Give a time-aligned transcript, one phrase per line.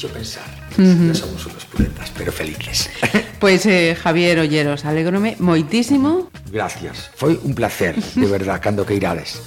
[0.00, 0.48] fixo pensar.
[0.78, 1.14] Uh -huh.
[1.14, 2.90] somos unos puletas, pero felices.
[3.40, 6.28] Pues, eh, Javier Olleros, alegrome moitísimo.
[6.52, 9.40] Gracias, foi un placer, de verdad, cando que irades.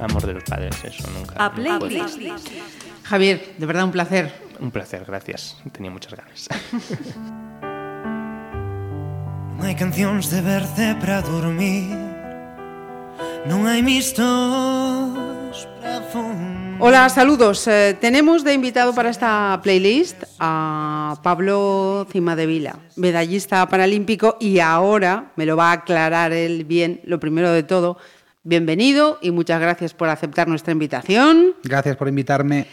[0.00, 1.36] Amor de los padres, eso nunca.
[1.36, 2.18] A playlist.
[3.04, 4.32] Javier, de verdad un placer.
[4.58, 5.56] Un placer, gracias.
[5.72, 6.48] Tenía muchas ganas.
[9.56, 11.88] Non hai cancións de verde para dormir
[13.48, 16.45] Non hai mistos para fumar
[16.78, 17.66] Hola, saludos.
[17.68, 24.58] Eh, tenemos de invitado para esta playlist a Pablo Cima de Vila, medallista paralímpico y
[24.58, 27.96] ahora me lo va a aclarar él bien, lo primero de todo.
[28.42, 31.54] Bienvenido y muchas gracias por aceptar nuestra invitación.
[31.64, 32.66] Gracias por invitarme.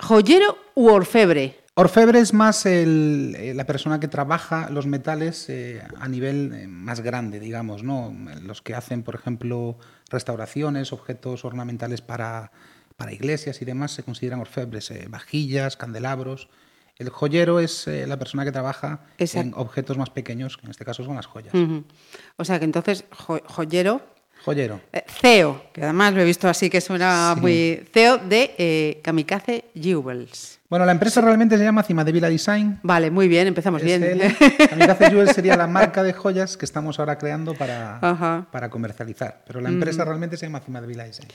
[0.00, 1.60] ¿Joyero u orfebre?
[1.74, 7.00] Orfebre es más el, eh, la persona que trabaja los metales eh, a nivel más
[7.02, 8.12] grande, digamos, ¿no?
[8.42, 9.78] Los que hacen, por ejemplo,
[10.10, 12.50] restauraciones, objetos ornamentales para,
[12.98, 16.48] para iglesias y demás, se consideran orfebres, eh, vajillas, candelabros.
[16.96, 19.46] El joyero es eh, la persona que trabaja Exacto.
[19.46, 21.54] en objetos más pequeños, que en este caso son las joyas.
[21.54, 21.84] Uh -huh.
[22.36, 24.02] O sea que entonces, jo joyero
[24.44, 24.80] Joyero.
[24.92, 27.40] Eh, CEO, que además lo he visto así que suena sí.
[27.40, 27.88] muy...
[27.92, 30.60] CEO de eh, Kamikaze Jewels.
[30.70, 32.78] Bueno, la empresa realmente se llama Cimadevila Design.
[32.82, 34.02] Vale, muy bien, empezamos es bien.
[34.04, 34.36] El,
[34.68, 39.42] Kamikaze Jewels sería la marca de joyas que estamos ahora creando para, para comercializar.
[39.46, 40.08] Pero la empresa mm.
[40.08, 41.28] realmente se llama Cimadevila Design.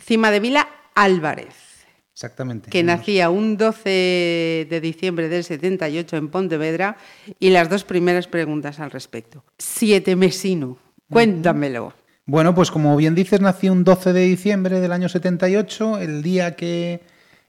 [0.00, 1.86] Cimadevila Álvarez.
[2.12, 2.70] Exactamente.
[2.70, 6.96] Que nacía un 12 de diciembre del 78 en Pontevedra.
[7.38, 9.44] Y las dos primeras preguntas al respecto.
[9.58, 10.78] Siete mesino,
[11.10, 11.94] cuéntamelo.
[12.26, 16.54] Bueno, pues como bien dices, nací un 12 de diciembre del año 78, el día
[16.54, 17.02] que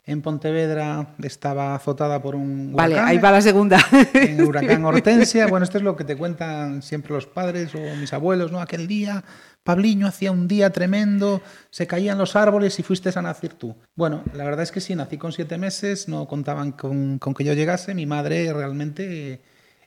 [0.06, 2.76] en Pontevedra estaba azotada por un huracán.
[2.76, 3.80] Vale, ahí va la segunda.
[4.14, 5.48] En huracán Hortensia.
[5.48, 8.60] Bueno, esto es lo que te cuentan siempre los padres o mis abuelos, ¿no?
[8.60, 9.24] Aquel día,
[9.64, 13.76] Pabliño, hacía un día tremendo, se caían los árboles y fuiste a nacer tú.
[13.96, 17.46] Bueno, la verdad es que sí, nací con siete meses, no contaban con, con que
[17.46, 17.96] yo llegase.
[17.96, 19.42] Mi madre realmente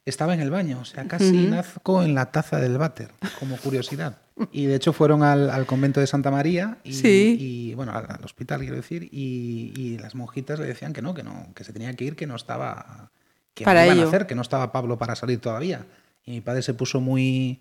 [0.07, 1.49] estaba en el baño, o sea, casi uh -huh.
[1.51, 4.17] nazco en la taza del váter, como curiosidad.
[4.53, 7.37] Y de hecho fueron al, al convento de Santa María y, sí.
[7.41, 11.15] y bueno, al, al, hospital quiero decir, y, y, las monjitas le decían que no,
[11.15, 13.11] que no, que se tenía que ir, que no estaba,
[13.55, 15.87] que para no iban a hacer, que no estaba Pablo para salir todavía.
[16.25, 17.61] Y mi padre se puso muy,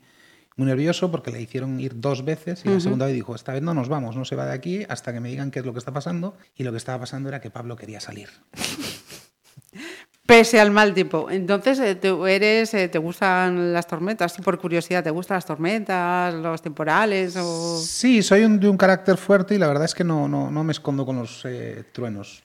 [0.55, 2.75] muy nervioso porque le hicieron ir dos veces y uh -huh.
[2.75, 5.11] la segunda vez dijo, esta vez no nos vamos, no se va de aquí hasta
[5.11, 6.37] que me digan qué es lo que está pasando.
[6.55, 8.29] Y lo que estaba pasando era que Pablo quería salir.
[10.25, 11.29] Pese al mal tiempo.
[11.29, 14.35] Entonces, eh, ¿te, eres, eh, ¿te gustan las tormentas?
[14.37, 17.35] Por curiosidad, ¿te gustan las tormentas, los temporales?
[17.37, 17.77] O...
[17.79, 20.63] Sí, soy un, de un carácter fuerte y la verdad es que no, no, no
[20.63, 22.43] me escondo con los eh, truenos.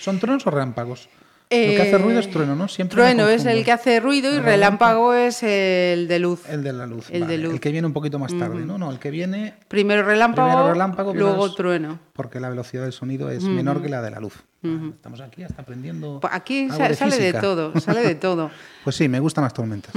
[0.00, 1.08] ¿Son truenos o relámpagos?
[1.52, 2.68] Eh, Lo que hace ruido es trueno, ¿no?
[2.68, 6.48] Siempre trueno es el que hace ruido y el relámpago es el de luz.
[6.48, 7.10] El de la luz.
[7.10, 7.36] El, vale.
[7.36, 7.54] de luz.
[7.54, 8.66] el que viene un poquito más tarde, uh -huh.
[8.66, 8.78] ¿no?
[8.78, 9.54] No, el que viene.
[9.66, 11.98] Primero relámpago, primero relámpago luego trueno.
[12.12, 13.54] Porque la velocidad del sonido es uh -huh.
[13.54, 14.34] menor que la de la luz.
[14.62, 14.94] Uh -huh.
[14.94, 16.20] Estamos aquí hasta aprendiendo.
[16.20, 18.52] Pues aquí sale, sale de todo, sale de todo.
[18.84, 19.92] pues sí, me gustan las tormentas.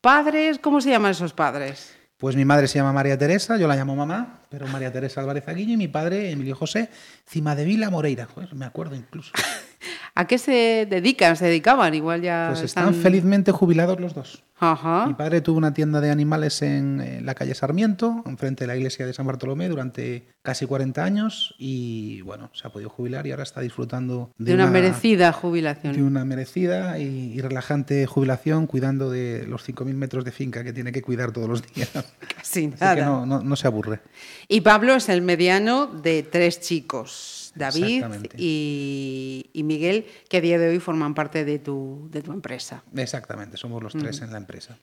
[0.00, 0.58] ¿Padres?
[0.58, 1.94] ¿Cómo se llaman esos padres?
[2.18, 5.46] Pues mi madre se llama María Teresa, yo la llamo mamá, pero María Teresa Álvarez
[5.46, 6.90] Aguillo y mi padre Emilio José
[7.28, 8.26] Cimadevila Moreira.
[8.34, 9.30] Pues me acuerdo incluso.
[10.14, 11.36] ¿A qué se dedican?
[11.36, 11.94] ¿Se dedicaban?
[11.94, 12.48] Igual ya.
[12.50, 13.02] Pues están, están...
[13.02, 14.42] felizmente jubilados los dos.
[14.62, 15.06] Ajá.
[15.06, 18.76] Mi padre tuvo una tienda de animales en, en, la calle Sarmiento, enfrente de la
[18.76, 23.30] iglesia de San Bartolomé, durante casi 40 años y bueno, se ha podido jubilar y
[23.30, 25.94] ahora está disfrutando de, de una, una, merecida jubilación.
[25.94, 30.74] De una merecida y, y relajante jubilación, cuidando de los 5.000 metros de finca que
[30.74, 31.88] tiene que cuidar todos los días.
[32.36, 32.96] Casi Así nada.
[32.96, 34.00] que no, no, no se aburre.
[34.46, 37.39] Y Pablo es el mediano de tres chicos.
[37.54, 38.04] David
[38.36, 42.82] y, y, Miguel, que a día de hoy forman parte de tu, de tu empresa.
[42.94, 44.78] Exactamente, somos los tres en la empresa.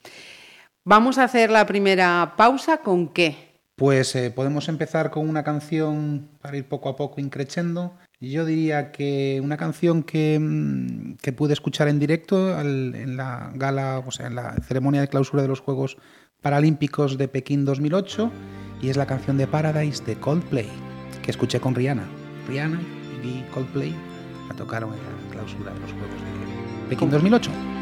[0.84, 3.48] Vamos a hacer la primera pausa con qué?
[3.76, 7.94] Pues eh, podemos empezar con una canción para ir poco a poco increchendo.
[8.20, 13.52] Yo diría que una canción que, mm, que pude escuchar en directo al, en la
[13.54, 15.98] gala, o sea, en la ceremonia de clausura de los Juegos
[16.42, 18.32] Paralímpicos de Pekín 2008
[18.82, 20.70] y es la canción de Paradise de Coldplay,
[21.22, 22.08] que escuché con Rihanna.
[22.48, 22.80] Rihanna
[23.24, 23.94] y Coldplay
[24.48, 27.77] la tocaron en la clausura de los Juegos de Pekín 2008.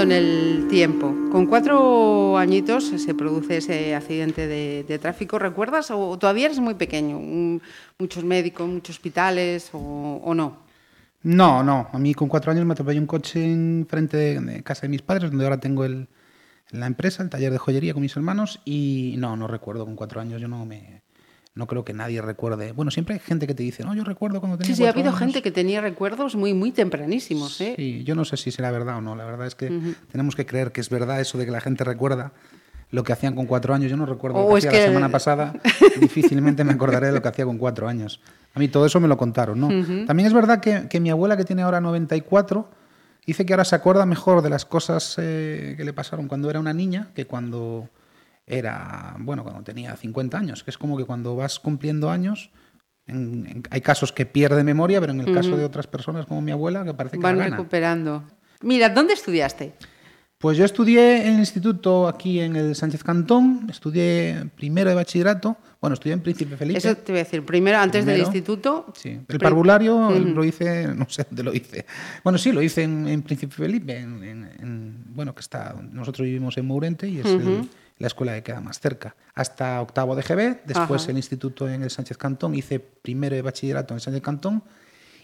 [0.00, 1.14] Avanzando en el tiempo.
[1.30, 5.38] Con cuatro añitos se produce ese accidente de, de tráfico.
[5.38, 7.18] ¿Recuerdas o todavía eres muy pequeño?
[7.18, 7.62] Un-
[7.98, 10.58] muchos médicos, muchos hospitales o, o no?
[11.22, 11.88] No, no.
[11.92, 14.88] A mí con cuatro años me atropelló un coche en frente de, de casa de
[14.88, 16.08] mis padres, donde ahora tengo el,
[16.70, 18.60] la empresa, el taller de joyería con mis hermanos.
[18.64, 20.40] Y no, no recuerdo con cuatro años.
[20.40, 21.02] Yo no me.
[21.54, 22.72] No creo que nadie recuerde.
[22.72, 24.90] Bueno, siempre hay gente que te dice, no, yo recuerdo cuando tenía Sí, sí, ha
[24.90, 25.18] habido años".
[25.18, 27.60] gente que tenía recuerdos muy, muy tempranísimos.
[27.60, 27.74] ¿eh?
[27.76, 29.16] Sí, yo no sé si será verdad o no.
[29.16, 31.82] La verdad es que tenemos que creer que es verdad eso de que la gente
[31.82, 32.32] recuerda
[32.92, 33.90] lo que hacían con cuatro años.
[33.90, 35.54] Yo no recuerdo O lo que hacía que- la semana pasada.
[36.00, 38.20] Difícilmente me acordaré de lo que hacía con cuatro años.
[38.54, 39.68] A mí todo eso me lo contaron, ¿no?
[40.06, 42.68] También es verdad que, que mi abuela, que tiene ahora 94,
[43.26, 46.58] dice que ahora se acuerda mejor de las cosas eh, que le pasaron cuando era
[46.60, 47.88] una niña que cuando
[48.50, 50.64] era, bueno, cuando tenía 50 años.
[50.64, 52.50] Que es como que cuando vas cumpliendo años...
[53.06, 56.40] en- en- hay casos que pierde memoria, pero en el caso de otras personas como
[56.42, 57.56] mi abuela, que parece que Van la gana.
[57.56, 58.24] recuperando.
[58.62, 59.72] Mira, ¿dónde estudiaste?
[60.38, 65.56] Pues yo estudié en el instituto aquí en el Sánchez Cantón, estudié primero de bachillerato,
[65.82, 66.78] bueno, estudié en Príncipe Felipe.
[66.78, 67.44] Eso te voy a decir.
[67.44, 68.86] Primero, antes del instituto.
[68.96, 71.84] Sí, el parvulario lo hice, no sé dónde lo hice.
[72.24, 76.66] Bueno, sí, lo hice en, en Príncipe Felipe, en- bueno, que está, nosotros vivimos en
[76.66, 77.68] Mourente y es el-
[78.00, 79.14] la escuela que queda más cerca.
[79.34, 81.10] Hasta octavo de GB, después Ajá.
[81.10, 84.64] el instituto en el Sánchez Cantón, hice primero de bachillerato en el Sánchez Cantón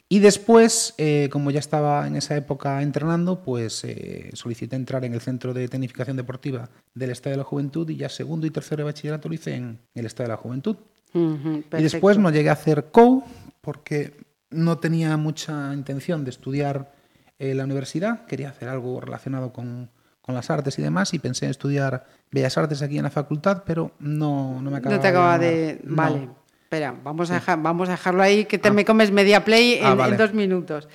[0.08, 5.14] Y después, eh, como ya estaba en esa época entrenando, pues eh, solicité entrar en
[5.14, 8.82] el Centro de Tecnificación Deportiva del Estado de la Juventud y ya segundo y tercero
[8.82, 10.76] de bachillerato lo hice en el Estado de la Juventud.
[11.14, 13.24] Y después no llegué a hacer COU
[13.62, 14.12] porque
[14.50, 16.92] no tenía mucha intención de estudiar
[17.38, 18.26] en la universidad.
[18.26, 19.88] Quería hacer algo relacionado con,
[20.26, 23.62] con las artes y demás y pensé en estudiar Bellas Artes aquí en la facultad,
[23.64, 25.80] pero no, no me acababa No te acaba de.
[25.84, 25.96] No.
[25.96, 26.28] Vale.
[26.64, 29.86] Espera, vamos a, dejar- vamos a dejarlo ahí, que te me comes media play en,
[29.86, 30.16] Ah, en vale.
[30.16, 30.88] dos minutos.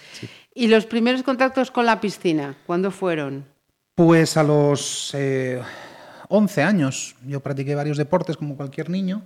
[0.54, 2.58] ¿Y los primeros contactos con la piscina?
[2.68, 3.46] ¿Cuándo fueron?
[3.96, 5.62] Pues a los eh,
[6.28, 9.22] 11 años yo practiqué varios deportes como cualquier niño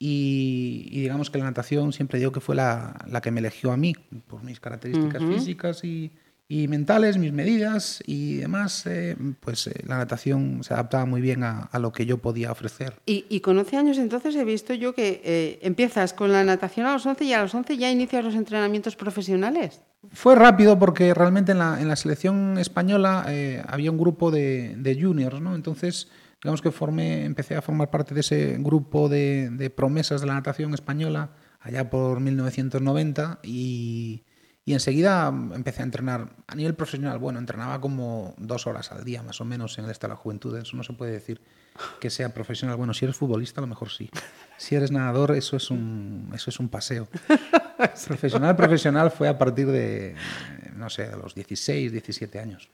[0.00, 3.70] y, y digamos que la natación siempre digo que fue la, la que me eligió
[3.70, 3.94] a mí
[4.26, 6.10] por mis características físicas y,
[6.50, 11.44] y mentales, mis medidas y demás, eh, pues eh, la natación se adaptaba muy bien
[11.44, 12.94] a, a lo que yo podía ofrecer.
[13.04, 16.86] Y, y con 11 años entonces he visto yo que eh, empiezas con la natación
[16.86, 19.82] a los 11 y a los 11 ya inicias los entrenamientos profesionales.
[20.12, 23.26] Fue rápido porque realmente en la, en la selección española
[23.66, 25.54] había un grupo de, de juniors, ¿no?
[25.54, 26.08] Entonces,
[26.42, 30.34] digamos que formé, empecé a formar parte de ese grupo de, de promesas de la
[30.34, 34.22] natación española allá por 1990 y,
[34.68, 37.18] y enseguida empecé a entrenar a nivel profesional.
[37.18, 40.20] Bueno, entrenaba como dos horas al día más o menos en el Estado de la
[40.20, 40.54] Juventud.
[40.58, 41.40] Eso no se puede decir
[41.98, 42.76] que sea profesional.
[42.76, 44.10] Bueno, si eres futbolista a lo mejor sí.
[44.58, 47.08] Si eres nadador, eso es un, eso es un paseo.
[48.08, 50.14] Profesional, profesional fue a partir de,
[50.76, 52.68] no sé, de los 16, 17 años.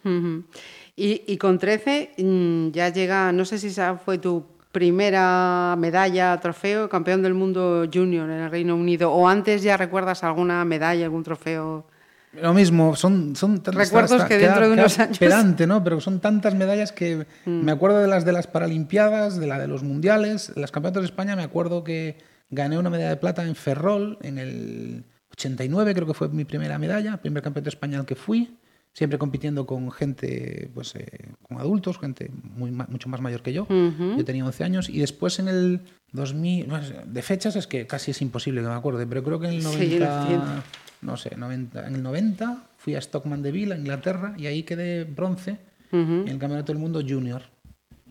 [0.97, 6.37] Y, y con 13 mm, ya llega, no sé si esa fue tu primera medalla,
[6.40, 11.04] trofeo, campeón del mundo junior en el Reino Unido, o antes ya recuerdas alguna medalla,
[11.04, 11.87] algún trofeo.
[12.43, 15.85] Lo mismo, son, son tantas- Recuerdos que dentro de unos años- pedante, ¿no?
[15.85, 17.50] Pero son tantas medallas que Mm.
[17.64, 21.02] me acuerdo de las de las Paralimpiadas, de la de los Mundiales, de las Campeonatos
[21.04, 22.19] de España, me acuerdo que
[22.50, 26.76] gané una medalla de plata en Ferrol en el 89, creo que fue mi primera
[26.78, 28.59] medalla, primer campeonato español que fui,
[28.95, 31.07] siempre compitiendo con gente, pues, eh,
[31.47, 33.67] con adultos, gente muy, mucho más mayor que yo.
[33.69, 35.81] Yo tenía 11 años y después en el
[36.13, 39.39] 2000, no sé, de fechas es que casi es imposible que me acuerde, pero creo
[39.41, 39.67] que en el Sí,
[39.99, 40.63] 90, lo entiendo.
[41.03, 45.05] no sé, 90, en el 90 fui a Stockman Deville, a Inglaterra, y ahí quedé
[45.05, 45.59] bronce
[45.91, 47.43] en el Campeonato del Mundo Junior.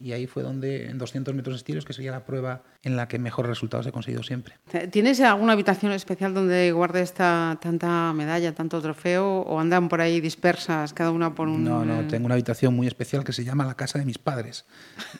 [0.03, 3.17] Y ahí fue donde, en 200 metros estilos, que sería la prueba en la que
[3.19, 4.55] mejores resultados he conseguido siempre.
[4.91, 10.19] ¿Tienes alguna habitación especial donde guardes esta, tanta medalla, tanto trofeo, o andan por ahí
[10.19, 11.63] dispersas, cada una por un...
[11.63, 14.65] No, no, tengo una habitación muy especial que se llama la casa de mis padres.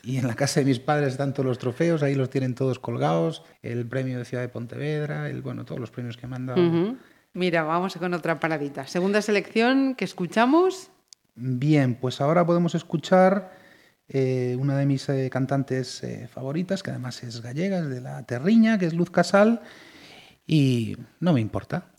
[0.04, 2.78] Y en la casa de mis padres están todos los trofeos, ahí los tienen todos
[2.78, 6.48] colgados, el premio de Ciudad de Pontevedra, el, bueno, todos los premios que me han
[6.48, 6.62] dado.
[6.62, 6.98] Ujú.
[7.32, 8.86] Mira, vamos con otra paradita.
[8.86, 10.90] Segunda selección que escuchamos.
[11.36, 13.63] Bien, pues ahora podemos escuchar
[14.08, 18.24] eh, una de mis eh, cantantes eh, favoritas, que además es gallega, es de la
[18.24, 19.62] Terriña, que es Luz Casal,
[20.46, 21.92] y no me importa.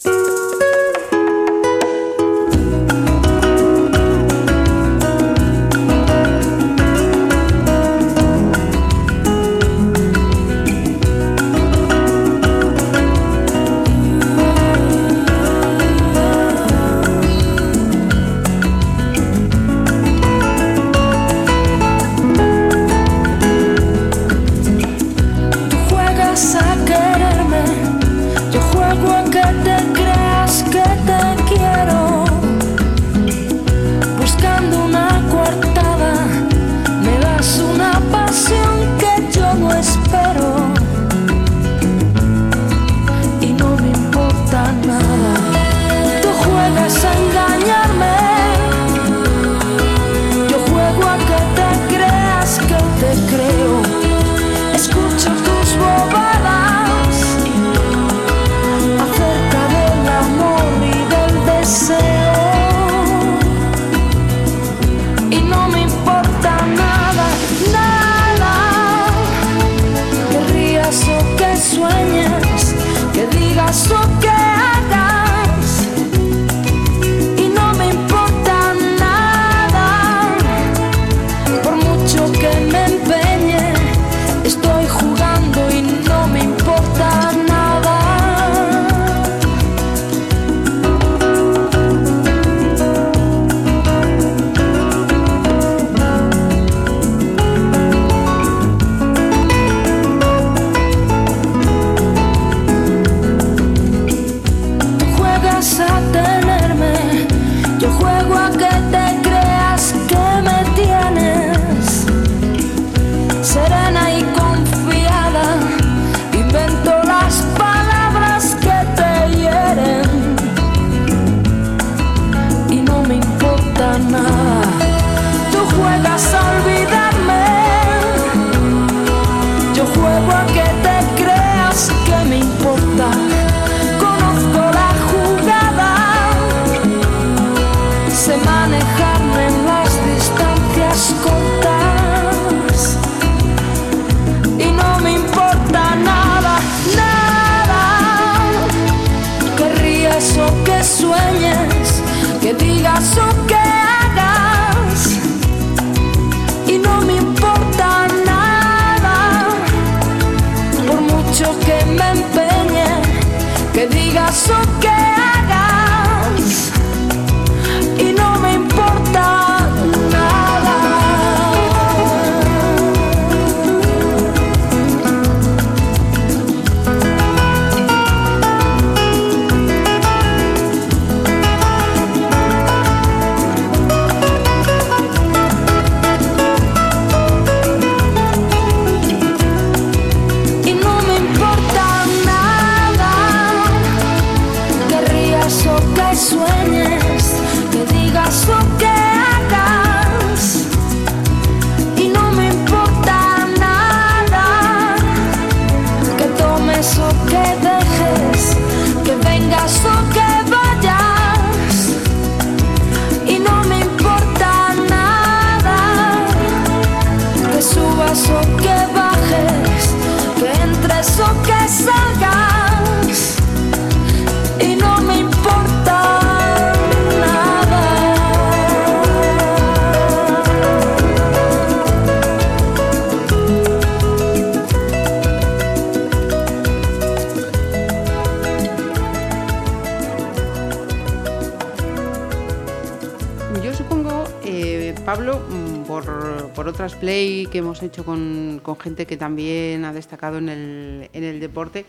[245.14, 249.92] Pablo, mm, por, por otras play que hemos hecho con, con gente que también ha
[249.92, 251.86] destacado en el, en el deporte,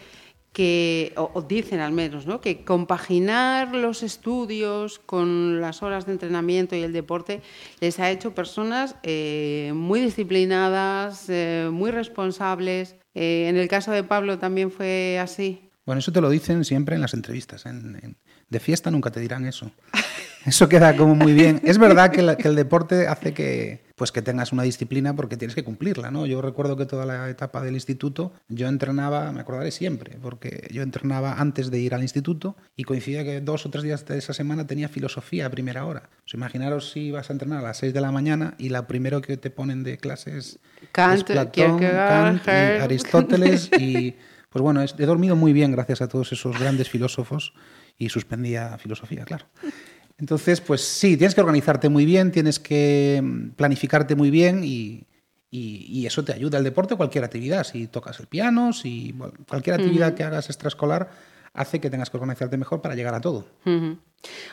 [0.53, 2.39] que, o, o dicen al menos, ¿no?
[2.39, 7.41] que compaginar los estudios con las horas de entrenamiento y el deporte
[7.79, 12.95] les ha hecho personas eh, muy disciplinadas, eh, muy responsables.
[13.15, 15.67] Eh, en el caso de Pablo también fue así.
[15.87, 17.65] Bueno, eso te lo dicen siempre en las entrevistas.
[17.65, 18.17] en- en-
[18.49, 19.71] de fiesta nunca te dirán eso.
[20.45, 21.59] Eso queda como muy bien.
[21.65, 25.37] Es verdad que, la- que el deporte hace que, pues que tengas una disciplina porque
[25.37, 26.25] tienes que cumplirla, ¿no?
[26.25, 30.83] Yo recuerdo que toda la etapa del instituto yo entrenaba, me acordaré siempre, porque yo
[30.83, 34.33] entrenaba antes de ir al instituto y coincidía que dos o tres días de esa
[34.33, 36.09] semana tenía filosofía a primera hora.
[36.33, 39.37] Imaginaros si vas a entrenar a las 6 de la mañana y la primero que
[39.37, 40.59] te ponen de clases
[40.91, 42.49] Kant, es Platón, Kant y.
[42.49, 44.15] Aristóteles y
[44.49, 47.53] pues bueno, he dormido muy bien gracias a todos esos grandes filósofos
[47.97, 49.45] y suspendía filosofía, claro.
[50.17, 55.03] Entonces, pues sí, tienes que organizarte muy bien, tienes que mm, planificarte muy bien y,
[55.51, 56.57] y- y eso te ayuda.
[56.57, 61.09] El deporte cualquier actividad, si tocas el piano, si bueno, cualquier actividad que hagas extraescolar
[61.53, 63.45] hace que tengas que organizarte mejor para llegar a todo.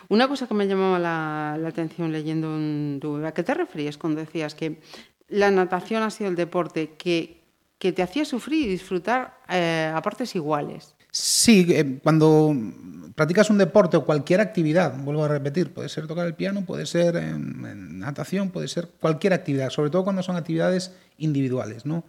[0.09, 3.97] Una cosa que me llamaba la, la atención leyendo en tu ¿a qué te referías
[3.99, 4.81] cuando decías que
[5.29, 7.41] la natación ha sido el deporte que,
[7.79, 10.95] que te hacía sufrir y disfrutar eh, a partes iguales?
[11.15, 12.55] Sí, eh, cuando
[13.15, 16.87] practicas un deporte o cualquier actividad, vuelvo a repetir, puede ser tocar el piano, puede
[16.87, 22.05] ser natación, puede ser cualquier actividad, sobre todo cuando son actividades individuales, ¿no?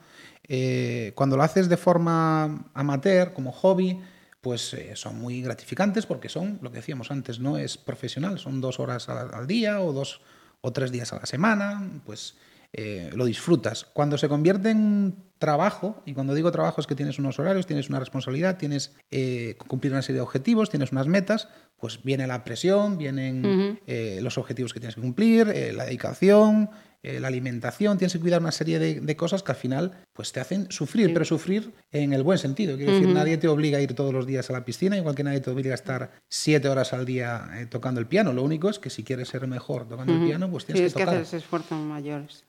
[0.47, 3.99] Eh, cuando lo haces de forma amateur, como hobby,
[4.39, 8.61] pues eh, son muy gratificantes porque son, lo que decíamos antes, no es profesional, son
[8.61, 10.21] dos horas al día o dos
[10.61, 12.35] o tres días a la semana, pues
[12.73, 13.85] eh, lo disfrutas.
[13.85, 17.89] Cuando se convierte en trabajo, y cuando digo trabajo es que tienes unos horarios, tienes
[17.89, 22.45] una responsabilidad, tienes eh, cumplir una serie de objetivos, tienes unas metas, pues viene la
[22.45, 26.69] presión, vienen eh, los objetivos que tienes que cumplir, eh, la dedicación,
[27.03, 30.31] eh, la alimentación, tienes que cuidar una serie de, de cosas que al final pues
[30.31, 32.77] te hacen sufrir, pero sufrir en el buen sentido.
[32.77, 35.23] Quiero decir, nadie te obliga a ir todos los días a la piscina, igual que
[35.23, 38.31] nadie te obliga a estar siete horas al día eh, tocando el piano.
[38.33, 40.99] Lo único es que si quieres ser mejor tocando el piano, pues tienes Tienes que
[40.99, 41.15] que tocar.
[41.15, 42.45] hacer ese esfuerzo mayores.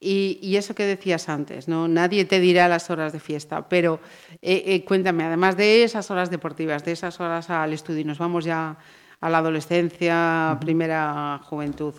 [0.00, 1.88] Y, y eso que decías antes, ¿no?
[1.88, 3.98] Nadie te dirá las horas de fiesta, pero
[4.42, 8.18] eh, eh, cuéntame, además de esas horas deportivas, de esas horas al estudio, y nos
[8.18, 8.78] vamos ya
[9.20, 11.94] a la adolescencia, primera juventud.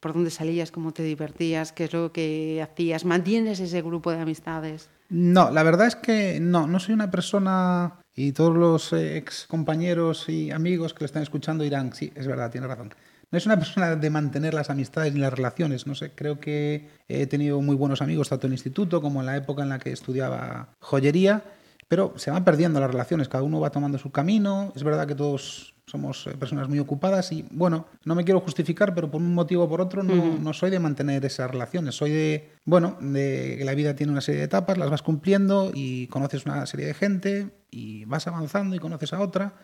[0.00, 0.70] ¿Por dónde salías?
[0.70, 1.72] ¿Cómo te divertías?
[1.72, 3.04] ¿Qué es lo que hacías?
[3.04, 4.88] ¿Mantienes ese grupo de amistades?
[5.10, 9.46] No, la verdad es que no, no soy una persona y todos los eh, ex
[9.46, 12.94] compañeros y amigos que lo están escuchando dirán, sí, es verdad, tiene razón.
[13.30, 16.88] No es una persona de mantener las amistades ni las relaciones, no sé, creo que
[17.08, 19.78] he tenido muy buenos amigos tanto en el instituto como en la época en la
[19.78, 21.42] que estudiaba joyería,
[21.90, 25.16] pero se van perdiendo las relaciones, cada uno va tomando su camino, es verdad que
[25.16, 29.34] todos somos eh, personas muy ocupadas y bueno, no me quiero justificar, pero por un
[29.34, 33.56] motivo o por otro no, no soy de mantener esas relaciones, soy de, bueno, de
[33.58, 36.86] que la vida tiene una serie de etapas, las vas cumpliendo y conoces una serie
[36.86, 39.54] de gente y vas avanzando y conoces a otra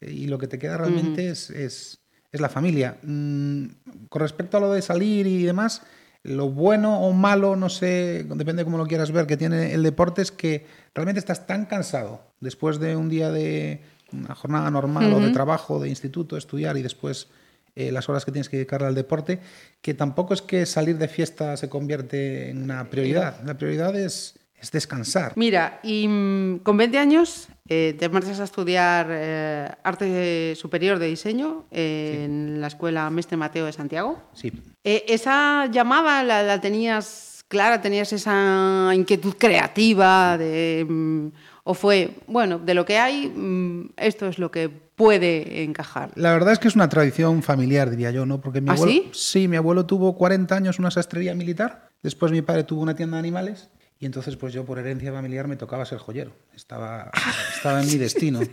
[0.00, 2.00] eh, y lo que te queda realmente es, es,
[2.32, 2.96] es la familia.
[3.02, 3.66] Mm,
[4.08, 5.82] con respecto a lo de salir y demás,
[6.24, 9.82] lo bueno o malo, no sé, depende de cómo lo quieras ver, que tiene el
[9.82, 15.12] deporte es que realmente estás tan cansado después de un día de una jornada normal
[15.12, 17.28] o de trabajo, de instituto, estudiar y después
[17.76, 19.40] eh, las horas que tienes que dedicarle al deporte,
[19.82, 23.42] que tampoco es que salir de fiesta se convierte en una prioridad.
[23.44, 25.32] La prioridad es, es descansar.
[25.36, 31.06] Mira, y mm, con 20 años eh, te marchas a estudiar eh, arte superior de
[31.06, 34.22] diseño eh, en la escuela Mestre Mateo de Santiago.
[34.32, 34.52] Sí.
[34.82, 37.80] Eh, ¿Esa llamada la, la tenías clara?
[37.80, 40.36] ¿Tenías esa inquietud creativa?
[40.38, 41.28] De, mm,
[41.64, 46.10] ¿O fue, bueno, de lo que hay, mm, esto es lo que puede encajar?
[46.14, 48.40] La verdad es que es una tradición familiar, diría yo, ¿no?
[48.40, 49.48] Porque mi ¿Ah, abuelo, sí?
[49.48, 53.20] mi abuelo tuvo 40 años una sastrería militar, después mi padre tuvo una tienda de
[53.20, 56.32] animales y entonces pues yo por herencia familiar me tocaba ser joyero.
[56.54, 57.10] Estaba,
[57.56, 58.40] estaba en mi destino.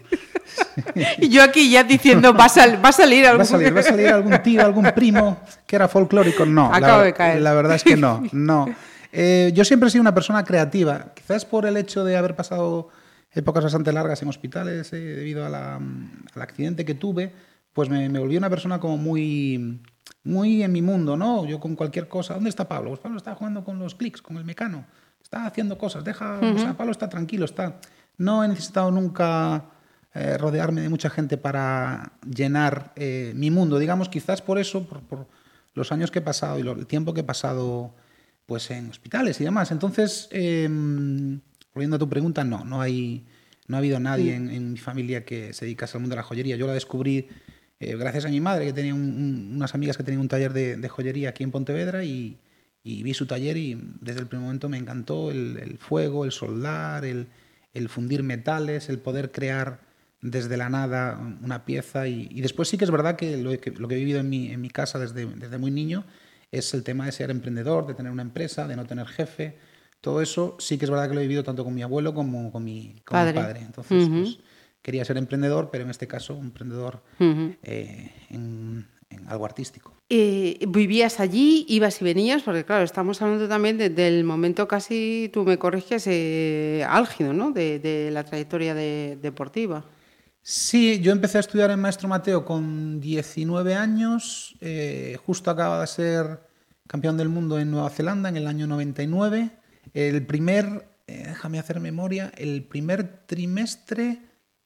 [1.17, 3.41] Y yo aquí ya diciendo, va a, sal- va a salir ¿Va algún...
[3.41, 6.45] a salir, va a salir algún tío, algún primo que era folclórico?
[6.45, 6.65] No.
[6.73, 7.41] Acabo la, de caer.
[7.41, 8.73] La verdad es que no, no.
[9.13, 12.89] Eh, yo siempre he sido una persona creativa, quizás por el hecho de haber pasado
[13.33, 17.33] épocas bastante largas en hospitales eh, debido a la- al accidente que tuve,
[17.73, 19.81] pues me, me volví una persona como muy,
[20.23, 21.45] muy en mi mundo, ¿no?
[21.45, 22.89] Yo con cualquier cosa, ¿dónde está Pablo?
[22.91, 24.85] Pues Pablo está jugando con los clics, con el mecano,
[25.31, 27.79] está haciendo cosas, deja, o sea, Pablo está tranquilo, está...
[28.17, 29.63] No he necesitado nunca
[30.13, 33.79] eh, rodearme de mucha gente para llenar eh, mi mundo.
[33.79, 35.27] Digamos, quizás por eso, por, por
[35.73, 37.95] los años que he pasado y lo- el tiempo que he pasado
[38.45, 39.71] pues en hospitales y demás.
[39.71, 40.67] Entonces, eh,
[41.73, 43.25] volviendo a tu pregunta, no, no hay,
[43.67, 46.23] no ha habido nadie en, en mi familia que se dedicase al mundo de la
[46.23, 46.57] joyería.
[46.57, 47.29] Yo la descubrí
[47.79, 50.51] eh, gracias a mi madre, que tenía un- un- unas amigas que tenían un taller
[50.53, 52.37] de, de joyería aquí en Pontevedra y,
[52.83, 56.31] y vi su taller y desde el primer momento me encantó el, el fuego, el
[56.31, 57.27] soldar, el,
[57.73, 59.81] el fundir metales, el poder crear
[60.21, 63.71] desde la nada una pieza y, y después sí que es verdad que lo que,
[63.71, 66.05] lo que he vivido en mi, en mi casa desde, desde muy niño
[66.51, 69.57] es el tema de ser emprendedor, de tener una empresa, de no tener jefe.
[70.01, 72.51] Todo eso sí que es verdad que lo he vivido tanto con mi abuelo como
[72.51, 73.33] con mi, con mi Padre.
[73.33, 73.59] padre.
[73.61, 74.37] Entonces, pues,
[74.81, 79.95] quería ser emprendedor, pero en este caso un emprendedor eh, en, en algo artístico.
[80.13, 82.43] Eh, ¿Vivías allí, ibas y venías?
[82.43, 87.51] Porque claro, estamos hablando también de- del momento casi, tú me corriges, eh, álgido, ¿no?
[87.51, 89.85] De, de la trayectoria de- deportiva.
[90.41, 95.87] Sí, yo empecé a estudiar en Maestro Mateo con 19 años, eh, justo acaba de
[95.87, 96.41] ser
[96.87, 99.49] campeón del mundo en Nueva Zelanda en el año 99.
[99.93, 104.17] El primer, eh, déjame hacer memoria, el primer trimestre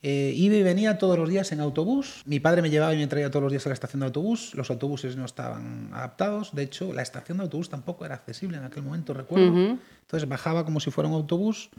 [0.08, 2.22] eh, iba y venía todos los días en autobús.
[2.28, 4.54] Mi padre me llevaba y me traía todos los días a la estación de autobús.
[4.54, 6.54] Los autobuses no estaban adaptados.
[6.54, 9.50] De hecho, la estación de autobús tampoco era accesible en aquel momento, recuerdo.
[9.52, 9.80] Ujú.
[10.02, 11.72] Entonces bajaba como si fuera un autobús.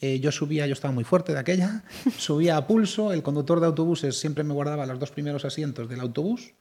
[0.00, 1.82] Eh, yo subía, yo estaba muy fuerte de aquella,
[2.16, 5.98] subía a pulso, el conductor de autobuses siempre me guardaba los dos primeros asientos del
[6.00, 6.52] autobús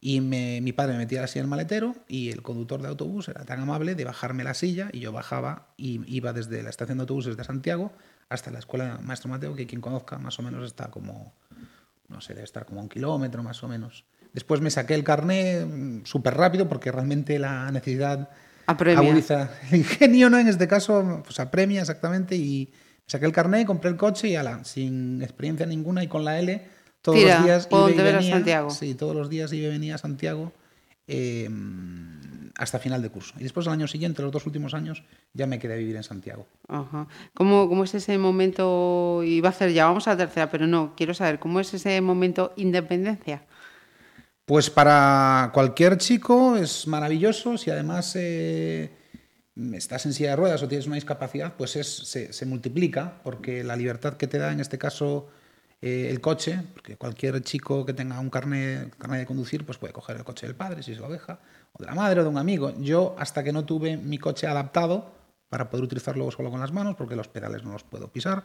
[0.00, 3.28] y me- mi padre me metía así en el maletero y el conductor de autobús
[3.28, 6.98] era tan amable de bajarme la silla y yo bajaba y iba desde la estación
[6.98, 7.92] de autobuses de Santiago
[8.32, 11.34] hasta la escuela Maestro Mateo, que quien conozca más o menos está como,
[12.08, 14.04] no sé, debe estar como a un kilómetro más o menos.
[14.32, 18.30] Después me saqué el carné mm, súper rápido porque realmente la necesidad
[18.66, 19.08] Apremia.
[19.08, 20.38] agudiza el ingenio, ¿no?
[20.38, 22.72] En este caso, pues apremia exactamente y
[23.06, 26.66] saqué el carné, compré el coche y ala, sin experiencia ninguna y con la L
[27.02, 28.70] todos Tira, los días iba y venía, Santiago.
[28.70, 30.52] Sí, todos los días iba y venía a Santiago
[31.08, 31.50] eh,
[32.58, 33.34] hasta final de curso.
[33.38, 36.02] Y después al año siguiente, los dos últimos años, ya me quedé a vivir en
[36.02, 36.46] Santiago.
[36.68, 37.06] Ajá.
[37.34, 39.22] ¿Cómo, ¿Cómo es ese momento?
[39.24, 42.00] Iba a hacer, ya vamos a la tercera, pero no, quiero saber, ¿cómo es ese
[42.00, 43.42] momento independencia?
[44.44, 48.90] Pues para cualquier chico es maravilloso si además eh,
[49.72, 53.62] estás en silla de ruedas o tienes una discapacidad, pues es, se, se multiplica porque
[53.62, 55.28] la libertad que te da en este caso
[55.82, 59.92] eh, el coche, porque cualquier chico que tenga un carnet, carnet de conducir, pues puede
[59.92, 61.40] coger el coche del padre si se lo deja,
[61.72, 62.72] o de la madre o de un amigo.
[62.78, 65.12] Yo hasta que no tuve mi coche adaptado
[65.48, 68.42] para poder utilizarlo solo con las manos, porque los pedales no los puedo pisar,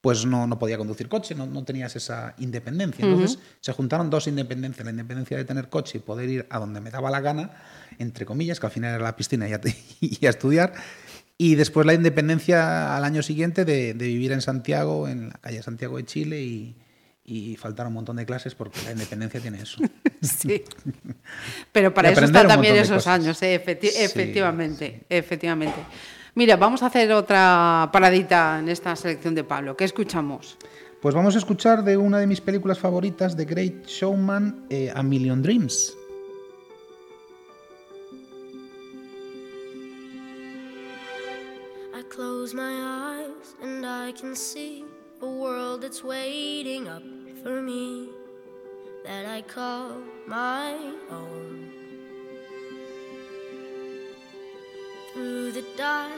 [0.00, 3.04] pues no, no podía conducir coche, no, no tenías esa independencia.
[3.04, 6.80] Entonces se juntaron dos independencias, la independencia de tener coche y poder ir a donde
[6.80, 7.50] me daba la gana,
[7.98, 9.60] entre comillas, que al final era la piscina y a,
[10.00, 10.72] y a estudiar,
[11.38, 15.62] y después la independencia al año siguiente de, de vivir en Santiago, en la calle
[15.62, 16.76] Santiago de Chile, y,
[17.26, 19.78] y faltar un montón de clases porque la independencia tiene eso.
[20.22, 20.62] Sí.
[21.72, 23.14] Pero para eso están también esos cosas.
[23.20, 25.76] años, eh, efecti- Sí, efectivamente, efectivamente.
[26.34, 29.76] Mira, vamos a hacer otra paradita en esta selección de Pablo.
[29.76, 30.56] ¿Qué escuchamos?
[31.00, 35.02] Pues vamos a escuchar de una de mis películas favoritas, The Great Showman, eh, A
[35.02, 35.94] Million Dreams.
[41.94, 42.72] I close my
[43.22, 44.84] eyes and I can see
[45.26, 47.02] a world that's waiting up
[47.42, 48.08] for me
[49.04, 50.72] that I call my
[51.10, 51.70] own.
[55.12, 56.12] Through the dark,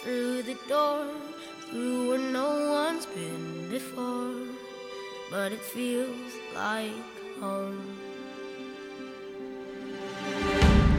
[0.00, 1.06] through the door,
[1.68, 4.32] through where no one's been before,
[5.30, 6.92] but it feels like
[7.40, 7.98] home.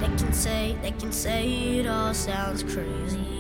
[0.02, 3.37] They can say, they can say it all sounds crazy.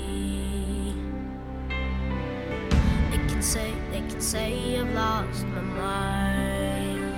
[3.38, 7.14] Can say, they can say I've lost my mind.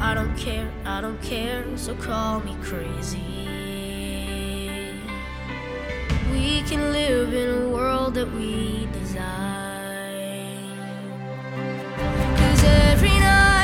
[0.00, 3.22] I don't care, I don't care, so call me crazy.
[6.32, 9.28] We can live in a world that we design.
[12.36, 13.57] Cause every night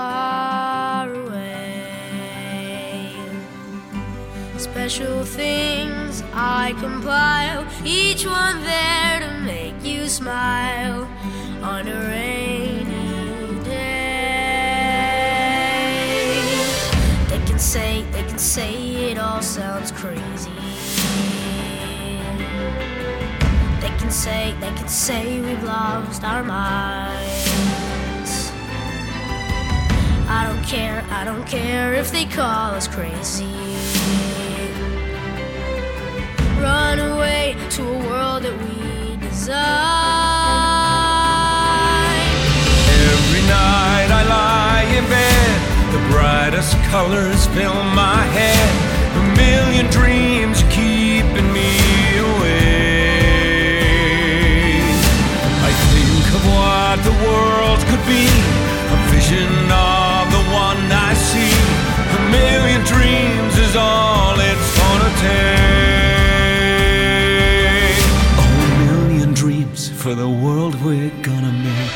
[0.00, 1.84] far away.
[4.56, 11.00] Special things I compile, each one there to make you smile
[11.62, 14.00] on a rainy day.
[17.30, 18.72] They can say, they can say
[19.10, 20.56] it all sounds crazy.
[23.82, 27.49] They can say, they can say we've lost our minds.
[30.32, 33.52] I don't care, I don't care if they call us crazy.
[36.62, 39.58] Run away to a world that we design.
[43.10, 45.58] Every night I lie in bed,
[45.90, 48.70] the brightest colors fill my head.
[49.18, 51.74] A million dreams keeping me
[52.22, 52.78] awake.
[55.66, 58.30] I think of what the world could be,
[58.94, 59.89] a vision of
[62.84, 65.60] dreams is all it's gonna take.
[68.38, 68.46] A
[68.84, 71.89] million dreams for the world we're gonna make.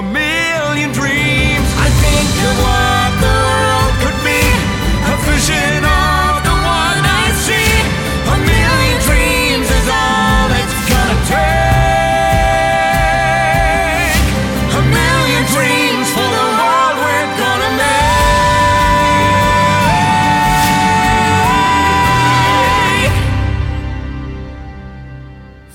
[0.00, 1.68] A million dreams.
[1.86, 4.40] I think of what the world could be,
[5.12, 7.72] a vision of the one I see.
[8.32, 11.76] A million dreams is all it's gonna take.
[14.80, 17.72] A million dreams for the world we're gonna
[23.04, 23.12] make.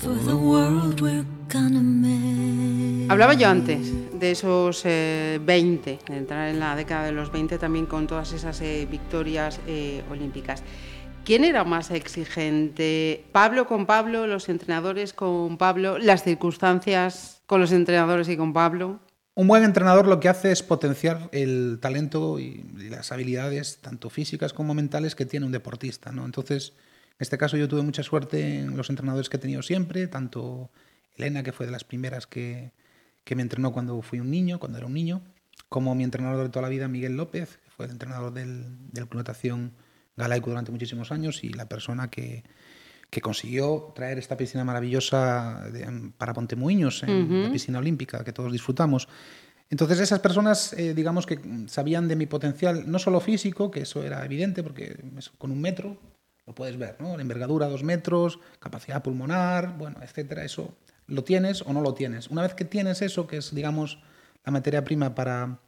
[0.02, 3.06] For the world we're gonna make.
[3.10, 3.86] Hablaba yo antes
[4.26, 8.32] de esos eh, 20, de entrar en la década de los 20 también con todas
[8.32, 10.62] esas eh, victorias eh, olímpicas.
[11.24, 13.24] ¿Quién era más exigente?
[13.32, 19.00] ¿Pablo con Pablo, los entrenadores con Pablo, las circunstancias con los entrenadores y con Pablo?
[19.34, 24.52] Un buen entrenador lo que hace es potenciar el talento y las habilidades, tanto físicas
[24.52, 26.10] como mentales, que tiene un deportista.
[26.10, 26.24] ¿no?
[26.24, 26.72] Entonces,
[27.10, 30.70] en este caso yo tuve mucha suerte en los entrenadores que he tenido siempre, tanto
[31.16, 32.72] Elena, que fue de las primeras que,
[33.26, 35.20] que me entrenó cuando fui un niño, cuando era un niño,
[35.68, 39.08] como mi entrenador de toda la vida, Miguel López, que fue el entrenador del, del
[39.08, 39.72] Club Natación
[40.16, 42.44] Galaico durante muchísimos años y la persona que,
[43.10, 48.52] que consiguió traer esta piscina maravillosa de- para Pontemuiños, en la piscina olímpica que todos
[48.52, 49.08] disfrutamos.
[49.70, 54.04] Entonces esas personas, eh, digamos que sabían de mi potencial, no solo físico, que eso
[54.04, 54.96] era evidente, porque
[55.36, 55.98] con un metro
[56.46, 57.16] lo puedes ver, ¿no?
[57.16, 62.28] La envergadura dos metros, capacidad pulmonar, bueno, etcétera, eso lo tienes o no lo tienes.
[62.28, 63.98] Una vez que tienes eso, que es, digamos,
[64.44, 65.58] la materia prima para,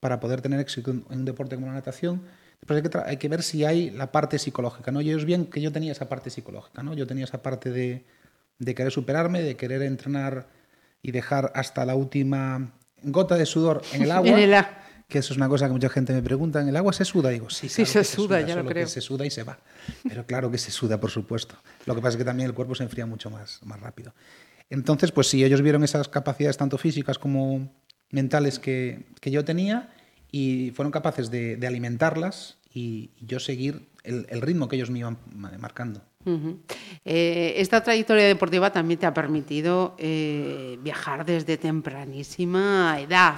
[0.00, 2.22] para poder tener éxito en un deporte como la natación,
[2.60, 5.00] después hay que, hay que ver si hay la parte psicológica, ¿no?
[5.00, 6.94] Y es bien que yo tenía esa parte psicológica, ¿no?
[6.94, 8.04] Yo tenía esa parte de,
[8.58, 10.48] de querer superarme, de querer entrenar
[11.02, 14.30] y dejar hasta la última gota de sudor en el agua.
[15.14, 17.30] Que eso es una cosa que mucha gente me pregunta, ¿en el agua se suda?
[17.30, 18.84] Digo, sí, se que suda, ya lo solo creo.
[18.86, 19.60] Que se suda y se va.
[20.08, 21.54] Pero claro que se suda, por supuesto.
[21.86, 24.12] Lo que pasa es que también el cuerpo se enfría mucho más, más rápido.
[24.70, 27.72] Entonces, pues sí, ellos vieron esas capacidades tanto físicas como
[28.10, 29.94] mentales que, que yo tenía
[30.32, 34.98] y fueron capaces de, de alimentarlas y yo seguir el, el ritmo que ellos me
[34.98, 36.02] iban ma- marcando.
[37.04, 43.36] Eh, esta trayectoria deportiva también te ha permitido eh, viajar desde tempranísima edad.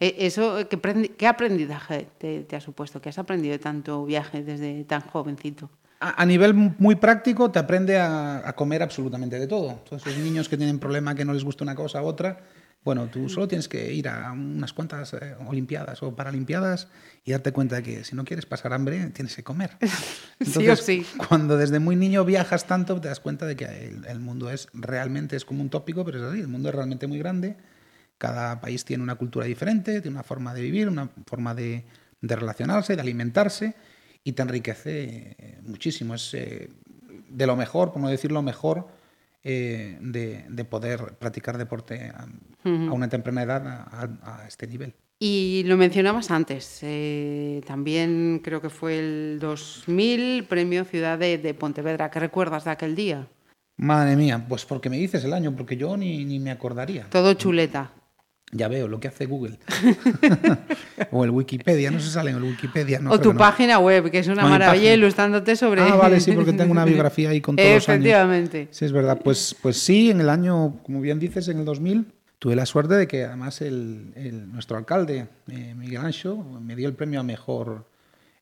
[0.00, 3.00] Eh, eso, ¿qué, aprendi- qué aprendizaje te, te ha supuesto?
[3.00, 5.70] ¿Qué has aprendido de tanto viaje desde tan jovencito?
[6.00, 9.74] A, a nivel muy práctico, te aprende a, a comer absolutamente de todo.
[9.88, 12.40] Todos esos niños que tienen problema que no les gusta una cosa u otra,
[12.84, 16.86] bueno, tú solo tienes que ir a unas cuantas eh, Olimpiadas o Paralimpiadas
[17.24, 19.76] y darte cuenta de que si no quieres pasar hambre, tienes que comer.
[20.40, 21.04] Sí o sí.
[21.28, 24.68] Cuando desde muy niño viajas tanto, te das cuenta de que el, el mundo es
[24.72, 27.56] realmente, es como un tópico, pero es así, el mundo es realmente muy grande.
[28.18, 31.84] Cada país tiene una cultura diferente, tiene una forma de vivir, una forma de,
[32.20, 33.74] de relacionarse, de alimentarse
[34.24, 36.14] y te enriquece eh, muchísimo.
[36.14, 36.68] Es eh,
[37.28, 38.88] de lo mejor, por no decir lo mejor,
[39.44, 42.26] eh, de, de poder practicar deporte a,
[42.88, 43.82] a una temprana edad a,
[44.24, 44.94] a- a este nivel.
[45.20, 51.54] Y lo mencionabas antes, eh, también creo que fue el 2000 Premio Ciudad de, de
[51.54, 52.10] Pontevedra.
[52.10, 53.26] ¿Qué recuerdas de aquel día?
[53.78, 57.08] Madre mía, pues porque me dices el año, porque yo ni, ni me acordaría.
[57.10, 57.90] Todo chuleta.
[58.50, 59.58] Ya veo lo que hace Google.
[61.10, 62.98] o el Wikipedia, no se sale en el Wikipedia.
[62.98, 63.38] No o tu no.
[63.38, 65.82] página web, que es una maravilla ilustrándote sobre...
[65.82, 68.00] Ah, vale, sí, porque tengo una biografía ahí con todos los años.
[68.06, 68.68] Efectivamente.
[68.70, 69.20] Sí, es verdad.
[69.22, 72.06] Pues, pues sí, en el año, como bien dices, en el 2000,
[72.38, 76.88] tuve la suerte de que además el, el- nuestro alcalde, eh, Miguel Ancho, me dio
[76.88, 77.86] el premio a mejor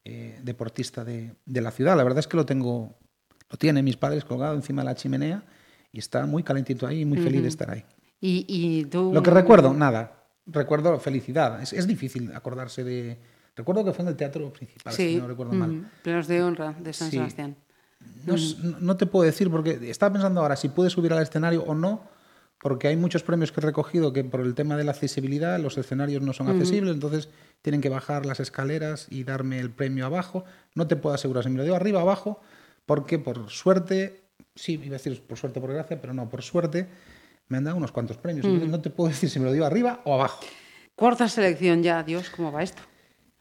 [0.05, 1.97] eh, deportista de, de la ciudad.
[1.97, 2.95] La verdad es que lo tengo,
[3.51, 5.43] lo tienen mis padres colgado encima de la chimenea
[5.91, 7.85] y está muy calentito ahí y muy feliz de estar ahí.
[8.21, 9.13] Y, y tú...
[9.13, 10.25] Lo que recuerdo, nada.
[10.47, 11.63] Recuerdo felicidad.
[11.63, 13.19] Es, es difícil acordarse de...
[13.57, 15.71] Recuerdo que fue en el teatro principal, Sí, si no recuerdo mal.
[15.71, 17.17] ujú, plenos de honra de San Sí.
[17.17, 17.57] Sebastián.
[18.27, 18.35] No,
[18.81, 22.03] no- te puedo decir, porque estaba pensando ahora si pude subir al escenario o no,
[22.61, 25.79] porque hay muchos premios que he recogido que por el tema de la accesibilidad los
[25.79, 27.31] escenarios no son accesibles, entonces
[27.63, 30.45] tienen que bajar las escaleras y darme el premio abajo.
[30.75, 32.41] No te puedo asegurar si me lo dio arriba o abajo,
[32.85, 34.25] porque por suerte,
[34.55, 36.89] sí, iba a decir por suerte, por gracia, pero no, por suerte
[37.49, 38.45] me han dado unos cuantos premios.
[38.45, 40.45] Entonces no te puedo decir si me lo dio arriba o abajo.
[40.95, 42.83] Cuarta selección ya, Dios, ¿cómo va esto?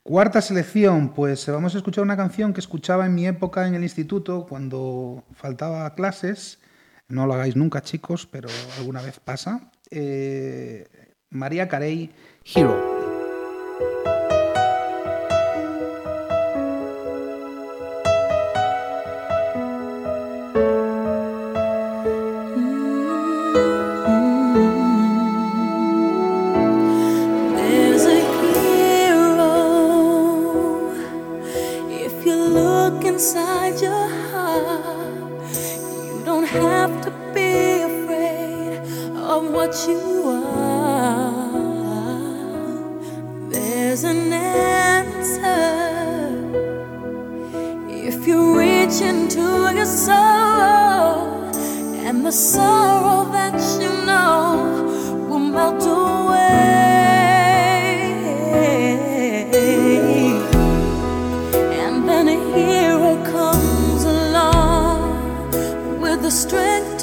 [0.02, 3.82] Cuarta selección, pues vamos a escuchar una canción que escuchaba en mi época en el
[3.82, 6.60] instituto cuando faltaba clases.
[7.08, 9.70] No lo hagáis nunca, chicos, pero alguna vez pasa.
[9.90, 10.86] Eh,
[11.30, 12.12] María Carey,
[12.44, 12.95] Hero.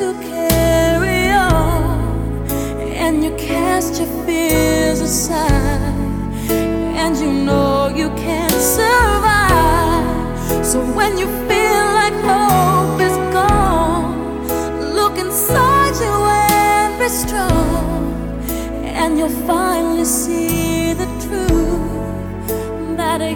[0.04, 2.46] To carry on,
[3.04, 5.96] and you cast your fears aside,
[7.02, 10.66] and you know you can't survive.
[10.66, 14.46] So when you feel like hope is gone,
[15.00, 16.16] look inside you
[16.52, 18.04] and be strong,
[18.84, 22.48] and you'll finally see the truth
[22.98, 23.34] that a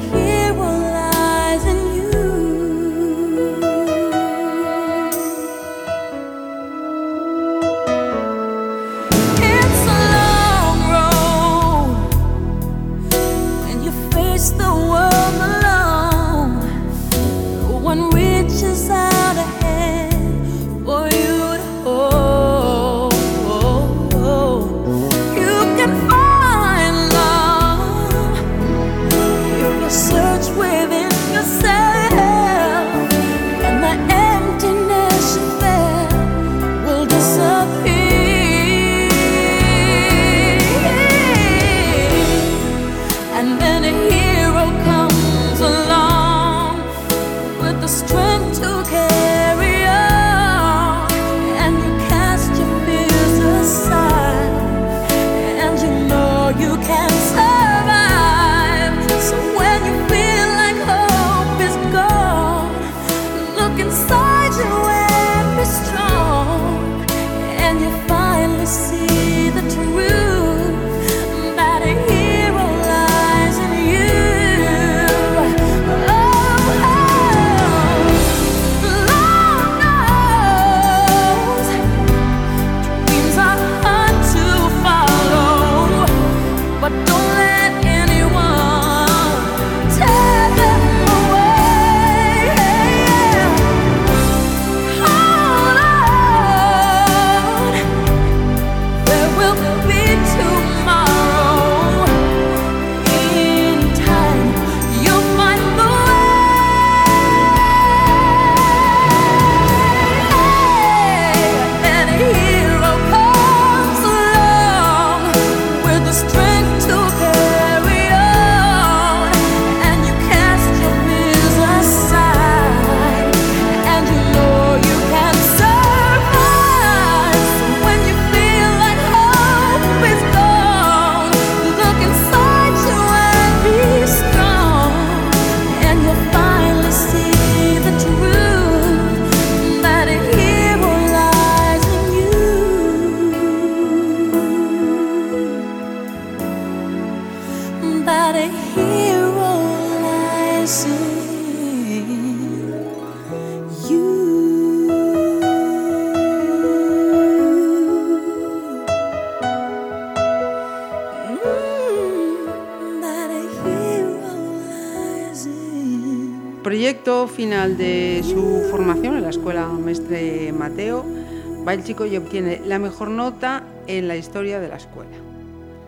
[171.68, 175.18] Va el chico y obtiene la mejor nota en la historia de la escuela.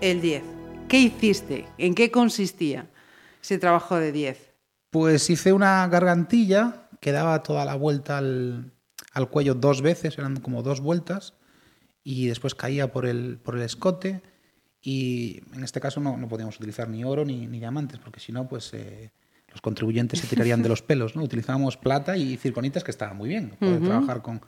[0.02, 0.44] El 10.
[0.90, 1.68] ¿Qué hiciste?
[1.78, 2.90] ¿En qué consistía
[3.42, 4.56] ese trabajo de 10?
[4.90, 8.74] Pues hice una gargantilla que daba toda la vuelta al,
[9.14, 11.36] al cuello dos veces, eran como dos vueltas,
[12.04, 14.22] y después caía por el, por el escote.
[14.82, 18.34] Y en este caso no, no podíamos utilizar ni oro ni, ni diamantes, porque si
[18.34, 19.14] no, pues eh,
[19.48, 21.16] los contribuyentes se tirarían de los pelos.
[21.16, 21.24] ¿no?
[21.24, 24.42] Utilizábamos plata y circonitas, que estaba muy bien, poder trabajar con,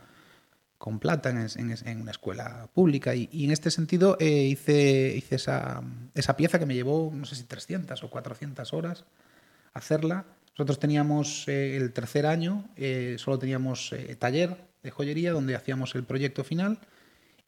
[0.81, 3.13] con plata en, una escuela pública.
[3.13, 5.83] Y, en este sentido eh, hice, esa,
[6.35, 9.05] pieza que me llevó, no sé si 300 o 400 horas
[9.75, 10.25] hacerla.
[10.53, 16.03] Nosotros teníamos eh, el tercer año, eh, solo teníamos taller de joyería donde hacíamos el
[16.03, 16.79] proyecto final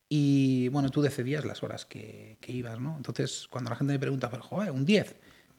[0.07, 2.95] y bueno, tú decidías las horas que, que ibas, ¿no?
[2.97, 5.15] Entonces, cuando la gente me pregunta, pero joder, un 10,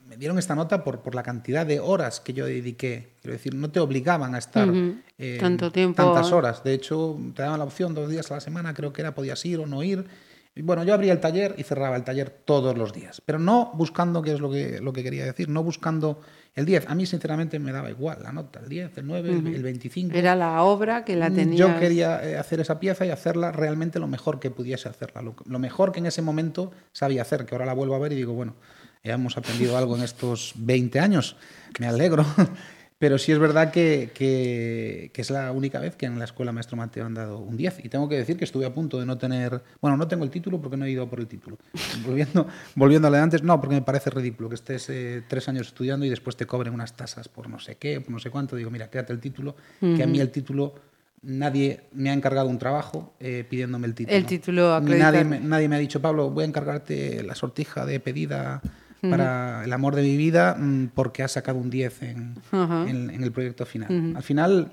[0.08, 3.14] me dieron esta nota por, por la cantidad de horas que yo dediqué.
[3.22, 4.68] Quiero decir, no te obligaban a estar
[5.18, 5.96] eh, Tanto tiempo.
[6.02, 6.62] tantas horas.
[6.64, 9.44] De hecho, te daban la opción dos días a la semana, creo que era, podías
[9.44, 10.04] ir o no ir.
[10.56, 13.72] Y bueno, yo abría el taller y cerraba el taller todos los días, pero no
[13.74, 16.20] buscando, que es lo que, lo que quería decir, no buscando
[16.54, 16.88] el 10.
[16.88, 20.16] A mí, sinceramente, me daba igual la nota, el 10, el 9, el- el 25.
[20.16, 21.58] Era la obra que la tenía.
[21.58, 25.34] Yo quería eh, hacer esa pieza y hacerla realmente lo mejor que pudiese hacerla, lo,
[25.44, 28.14] lo mejor que en ese momento sabía hacer, que ahora la vuelvo a ver y
[28.14, 28.54] digo, bueno,
[29.12, 31.36] hemos aprendido algo en estos 20 años,
[31.78, 32.24] me alegro.
[32.96, 36.52] Pero sí es verdad que, que- que es la única vez que en la escuela
[36.52, 37.84] Maestro Mateo han dado un 10.
[37.84, 39.62] Y tengo que decir que estuve a punto de no tener.
[39.82, 41.58] Bueno, no tengo el título porque no he ido por el título.
[42.06, 42.46] Volviendo,
[42.76, 45.66] volviendo a lo de antes, no, porque me parece ridículo que estés eh, tres años
[45.66, 48.56] estudiando y después te cobren unas tasas por no sé qué, por no sé cuánto.
[48.56, 50.74] Digo, mira, quédate el título, que a mí el título.
[51.22, 54.16] Nadie me ha encargado un trabajo eh, pidiéndome el título.
[54.16, 57.84] El título Ni nadie me, nadie me ha dicho, Pablo, voy a encargarte la sortija
[57.86, 58.60] de pedida
[59.10, 62.84] para el amor de mi vida mm, porque has sacado un 10 en, Ajá.
[62.88, 64.14] en- en el proyecto final.
[64.16, 64.72] Al final...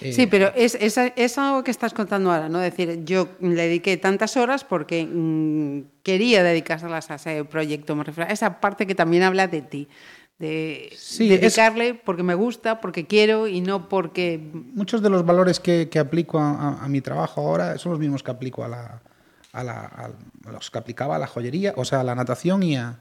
[0.00, 2.60] eh, Sí, pero es, es, es algo que estás contando ahora, ¿no?
[2.62, 8.04] Es decir, yo le dediqué tantas horas porque mm, quería dedicárselas a ese proyecto, me
[8.04, 9.88] refiero a esa parte que también habla de ti,
[10.38, 14.40] de Sí, es- dedicarle porque me gusta, porque quiero y no porque...
[14.52, 18.00] muchos de los valores que, que aplico a, a- a mi trabajo ahora son los
[18.00, 19.02] mismos que aplico a, la,
[19.52, 20.10] a, la-
[20.46, 22.98] a los que aplicaba a la joyería, o sea, a la natación y a,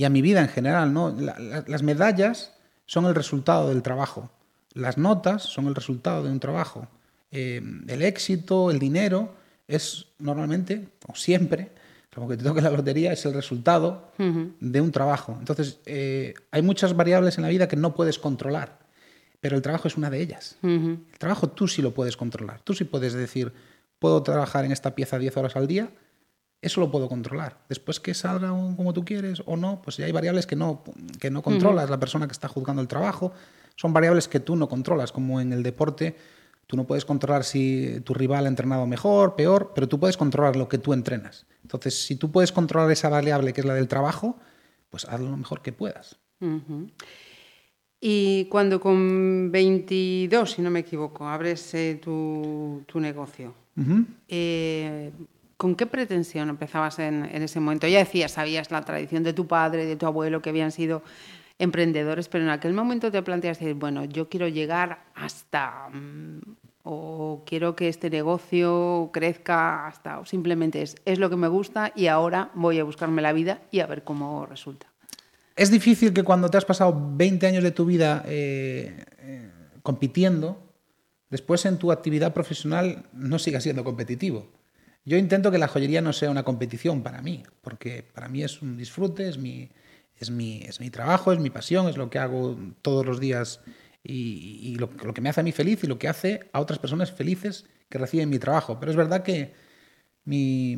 [0.00, 0.94] y a mi vida en general.
[0.94, 1.14] ¿no?
[1.18, 2.54] La- la- las medallas
[2.86, 4.30] son el resultado del trabajo,
[4.72, 6.88] las notas son el resultado de un trabajo.
[7.30, 9.34] Eh, el éxito, el dinero,
[9.68, 11.70] es normalmente, o siempre,
[12.14, 14.08] como que te toque la lotería, es el resultado
[14.58, 15.36] de un trabajo.
[15.38, 18.78] Entonces, eh, hay muchas variables en la vida que no puedes controlar,
[19.42, 20.56] pero el trabajo es una de ellas.
[21.12, 22.60] El trabajo tú sí lo puedes controlar.
[22.64, 23.52] Tú sí puedes decir,
[23.98, 25.90] puedo trabajar en esta pieza 10 horas al día,
[26.62, 27.58] eso lo puedo controlar.
[27.68, 30.82] Después que salga como tú quieres o no, pues ya hay variables que no,
[31.18, 31.88] que no controlas.
[31.88, 33.32] La persona que está juzgando el trabajo
[33.76, 36.16] son variables que tú no controlas, como en el deporte.
[36.66, 40.54] Tú no puedes controlar si tu rival ha entrenado mejor, peor, pero tú puedes controlar
[40.56, 41.46] lo que tú entrenas.
[41.62, 44.38] Entonces, si tú puedes controlar esa variable que es la del trabajo,
[44.90, 46.18] pues hazlo lo mejor que puedas.
[48.00, 53.54] Y cuando con 22, si no me equivoco, abres eh, tu, tu negocio,
[54.28, 55.10] eh,
[55.60, 57.86] ¿con qué pretensión empezabas en, ese momento?
[57.86, 61.02] Ya decías, sabías la tradición de tu padre, de tu abuelo, que habían sido
[61.58, 66.40] emprendedores, pero en aquel momento te planteas decir, bueno, yo quiero llegar hasta, mm,
[66.84, 71.92] o quiero que este negocio crezca hasta, o simplemente es, es lo que me gusta
[71.94, 74.86] y ahora voy a buscarme la vida y a ver cómo resulta.
[75.54, 79.50] Es difícil que cuando te has pasado 20 años de tu vida eh, eh,
[79.82, 80.72] compitiendo,
[81.28, 84.59] después en tu actividad profesional no sigas siendo competitivo.
[85.04, 88.62] Yo intento que la joyería no sea una competición para mí, porque para mí es
[88.62, 89.70] un disfrute, es mi,
[90.16, 93.60] es mi, es mi trabajo, es mi pasión, es lo que hago todos los días
[94.02, 96.60] y, y lo, lo que me hace a mí feliz y lo que hace a
[96.60, 98.78] otras personas felices que reciben mi trabajo.
[98.78, 99.54] Pero es verdad que
[100.24, 100.76] mi,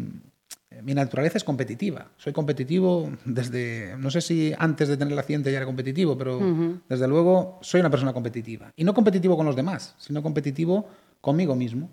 [0.83, 2.13] mi naturaleza es competitiva.
[2.17, 6.41] Soy competitivo desde, no sé si antes de tener el accidente ya era competitivo, pero
[6.89, 8.73] desde luego soy una persona competitiva.
[8.77, 10.89] Y no competitivo con los demás, sino competitivo
[11.21, 11.91] conmigo mismo.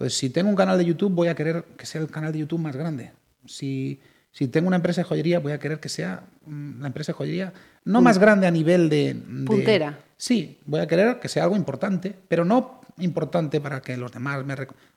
[0.00, 2.38] Entonces, si tengo un canal de YouTube, voy a querer que sea el canal de
[2.38, 3.12] YouTube más grande.
[3.44, 4.00] Si,
[4.32, 7.16] si tengo una empresa de joyería, voy a querer que sea mm, la empresa de
[7.18, 7.52] joyería
[7.84, 9.98] no más grande a nivel de, de- Puntera.
[10.16, 14.42] Sí, voy a querer que sea algo importante, pero no importante para que los demás
[14.46, 14.54] me...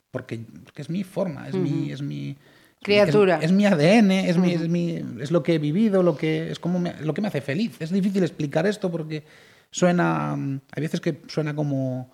[0.09, 1.91] Porque, porque es mi forma, es mi...
[1.91, 2.37] Es mi
[2.81, 3.39] Criatura.
[3.39, 6.49] Es, es mi ADN, es, mi, es, mi- es lo que he vivido, lo que,
[6.49, 7.75] es como me- lo que me hace feliz.
[7.81, 9.25] Es difícil explicar esto porque
[9.69, 10.33] suena...
[10.37, 12.09] mm, Hay veces que suena como...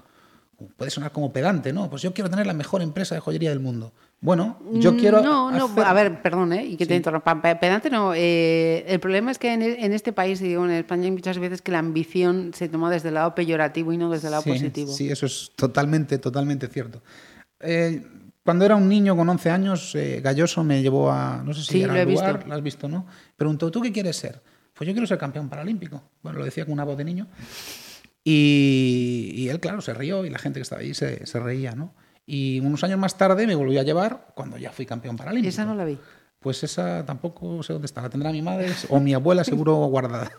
[0.77, 1.89] Puede sonar como pedante, ¿no?
[1.89, 3.93] Pues yo quiero tener la mejor empresa de joyería del mundo.
[4.21, 5.21] Bueno, yo quiero...
[5.21, 6.65] Mm, No, no, hacer- a ver, perdón, ¿eh?
[6.65, 6.97] Y que te Sí.
[6.97, 7.41] interrumpa.
[7.41, 8.13] Pe- Pedante no.
[8.13, 11.61] eh, el problema es que en, en este país, digo, en España, hay muchas veces
[11.61, 14.49] que la ambición se toma desde el lado peyorativo y no desde el lado sí,
[14.51, 14.91] positivo.
[14.91, 17.01] Sí, eso es totalmente, totalmente cierto.
[17.61, 18.05] Eh,
[18.43, 21.73] cuando era un niño con 11 años, eh, Galloso me llevó a, no sé si
[21.73, 22.47] Sí, era lo he lugar, visto.
[22.49, 23.05] lo has visto, ¿no?
[23.37, 24.41] Preguntó, ¿tú qué quieres ser?
[24.73, 26.01] Pues yo quiero ser campeón paralímpico.
[26.23, 27.27] Bueno, lo decía con una voz de niño.
[28.29, 31.73] Y, y él, claro, se rió y la gente que estaba ahí se, se reía,
[31.73, 31.93] ¿no?
[32.25, 35.49] Y unos años más tarde me volvió a llevar cuando ya fui campeón paralímpico.
[35.49, 35.97] Esa no la vi.
[36.39, 38.01] Pues esa tampoco sé dónde está.
[38.01, 40.31] La tendrá mi madre o mi abuela seguro guardada.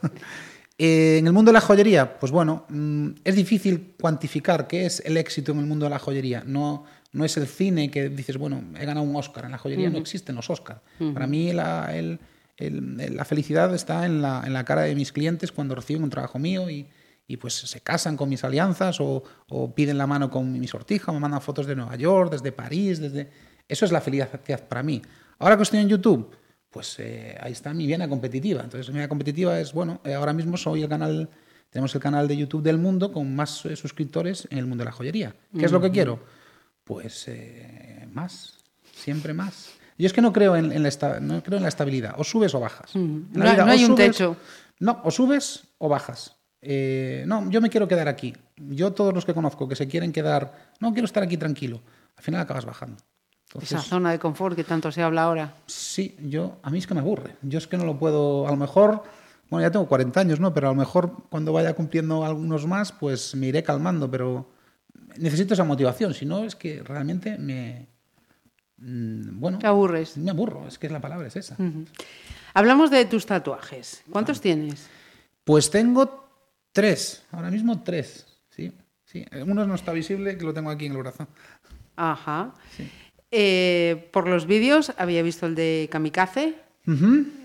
[0.79, 5.03] Eh, en el mundo de la joyería, pues bueno, mm, es difícil cuantificar qué es
[5.05, 6.43] el éxito en el mundo de la joyería.
[6.47, 9.45] No, no es el cine que dices, bueno, he ganado un Oscar.
[9.47, 10.81] En la joyería no existen los Oscars.
[11.13, 12.19] Para mí la, el-
[12.57, 16.03] el- el- la felicidad está en la, en la cara de mis clientes cuando reciben
[16.05, 16.87] un trabajo mío y,
[17.33, 21.13] y pues se casan con mis alianzas o, o piden la mano con mi sortija,
[21.13, 23.31] me mandan fotos de Nueva York, desde París, desde...
[23.69, 25.01] Eso es la felicidad para mí.
[25.39, 26.35] Ahora que estoy en YouTube,
[26.71, 28.63] pues eh, ahí está mi vena competitiva.
[28.65, 31.29] Entonces, mi vena competitiva es, bueno, eh, ahora mismo soy el canal,
[31.71, 34.87] tenemos el canal de YouTube del mundo con más eh, suscriptores en el mundo de
[34.87, 35.37] la joyería.
[35.57, 36.19] ¿Qué es lo que quiero?
[36.83, 37.31] Pues
[38.13, 38.59] más,
[38.93, 39.71] siempre más.
[39.99, 42.15] Yo es que no creo en, en la, no creo en la estabilidad.
[42.19, 42.95] O subes o bajas.
[42.97, 44.37] En la No hay- no o hay un techo.
[44.81, 46.37] No, o subes o bajas.
[46.63, 48.35] Eh, no, yo me quiero quedar aquí.
[48.57, 51.81] Yo todos los que conozco que se quieren quedar, no quiero estar aquí tranquilo.
[52.17, 52.97] Al final acabas bajando.
[53.49, 55.55] Entonces, Esa zona de confort que tanto se habla ahora.
[55.67, 57.37] Sí, yo, a mí es que me aburre.
[57.43, 59.03] Yo es que no lo puedo, a lo mejor,
[59.49, 60.55] bueno, ya tengo 40 años, ¿no?
[60.55, 64.51] Pero a lo mejor cuando vaya cumpliendo algunos más, pues me iré calmando, pero
[65.17, 66.15] necesito esa motivación.
[66.15, 67.89] Si no, es que realmente me,
[68.77, 70.17] mm, bueno, Te aburres.
[70.17, 71.57] me aburro, es que la palabra es esa.
[72.55, 74.05] Hablamos de tus tatuajes.
[74.11, 74.89] ¿Cuántos tienes?
[75.43, 76.30] Pues tengo
[76.73, 78.73] tres, ahora mismo tres, sí,
[79.05, 79.25] sí.
[79.47, 81.27] Uno no está visible, que lo tengo aquí en el brazo.
[81.97, 82.55] Ajá.
[83.31, 86.55] Eh, por los vídeos había visto el de Kamikaze.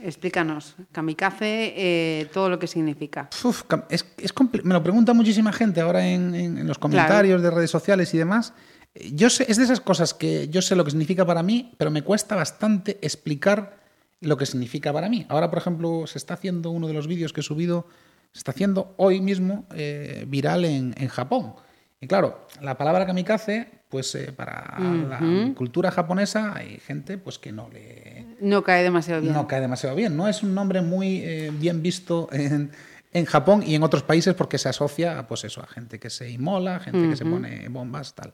[0.04, 3.30] Explícanos, Kamikaze, eh, todo lo que significa.
[3.44, 7.52] Uf, es, es me lo pregunta muchísima gente ahora en, en- en los comentarios de
[7.52, 8.54] redes sociales y demás.
[8.96, 11.74] Eh, Yo sé, es de esas cosas que yo sé lo que significa para mí,
[11.78, 13.78] pero me cuesta bastante explicar
[14.22, 15.26] lo que significa para mí.
[15.30, 17.88] Ahora, por ejemplo, se está haciendo uno de los vídeos que he subido,
[18.36, 21.54] se está haciendo hoy mismo eh, viral en, en Japón.
[22.02, 27.54] Y claro, la palabra kamikaze, pues eh, para la cultura japonesa hay gente pues que
[27.54, 29.34] no le, No cae demasiado bien.
[29.34, 30.18] no cae demasiado bien.
[30.18, 32.72] No es un nombre muy eh, bien visto en,
[33.14, 36.10] en Japón y en otros países porque se asocia a, pues eso, a gente que
[36.10, 38.34] se inmola, gente que se pone bombas, tal.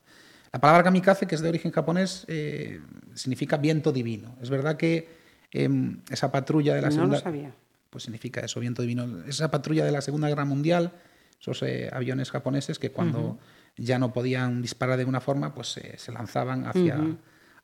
[0.52, 2.80] La palabra kamikaze, que es de origen japonés, eh,
[3.14, 4.34] significa viento divino.
[4.42, 5.08] Es verdad que
[5.52, 7.20] em, esa patrulla de la No lo segunda...
[7.20, 7.54] sabía.
[7.92, 9.22] Pues significa eso, viento divino.
[9.28, 10.92] Esa patrulla de la Segunda Guerra Mundial,
[11.38, 13.38] esos eh, aviones japoneses que cuando
[13.76, 16.98] ya no podían disparar de una forma, pues eh, se lanzaban hacia,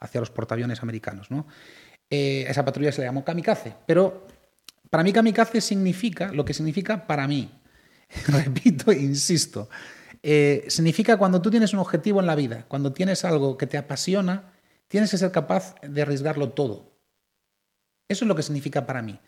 [0.01, 1.31] hacia los portaaviones americanos.
[1.31, 1.47] ¿no?
[2.11, 4.27] Eh, esa patrulla se le llamó kamikaze, pero
[4.91, 7.51] para mí kamikaze significa lo que significa para mí.
[8.27, 9.71] Repito e insisto.
[10.23, 14.53] Significa cuando tú tienes un objetivo en la vida, cuando tienes algo que te apasiona,
[14.89, 16.99] tienes que ser capaz de arriesgarlo todo.
[18.09, 19.19] Eso es lo que significa para mí.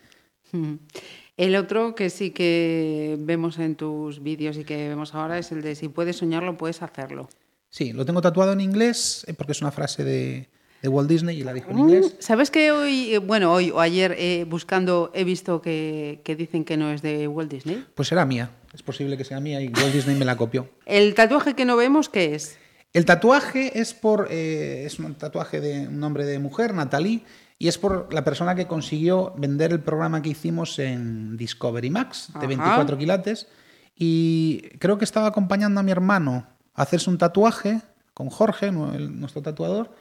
[1.37, 5.61] El otro que sí que vemos en tus vídeos y que vemos ahora es el
[5.61, 7.29] de si puedes soñarlo, puedes hacerlo.
[7.69, 10.49] Sí, lo tengo tatuado en inglés eh, porque es una frase de,
[10.81, 12.15] de Walt Disney y la dijo en Mm, inglés.
[12.19, 16.65] ¿Sabes que hoy, eh, bueno, hoy o ayer eh, buscando he visto que, que dicen
[16.65, 17.85] que no es de Walt Disney?
[17.95, 18.51] Pues era mía.
[18.73, 20.69] Es posible que sea mía y Walt Disney me la copió.
[20.85, 22.57] El tatuaje que no vemos, ¿qué es?
[22.93, 27.21] El tatuaje es por eh, es un tatuaje de un nombre de mujer, Natalie,
[27.61, 32.29] y es por la persona que consiguió vender el programa que hicimos en Discovery Max
[32.33, 32.47] de Ajá.
[32.47, 33.47] 24 quilates
[33.95, 37.81] y creo que estaba acompañando a mi hermano a hacerse un tatuaje
[38.15, 39.93] con Jorge, el- nuestro tatuador,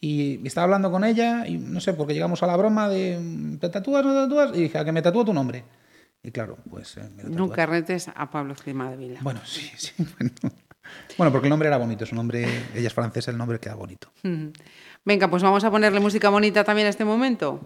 [0.00, 3.68] y estaba hablando con ella y no sé, porque llegamos a la broma de ¿te
[3.68, 4.56] tatúas no te tatúas?
[4.56, 5.64] Y dije, a que me tatúo tu nombre.
[6.22, 7.24] Y claro, pues eh, me.
[7.24, 9.20] Nunca retes a Pablo Cima de Vila.
[9.22, 9.92] Bueno, sí, sí.
[10.18, 10.32] Bueno.
[11.18, 12.44] Bueno, porque el nombre era bonito, es un nombre,
[12.74, 14.10] ella es francesa, el nombre queda bonito.
[15.04, 17.60] Venga, pues vamos a ponerle música bonita también a este momento.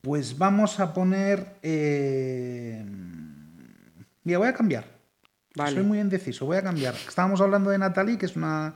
[0.00, 1.56] Pues vamos a poner.
[1.62, 2.84] eh,
[4.24, 4.84] Mira, voy a cambiar.
[5.56, 5.74] Vale.
[5.74, 6.94] Soy muy indeciso, voy a cambiar.
[6.94, 8.74] Estábamos hablando de Nathalie, que es una.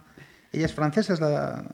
[0.52, 1.64] Ella es francesa, es la,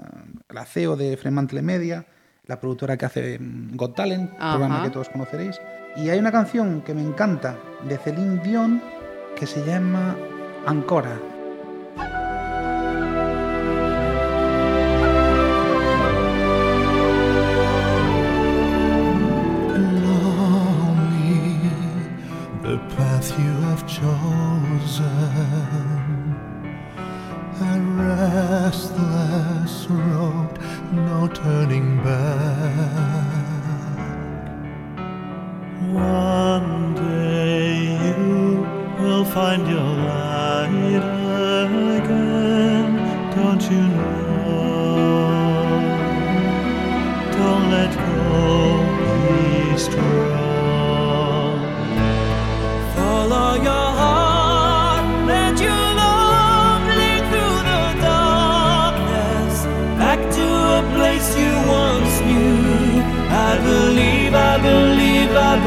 [0.49, 2.07] la CEO de Fremantle Media,
[2.47, 4.57] la productora que hace mm, Got Talent, Ajá.
[4.57, 5.61] programa que todos conoceréis.
[5.97, 7.59] Y hay una canción que me encanta
[7.89, 8.81] de Celine Dion
[9.37, 10.16] que se llama
[10.66, 11.18] Ancora.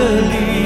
[0.03, 0.62] Believe, I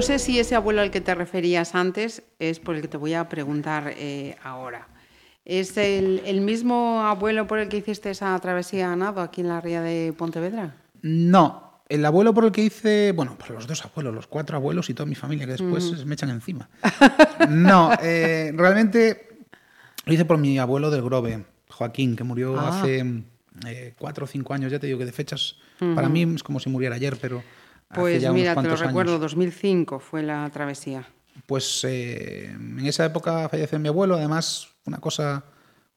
[0.00, 2.96] No sé si ese abuelo al que te referías antes es por el que te
[2.96, 4.88] voy a preguntar eh, ahora.
[5.44, 9.48] ¿Es el, el mismo abuelo por el que hiciste esa travesía a nado aquí en
[9.48, 10.74] la ría de Pontevedra?
[11.02, 14.88] No, el abuelo por el que hice, bueno, por los dos abuelos, los cuatro abuelos
[14.88, 16.70] y toda mi familia, que después me echan encima.
[17.50, 19.28] No, eh, realmente
[20.06, 22.68] lo hice por mi abuelo del Grove, Joaquín, que murió Ah.
[22.70, 23.04] hace
[23.66, 25.56] eh, cuatro o cinco años, ya te digo que de fechas,
[25.94, 27.42] para mí es como si muriera ayer, pero...
[27.94, 28.80] Pues ya mira, te lo años.
[28.80, 31.04] recuerdo, 2005 fue la travesía.
[31.46, 35.44] Pues eh, en esa época falleció mi abuelo, además una cosa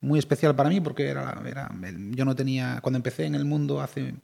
[0.02, 1.72] muy especial para mí porque era, era-
[2.12, 4.16] yo no tenía, cuando empecé en el mundo hace,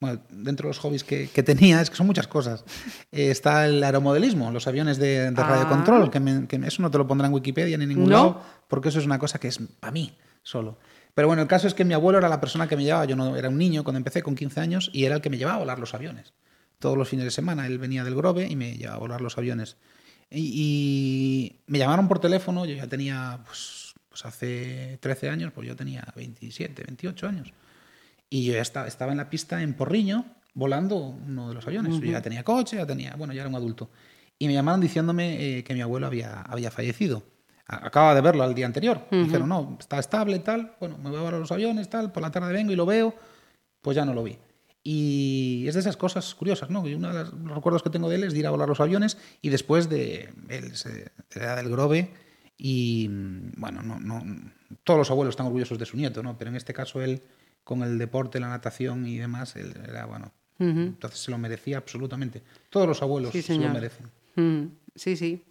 [0.00, 2.64] bueno, dentro de los hobbies que, que tenía, es que son muchas cosas,
[3.12, 5.46] eh, está el aeromodelismo, los aviones de, de Ah.
[5.48, 8.10] radiocontrol, que, me- que eso no te lo pondrá en Wikipedia ni en ningún ¿No?
[8.10, 10.78] lado, porque eso es una cosa que es para mí solo.
[11.14, 13.16] Pero bueno, el caso es que mi abuelo era la persona que me llevaba, yo
[13.16, 15.56] no era un niño cuando empecé con 15 años y era el que me llevaba
[15.56, 16.34] a volar los aviones.
[16.78, 19.38] Todos los fines de semana él venía del Grove y me llevaba a volar los
[19.38, 19.76] aviones.
[20.30, 25.66] Y, y me llamaron por teléfono, yo ya tenía, pues, pues hace 13 años, pues
[25.68, 27.52] yo tenía 27, 28 años.
[28.28, 30.24] Y yo ya estaba, estaba en la pista en Porriño,
[30.54, 31.94] volando uno de los aviones.
[32.06, 33.88] Yo ya tenía coche, ya tenía, bueno, ya era un adulto.
[34.38, 37.22] Y me llamaron diciéndome eh, que mi abuelo había, había fallecido.
[37.68, 39.06] A- Acababa de verlo al día anterior.
[39.24, 40.74] Dijeron, no, está estable, tal.
[40.80, 42.10] Bueno, me voy a volar los aviones, tal.
[42.12, 43.14] Por la tarde vengo y lo veo.
[43.80, 44.36] Pues ya no lo vi.
[44.88, 46.86] Y es de esas cosas curiosas, ¿no?
[46.86, 48.78] Y uno de los recuerdos que tengo de él es de ir a volar los
[48.78, 52.08] aviones y después de él, se- de la edad del Grove.
[52.56, 54.22] Y mm, bueno, no, no,
[54.84, 56.38] todos los abuelos están orgullosos de su nieto, ¿no?
[56.38, 57.20] Pero en este caso él,
[57.64, 60.32] con el deporte, la natación y demás, él era, bueno,
[60.86, 62.42] entonces se lo merecía absolutamente.
[62.70, 64.06] Todos los abuelos Sí, se lo merecen.
[64.36, 65.44] Mm, sí, sí.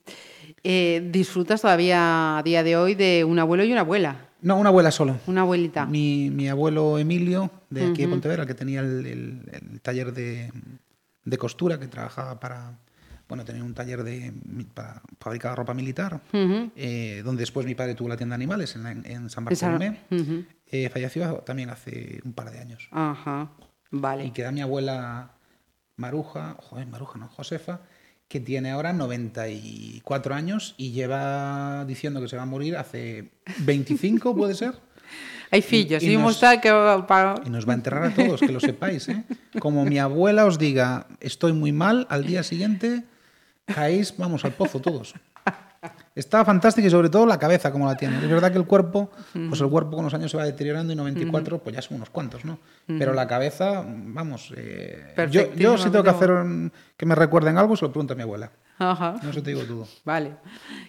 [0.64, 4.25] Eh, ¿Disfrutas todavía a día de hoy de un abuelo y una abuela?
[4.42, 5.18] No, una abuela solo.
[5.28, 5.86] Una abuelita.
[5.86, 10.52] Mi, mi abuelo Emilio, de aquí de Pontevedra, que tenía el, el- el taller de,
[11.24, 12.78] de costura, que trabajaba para.
[13.28, 14.32] Bueno, tenía un taller de,
[14.76, 16.22] para fabricar ropa militar,
[16.76, 20.02] eh, donde después mi padre tuvo la tienda de animales en, en San Bartolomé.
[20.68, 22.88] Eh, falleció también hace un par de años.
[22.92, 23.50] Ajá,
[23.90, 24.26] vale.
[24.26, 25.32] Y queda mi abuela
[25.96, 27.80] Maruja, joder, Maruja, no, Josefa,
[28.28, 34.36] que tiene ahora 94 años y lleva diciendo que se va a morir hace 25,
[34.38, 34.74] puede ser.
[35.52, 36.70] Hay fillos, y y, nos- mostrar que
[37.08, 37.36] para...
[37.46, 39.08] Y nos va a enterrar a todos, que lo sepáis.
[39.10, 39.24] ¿eh?
[39.60, 43.04] Como mi abuela os diga, estoy muy mal, al día siguiente
[43.66, 45.14] caéis, vamos, al pozo todos.
[46.16, 48.16] Está fantástica y sobre todo la cabeza como la tiene.
[48.18, 49.12] Es verdad que el cuerpo,
[49.50, 52.10] pues el cuerpo con los años se va deteriorando y 94 pues ya son unos
[52.10, 52.58] cuantos, ¿no?
[52.88, 57.58] Pero la cabeza, vamos, eh, yo, yo si tengo que hacer un- que me recuerden
[57.58, 58.50] algo, se lo pregunto a mi abuela.
[58.80, 59.16] Ajá.
[59.24, 59.88] No eso te digo todo.
[60.06, 60.32] Vale.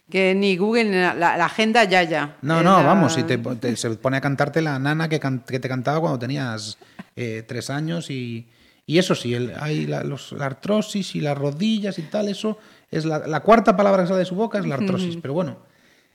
[0.09, 2.37] Que ni Google, la, la- agenda ya, ya.
[2.43, 5.41] No, no, la- vamos, si te, te- se pone a cantarte la nana que, can-
[5.47, 6.79] que te cantaba cuando tenías
[7.17, 8.49] eh, tres años y,
[8.87, 12.59] y eso sí, el, hay la, los- la artrosis y las rodillas y tal, eso
[12.99, 15.59] es la, la cuarta palabra que sale de su boca es la artrosis, pero bueno,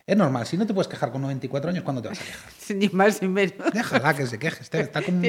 [0.05, 2.51] es normal, si no te puedes quejar con 94 años, ¿cuándo te vas a quejar?
[2.77, 3.71] Ni más ni menos.
[3.73, 5.21] Déjala que se queje, está, como-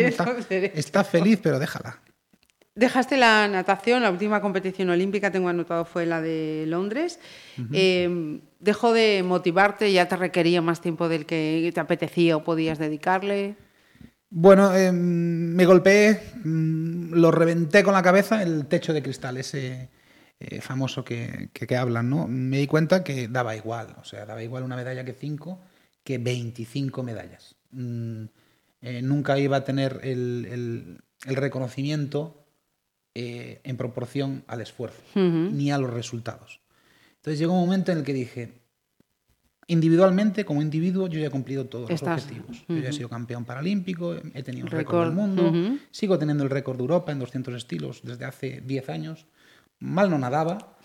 [0.74, 2.00] está feliz, pero déjala.
[2.74, 7.20] Dejaste la natación, la última competición olímpica, tengo anotado, fue la de Londres.
[7.70, 12.78] Eh, dejó de motivarte, ya te requería más tiempo del que te apetecía o podías
[12.78, 13.56] dedicarle.
[14.30, 19.90] Bueno, eh, me golpeé, mm, lo reventé con la cabeza, el techo de cristal, ese
[20.50, 22.26] eh, famoso que, que, que hablan, ¿no?
[22.28, 25.60] Me di cuenta que daba igual, o sea, daba igual una medalla que cinco
[26.04, 27.54] que 25 medallas.
[27.70, 28.24] Mm,
[28.82, 32.44] eh, nunca iba a tener el, el- el reconocimiento
[33.14, 36.60] eh, en proporción al esfuerzo, ni a los resultados.
[37.16, 38.62] Entonces llegó un momento en el que dije,
[39.68, 42.64] individualmente, como individuo, yo ya he cumplido todos Estás- los objetivos.
[42.68, 45.52] Yo ya he sido campeón paralímpico, he tenido un récord, del mundo,
[45.90, 49.26] sigo teniendo el récord de Europa en 200 estilos desde hace 10 años.
[49.82, 50.76] Mal no nadaba.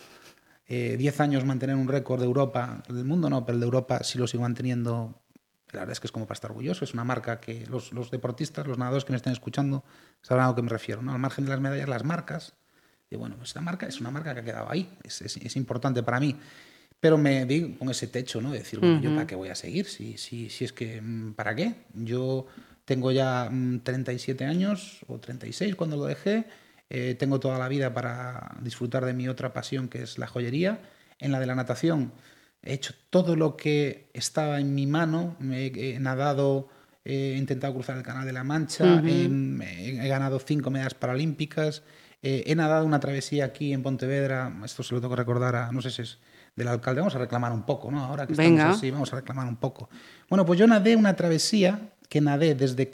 [0.67, 4.03] Eh, 10 años mantener un récord de Europa, del mundo no, pero el de Europa
[4.03, 5.21] sí lo sigo manteniendo.
[5.71, 6.83] La verdad es que es como para estar orgulloso.
[6.83, 9.83] Es una marca que los, los deportistas, los nadadores que me estén escuchando,
[10.21, 11.01] sabrán a lo que me refiero.
[11.01, 11.13] ¿no?
[11.13, 12.53] Al margen de las medallas, las marcas.
[13.09, 14.89] Y bueno, pues esta marca es una marca que ha quedado ahí.
[15.03, 16.35] Es, es- es importante para mí.
[16.99, 18.51] Pero me di con ese techo, ¿no?
[18.51, 19.85] De decir, bueno, ¿yo para qué voy a seguir?
[19.85, 21.75] Si, si, si es que, mm, ¿para qué?
[21.93, 22.47] Yo
[22.85, 26.45] tengo ya mm, 37 años o 36 cuando lo dejé.
[26.89, 30.81] Eh, tengo toda la vida para disfrutar de mi otra pasión, que es la joyería.
[31.19, 32.13] En la de la natación
[32.61, 35.35] he hecho todo lo que estaba en mi mano.
[35.39, 36.69] Me he, nadado,
[37.03, 41.83] he intentado cruzar el Canal de la Mancha, he, he ganado cinco medallas paralímpicas.
[42.21, 45.71] Eh, he nadado una travesía aquí en Pontevedra, esto se lo tengo que recordar a,
[45.71, 46.17] no sé si es
[46.55, 48.03] del alcalde, vamos a reclamar un poco, ¿no?
[48.03, 48.63] Ahora que Venga.
[48.63, 49.89] estamos así, vamos a reclamar un poco.
[50.27, 52.89] Bueno, pues yo nadé una travesía que nadé desde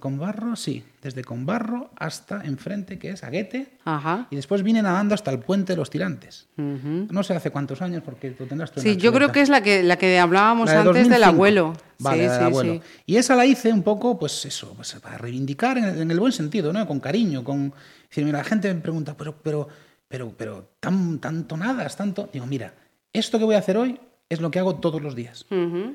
[0.00, 4.26] Conbarro, Conbarro, sí, desde Conbarro hasta enfrente, que es Aguete, Ajá.
[4.30, 6.48] y después vine nadando hasta el puente de los tirantes.
[6.56, 9.62] No sé hace cuántos años, porque tú tendrás tu Sí, yo creo que es la
[9.62, 11.26] que, la que hablábamos La de antes del 2005.
[11.28, 11.72] abuelo.
[11.98, 12.72] Vale, sí, la del sí, abuelo.
[12.74, 12.80] sí.
[13.06, 16.32] Y esa la hice un poco, pues eso, pues para reivindicar en, en el buen
[16.32, 16.86] sentido, ¿no?
[16.86, 17.66] Con cariño, con...
[18.02, 19.68] es decir, mira, la gente me pregunta, pero, pero,
[20.08, 22.28] pero, pero, tan, tanto nada, tanto...
[22.32, 22.74] Digo, mira,
[23.12, 25.46] esto que voy a hacer hoy es lo que hago todos los días.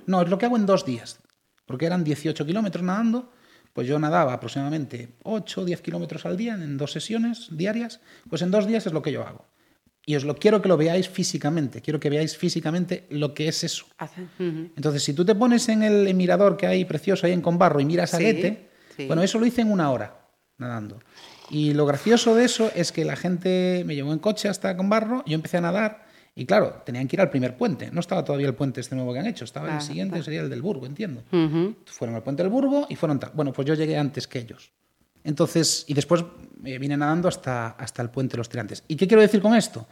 [0.05, 1.19] No, es lo que hago en dos días.
[1.65, 3.31] Porque eran 18 kilómetros nadando,
[3.73, 8.41] pues yo nadaba aproximadamente 8 o 10 kilómetros al día en dos sesiones diarias, pues
[8.41, 9.45] en dos días es lo que yo hago.
[10.05, 13.63] Y os lo quiero que lo veáis físicamente, quiero que veáis físicamente lo que es
[13.63, 13.85] eso.
[14.39, 17.85] Entonces, si tú te pones en el mirador que hay precioso ahí en Conbarro y
[17.85, 19.05] miras a Sí, Guete, sí.
[19.05, 20.19] bueno, eso lo hice en una hora
[20.57, 20.99] nadando.
[21.51, 25.23] Y lo gracioso de eso es que la gente me llevó en coche hasta Conbarro,
[25.27, 26.08] yo empecé a nadar
[26.41, 27.89] y claro, tenían que ir al primer puente.
[27.91, 30.23] No estaba todavía el puente este nuevo que han hecho, estaba el siguiente, claro.
[30.23, 31.23] sería el del Burgo, entiendo.
[31.31, 31.75] Ujú.
[31.85, 33.19] Fueron al puente del Burgo y fueron...
[33.19, 34.71] ta- Bueno, pues yo llegué antes que ellos.
[35.23, 36.23] Entonces, y después
[36.63, 38.83] eh, vine nadando hasta, hasta el puente de los tirantes.
[38.87, 39.87] ¿Y qué quiero decir con esto?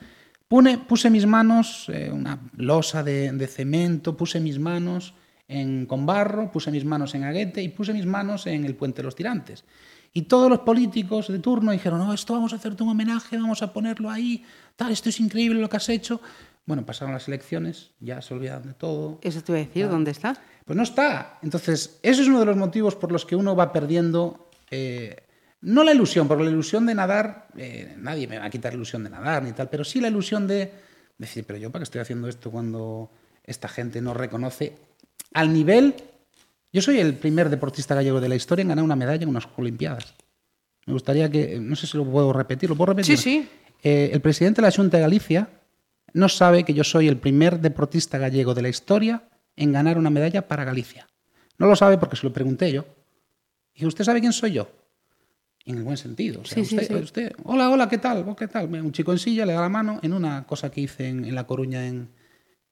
[0.50, 5.14] Pune- puse mis manos, eh, una losa de, de cemento, puse mis manos
[5.50, 9.04] en Conbarro, puse mis manos en Aguete y puse mis manos en el puente de
[9.04, 9.66] los tirantes.
[10.14, 13.62] Y todos los políticos de turno dijeron, no, esto vamos a hacerte un homenaje, vamos
[13.62, 14.44] a ponerlo ahí,
[14.76, 16.22] tal, esto es increíble lo que has hecho.
[16.66, 20.12] Bueno, pasaron las elecciones, ya se olvidaron de todo, Eso te iba a decir, ¿dónde
[20.12, 20.42] está?
[20.66, 21.40] pues no está.
[21.42, 25.24] Entonces, eso es uno de los motivos por los que uno va perdiendo, eh,
[25.62, 28.76] no la ilusión, porque la ilusión de nadar, eh, nadie me va a quitar la
[28.76, 30.74] ilusión de nadar ni tal, pero sí la ilusión de
[31.18, 33.10] decir, pero yo para qué estoy haciendo esto cuando
[33.46, 34.76] esta gente no reconoce
[35.34, 35.96] al nivel...
[36.72, 39.48] Yo soy el primer deportista gallego de la historia en ganar una medalla en unas
[39.56, 40.16] Olimpiadas.
[40.86, 43.18] Me gustaría que, no sé si lo puedo repetir, ¿lo puedo repetir?
[43.18, 43.50] Sí, sí.
[43.84, 45.50] Eh, el presidente de la Junta de Galicia
[46.14, 49.24] no sabe que yo soy el primer deportista gallego de la historia
[49.56, 51.08] en ganar una medalla para Galicia.
[51.58, 52.86] No lo sabe porque se lo pregunté yo.
[53.74, 54.70] Y ¿usted sabe quién soy yo?
[55.66, 56.42] En el buen sentido.
[56.42, 57.04] O sea, Sí, sí, usted, sí.
[57.04, 58.24] usted, hola, hola, ¿qué tal?
[58.24, 58.68] ¿Vos ¿Qué tal?
[58.74, 61.36] Un chico en silla le da la mano en una cosa que hice en, en
[61.36, 62.10] La Coruña, en,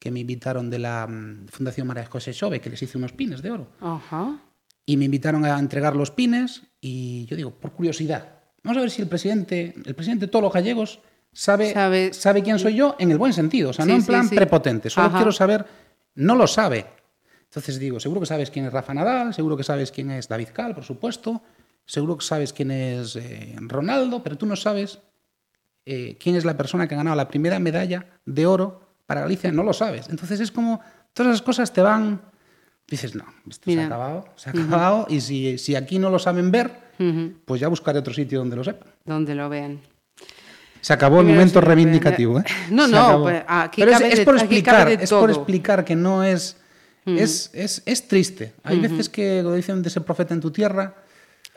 [0.05, 3.41] que me invitaron de la mm, Fundación María José Xove, que les hice unos pines
[3.41, 3.67] de oro.
[3.81, 4.37] Ajá.
[4.85, 8.91] Y me invitaron a entregar los pines y yo digo, por curiosidad, vamos a ver
[8.91, 10.99] si el presidente, el presidente de todos los gallegos
[11.33, 14.01] sabe, Sabe- sabe, quién soy yo en el buen sentido, o sea, no Sí, en
[14.03, 14.35] sí, plan sí.
[14.35, 15.17] prepotente, solo Ajá.
[15.17, 15.65] quiero saber,
[16.13, 16.85] no lo sabe.
[17.45, 20.49] Entonces digo, seguro que sabes quién es Rafa Nadal, seguro que sabes quién es David
[20.53, 21.41] Cal, por supuesto,
[21.83, 24.99] seguro que sabes quién es eh, Ronaldo, pero tú no sabes
[25.87, 29.51] eh, quién es la persona que ha ganado la primera medalla de oro para Galicia,
[29.51, 30.09] no lo sabes.
[30.09, 30.81] Entonces es como,
[31.13, 32.21] todas esas cosas te van,
[32.87, 36.19] dices, no, esto se ha acabado, se ha acabado, y si, si aquí no lo
[36.19, 36.71] saben ver,
[37.45, 38.89] pues ya buscaré otro sitio donde lo sepan.
[39.05, 39.79] Donde lo vean.
[40.81, 42.43] Se acabó el Primero momento reivindicativo, ¿eh?
[42.71, 45.83] No, Se no, pues aquí Pero es, cabe es de- por explicar, es por explicar
[45.83, 46.57] que no es,
[47.05, 48.53] es, es, es triste.
[48.63, 50.93] Hay veces que lo dicen de ser profeta en tu tierra,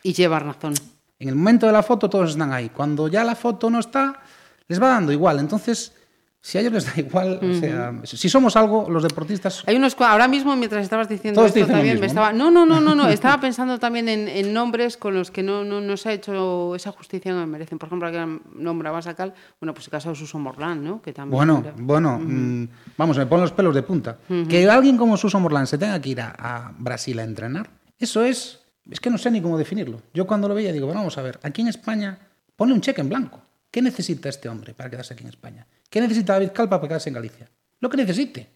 [0.02, 0.74] Y lleva razón.
[1.18, 2.70] en el momento de la foto todos están ahí.
[2.70, 4.18] Cuando ya la foto no está,
[4.66, 5.38] les va dando igual.
[5.40, 5.92] Entonces,
[6.40, 9.96] si a ellos les da igual, o sea, si somos algo, los deportistas Hay unos
[10.00, 13.08] ahora mismo mientras estabas diciendo Todos esto también me estaba no no no no no
[13.08, 16.74] estaba pensando también en, en nombres con los que no, no, no se ha hecho
[16.76, 20.14] esa justicia que me merecen por ejemplo que nombraba Sacal bueno pues el caso de
[20.14, 23.82] Suso Morlán no que también Bueno, era- bueno, mm, vamos, me ponen los pelos de
[23.82, 24.18] punta.
[24.48, 27.68] Que alguien como Suso Morlán se tenga que ir a, a Brasil a entrenar,
[27.98, 30.00] eso es, es que no sé ni cómo definirlo.
[30.14, 32.16] Yo cuando lo veía digo, bueno, vamos a ver, aquí en España
[32.56, 33.40] pone un cheque en blanco.
[33.70, 35.66] ¿Qué necesita este hombre para quedarse aquí en España?
[35.88, 37.50] ¿Qué necesita David Calpa para quedarse en Galicia?
[37.80, 38.48] Lo que necesite.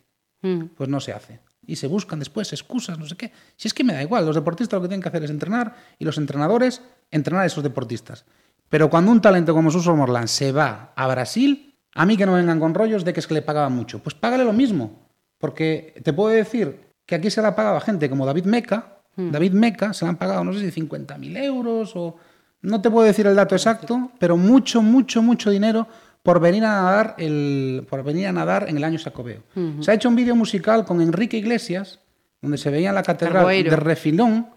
[0.43, 0.65] Mm.
[0.77, 1.41] Pues no se hace.
[1.67, 3.33] Y se buscan después excusas, no sé qué.
[3.57, 5.77] Si es que me da igual, los deportistas lo que tienen que hacer es entrenar
[5.99, 8.25] y los entrenadores entrenar a esos deportistas.
[8.69, 12.33] Pero cuando un talento como Suso Morlán se va a Brasil, a mí que no
[12.33, 14.01] vengan con rollos de que es que le pagaban mucho.
[14.01, 15.09] Pues págale lo mismo.
[15.39, 18.99] Porque te puedo decir que aquí se le ha pagado a gente como David Meca.
[19.15, 22.17] David Meca se le han pagado, no sé si 50.000 euros o...
[22.63, 25.89] No te puedo decir el dato exacto, pero mucho, mucho, mucho dinero
[26.23, 29.43] por venir a nadar, el, por venir a nadar en el año Sacobeo.
[29.81, 31.99] Se ha hecho un vídeo musical con Enrique Iglesias,
[32.41, 34.49] donde se veía en la catedral de refilón,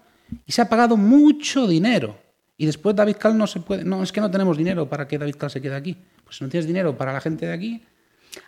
[0.44, 2.18] y se ha pagado mucho dinero.
[2.56, 3.84] Y después David Cal no se puede.
[3.84, 5.96] No, es que no tenemos dinero para que David Cal se quede aquí.
[6.24, 7.84] Pues si no tienes dinero para la gente de aquí,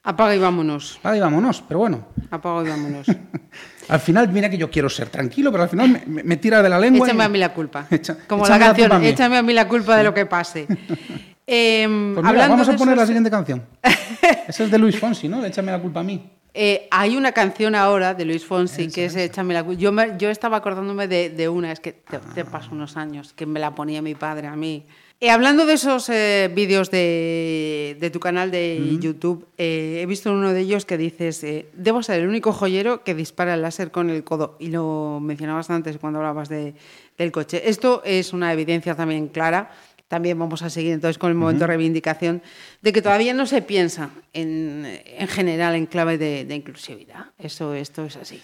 [0.02, 1.62] apaga y vámonos paga y vámonos.
[1.68, 3.06] Pero bueno, apaga y vámonos
[3.88, 6.68] al final, mira que yo quiero ser tranquilo, pero al final me, me- tira de
[6.68, 7.06] la lengua.
[7.06, 9.68] y- échame a mí la culpa Echa- como la canción a échame a mí la
[9.68, 10.66] culpa de lo que pase
[11.50, 13.64] Em, Pues mira, hablando vamos a poner la siguiente canción.
[14.48, 15.42] Esa es de Luis Fonsi, ¿no?
[15.44, 16.30] Échame la culpa a mí.
[16.52, 19.80] Eh, hay una canción ahora de Luis Fonsi que es Échame la culpa.
[19.80, 23.32] Yo, me- yo estaba acordándome de, de una, es que te, te paso unos años,
[23.32, 24.84] que me la ponía mi padre a mí.
[25.20, 30.30] Eh, hablando de esos eh, vídeos de, de tu canal de YouTube, eh, he visto
[30.32, 33.90] uno de ellos que dices, eh, debo ser el único joyero que dispara el láser
[33.90, 34.56] con el codo.
[34.60, 36.74] Y lo mencionabas antes cuando hablabas de-
[37.16, 37.68] del coche.
[37.68, 39.70] Esto es una evidencia también clara
[40.08, 42.42] también vamos a seguir entonces con el momento de reivindicación
[42.82, 47.26] de que todavía no se piensa en, en general en clave de, de inclusividad.
[47.38, 48.42] Eso, esto es así.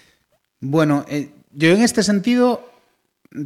[0.60, 2.70] Bueno, eh, yo en este sentido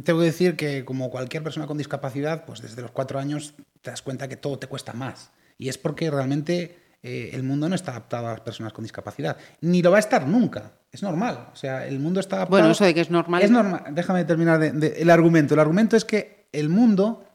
[0.03, 3.89] tengo que decir que como cualquier persona con discapacidad, pues desde los cuatro años te
[3.89, 5.31] das cuenta que todo te cuesta más.
[5.57, 9.37] Y es porque realmente eh, el mundo no está adaptado a las personas con discapacidad.
[9.61, 10.73] Ni lo va a estar nunca.
[10.91, 11.47] Es normal.
[11.53, 12.59] O sea, el mundo está adaptado...
[12.59, 13.41] Bueno, eso de que es normal.
[13.41, 13.83] Es normal.
[13.91, 15.53] Déjame terminar de- de- el argumento.
[15.53, 17.25] El argumento es que el mundo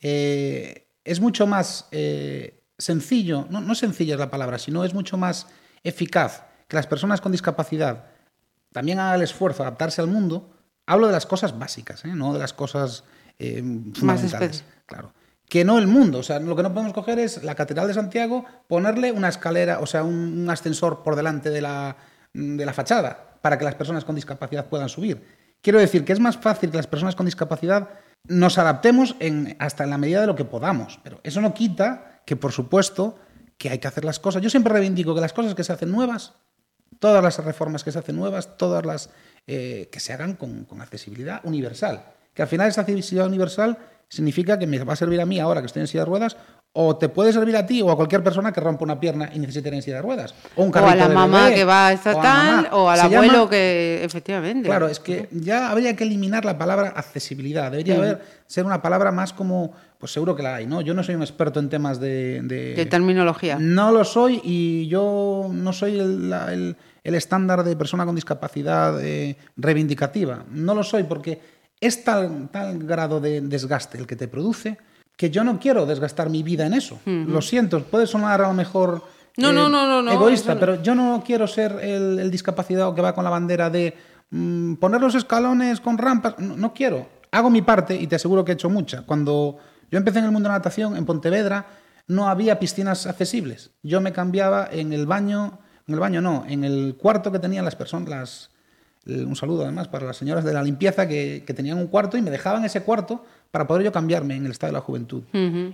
[0.00, 5.16] eh, es mucho más eh, sencillo, no, no sencilla es la palabra, sino es mucho
[5.16, 5.46] más
[5.82, 8.06] eficaz que las personas con discapacidad
[8.72, 10.50] también hagan el esfuerzo de adaptarse al mundo.
[10.86, 12.08] Hablo de las cosas básicas, ¿eh?
[12.14, 13.04] no de las cosas
[13.94, 14.62] fundamentales.
[14.62, 15.12] espe- Claro.
[15.48, 16.18] Que no el mundo.
[16.18, 19.80] O sea, lo que no podemos coger es la Catedral de Santiago, ponerle una escalera,
[19.80, 21.96] o sea, un, un ascensor por delante de la,
[22.34, 25.24] de la fachada para que las personas con discapacidad puedan subir.
[25.62, 27.88] Quiero decir que es más fácil que las personas con discapacidad
[28.24, 31.00] nos adaptemos en, hasta en la medida de lo que podamos.
[31.02, 33.18] Pero eso no quita que, por supuesto,
[33.56, 34.42] que hay que hacer las cosas.
[34.42, 36.34] Yo siempre reivindico que las cosas que se hacen nuevas,
[36.98, 39.10] todas las reformas que se hacen nuevas, todas las
[39.46, 42.04] eh, que se hagan con, con accesibilidad universal.
[42.34, 45.60] Que al final esa accesibilidad universal significa que me va a servir a mí ahora
[45.60, 46.36] que estoy en silla de ruedas,
[46.72, 49.38] o te puede servir a ti o a cualquier persona que rompa una pierna y
[49.40, 50.34] necesite ir en silla de ruedas.
[50.54, 52.68] O, un O a la de mamá bebé, que va a o estatal mamá.
[52.72, 54.68] o al abuelo llama- que efectivamente.
[54.68, 57.70] Claro, es que ya habría que eliminar la palabra accesibilidad.
[57.72, 60.80] Debería haber ser una palabra más como, pues seguro que la hay, ¿no?
[60.80, 63.56] Yo no soy un experto en temas de, de- De terminología.
[63.58, 68.14] No lo soy y yo no soy el, la- el- el estándar de persona con
[68.14, 70.44] discapacidad eh, reivindicativa.
[70.52, 71.40] No lo soy porque
[71.80, 74.76] es tal, tal grado de desgaste el que te produce
[75.18, 77.00] que yo no quiero desgastar mi vida en eso.
[77.04, 79.02] Lo siento, puede sonar a lo mejor
[79.36, 80.60] No, no, no, no, no, egoísta, no.
[80.60, 83.94] pero yo no quiero ser el, el discapacitado que va con la bandera de
[84.30, 86.38] mm, poner los escalones con rampas.
[86.38, 87.08] No, no quiero.
[87.32, 89.02] Hago mi parte y te aseguro que he hecho mucha.
[89.02, 89.58] Cuando
[89.90, 91.66] yo empecé en el mundo de la natación en Pontevedra,
[92.06, 93.72] no había piscinas accesibles.
[93.82, 95.58] Yo me cambiaba en el baño,
[95.88, 98.50] en el baño no, en el cuarto que tenían las personas, las,
[99.08, 102.22] un saludo además para las señoras de la limpieza que, que tenían un cuarto y
[102.22, 105.22] me dejaban ese cuarto para poder yo cambiarme en el estado de la juventud.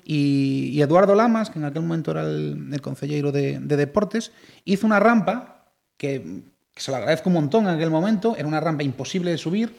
[0.04, 4.32] y, y Eduardo Lamas, que en aquel momento era el, el consejero de, de deportes,
[4.64, 5.66] hizo una rampa
[5.96, 9.38] que, que se lo agradezco un montón en aquel momento, era una rampa imposible de
[9.38, 9.76] subir,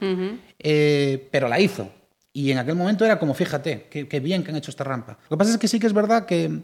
[0.59, 1.89] eh, pero la hizo.
[2.33, 5.17] Y en aquel momento era como, fíjate, qué bien que han hecho esta rampa.
[5.29, 6.63] Lo que pasa es que sí que es verdad que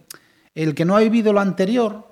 [0.54, 2.11] el que no ha vivido lo anterior,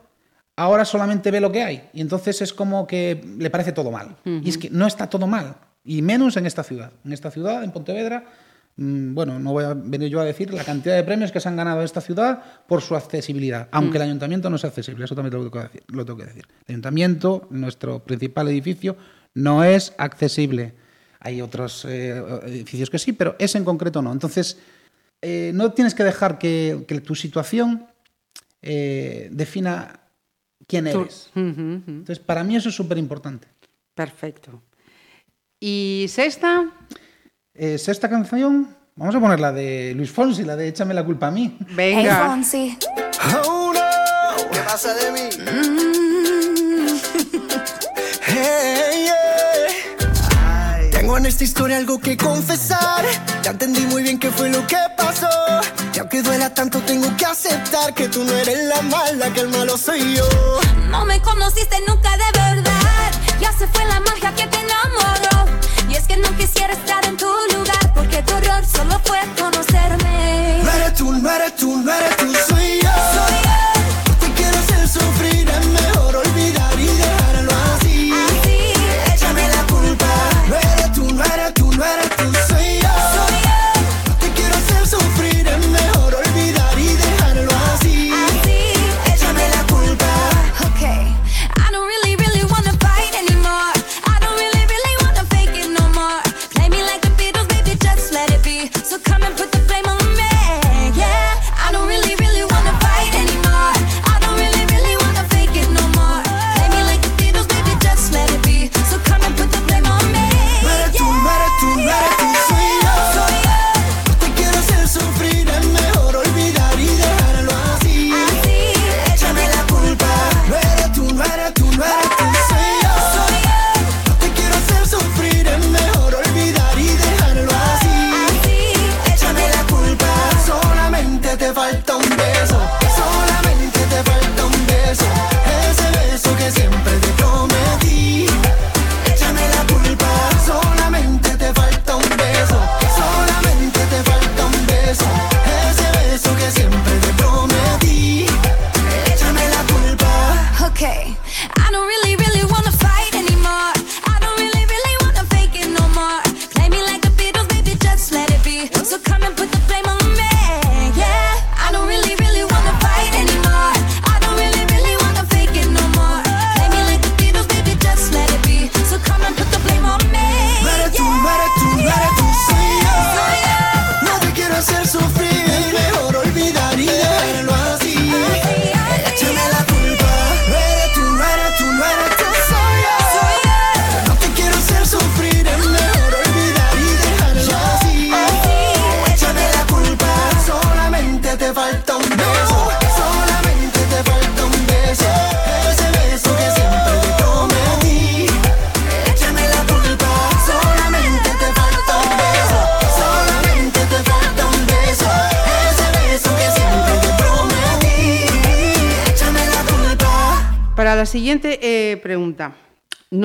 [0.59, 1.89] ahora solamente ve lo que hay.
[1.93, 4.17] Y entonces es como que le parece todo mal.
[4.25, 5.55] Y es que no está todo mal.
[5.85, 6.91] Y menos en esta ciudad.
[7.05, 8.25] En esta ciudad, en Pontevedra,
[8.75, 11.47] mm, bueno, no voy a venir yo a decir la cantidad de premios que se
[11.47, 13.69] han ganado en esta ciudad por su accesibilidad.
[13.71, 15.83] Aunque el ayuntamiento no es accesible, eso también lo tengo que decir.
[15.87, 16.45] Lo tengo que decir.
[16.67, 18.97] El ayuntamiento, nuestro principal edificio,
[19.33, 20.73] no es accesible.
[21.21, 24.11] Hay otros eh, edificios que sí, pero ese en concreto no.
[24.11, 24.57] Entonces,
[25.21, 27.87] eh, no tienes que dejar que, que tu situación
[28.61, 30.01] eh, defina
[30.69, 31.29] quién Tú- eres.
[31.35, 31.81] Ujú, ujú.
[31.87, 33.47] Entonces, para mí eso es súper importante.
[33.95, 34.61] Perfecto.
[35.59, 36.71] Y sexta,
[37.53, 41.27] Es esta canción, vamos a poner la de Luis Fonsi, la de Échame la culpa
[41.27, 41.57] a mí.
[41.71, 42.27] venga.
[42.29, 42.77] Fonsi.
[43.45, 45.29] Oh no, ¿qué pasa de mí?
[48.31, 50.89] Hey, yeah.
[50.91, 53.03] Tengo en esta historia algo que confesar.
[53.43, 55.27] Ya entendí muy bien qué fue lo que pasó.
[55.99, 59.49] Y aunque duela tanto, tengo que aceptar que tú no eres la mala, que el
[59.49, 60.25] malo soy yo.
[60.89, 63.11] No me conociste nunca de verdad.
[63.41, 65.51] Ya se fue la magia que te enamoró.
[65.89, 67.93] Y es que no quisiera estar en tu lugar.
[67.93, 70.61] Porque tu error solo fue conocerme.
[70.63, 73.48] No eres tú, no eres tú, no eres tú, soy yo.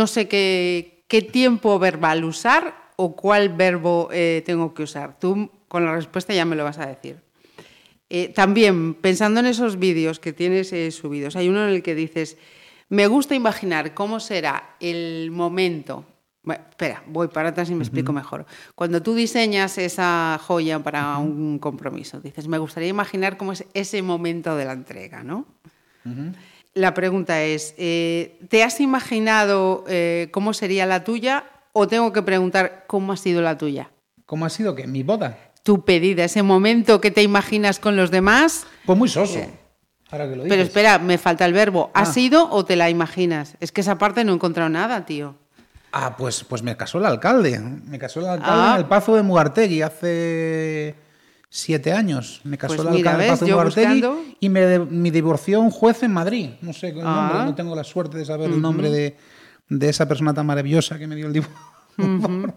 [0.05, 5.19] No sé qué, qué tiempo verbal usar o cuál verbo eh, tengo que usar.
[5.19, 7.23] Tú con la respuesta ya me lo vas a decir.
[8.11, 11.95] Eh, también, pensando en esos vídeos que tienes eh, subidos, hay uno en el que
[11.95, 12.37] dices,
[12.91, 16.05] me gusta imaginar cómo será el momento.
[16.43, 18.45] Bueno, espera, voy para atrás y me explico mejor.
[18.75, 24.03] Cuando tú diseñas esa joya para un compromiso, dices, me gustaría imaginar cómo es ese
[24.03, 25.47] momento de la entrega, ¿no?
[26.75, 32.23] La pregunta es, eh, ¿te has imaginado eh, cómo sería la tuya o tengo que
[32.23, 33.91] preguntar cómo ha sido la tuya?
[34.27, 35.39] ¿Cómo ha sido que mi boda?
[35.63, 38.67] Tu pedida, ese momento que te imaginas con los demás.
[38.87, 39.39] Pues muy soso.
[40.11, 40.69] Ahora que lo Eh, Pero dices.
[40.69, 41.91] espera, me falta el verbo.
[41.95, 42.07] ¿Ha Ah.
[42.07, 43.55] sido o te la imaginas?
[43.61, 45.37] Es que esa parte no he encontrado nada, tío.
[45.93, 47.59] Ah, pues, pues me casó el alcalde.
[47.61, 48.73] Me casó el alcalde Ah.
[48.75, 50.95] en el Pazo de Mugartegui hace
[51.57, 52.41] siete años.
[52.43, 53.39] Me casó Pues el mira, ¿ves?
[53.47, 54.21] Yo buscando.
[54.41, 56.51] y me, me divorció un juez en Madrid.
[56.63, 57.29] No sé el Ah.
[57.31, 59.17] nombre, no tengo la suerte de saber el nombre de,
[59.69, 61.57] de esa persona tan maravillosa que me dio el divorcio.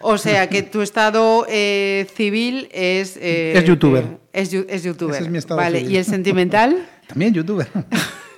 [0.00, 3.16] O sea, que tu estado eh, civil es...
[3.16, 4.04] eh, Es youtuber.
[4.32, 5.14] eh, es, youtuber.
[5.16, 5.92] Ese es mi estado vale, civil.
[5.92, 6.88] ¿y el sentimental?
[7.08, 7.68] También youtuber.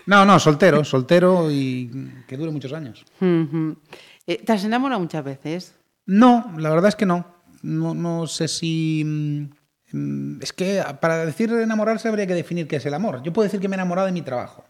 [0.06, 1.90] No, no, soltero, soltero y
[2.26, 3.04] que dure muchos años.
[3.20, 5.74] ¿Te has enamorado muchas veces?
[6.06, 7.26] No, la verdad es que no.
[7.62, 9.50] No, no sé si...
[9.92, 13.22] mm, Es que para decir enamorarse habría que definir qué es el amor.
[13.22, 14.64] Yo puedo decir que me he enamorado de mi trabajo.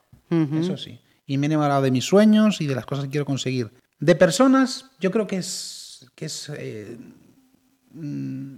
[0.60, 1.00] Eso sí.
[1.26, 3.70] Y me he enamorado de mis sueños y de las cosas que quiero conseguir.
[3.98, 6.10] De personas, yo creo que es...
[6.14, 6.96] Que es eh,
[7.92, 8.54] mm,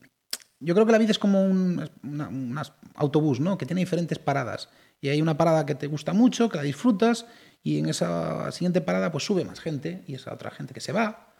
[0.60, 2.56] yo creo que la vida es como un una- un
[2.94, 3.58] autobús, ¿no?
[3.58, 4.68] Que tiene diferentes paradas.
[5.00, 7.26] Y hay una parada que te gusta mucho, que la disfrutas,
[7.64, 10.92] y en esa siguiente parada pues sube más gente, y esa otra gente que se
[10.92, 11.31] va.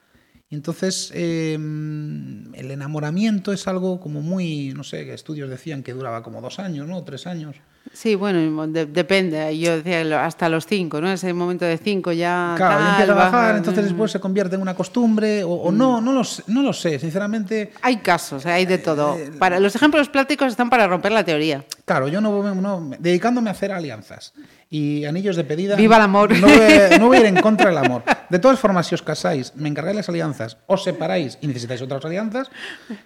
[0.52, 6.42] Entonces eh, el enamoramiento es algo como muy, no sé, estudios decían que duraba como
[6.42, 7.02] dos años, ¿no?
[7.04, 7.56] Tres años.
[7.92, 9.58] Sí, bueno, de- depende.
[9.58, 11.10] Yo decía hasta los cinco, ¿no?
[11.12, 12.54] Ese momento de cinco ya.
[12.56, 13.86] Claro, tal, empieza a bajar, baja, entonces mm.
[13.88, 16.98] después se convierte en una costumbre, o, o no, no lo, sé, no lo sé,
[16.98, 17.72] sinceramente.
[17.82, 19.16] Hay casos, hay de todo.
[19.18, 21.64] Eh, Para, los ejemplos prácticos están para romper la teoría.
[21.84, 24.32] Claro, yo no, no dedicándome a hacer alianzas
[24.70, 25.76] y anillos de pedida.
[25.76, 26.34] Viva el amor.
[26.38, 28.04] No voy, a, no voy a ir en contra del amor.
[28.30, 32.02] De todas formas, si os casáis, me encargáis las alianzas, os separáis y necesitáis otras
[32.06, 32.50] alianzas,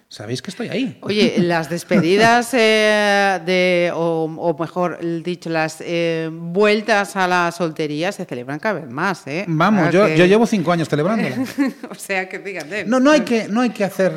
[0.07, 0.97] sabéis que estoy ahí.
[1.01, 8.11] Oye, las despedidas eh, de, o, o mejor dicho, las eh, vueltas a la soltería
[8.11, 9.45] se celebran cada vez más, ¿eh?
[9.47, 11.37] Vamos, yo, sea que- yo llevo cinco años celebrándola.
[11.89, 12.83] o sea, que fíjate.
[12.85, 14.11] No, no, hay que, no hay que hacer,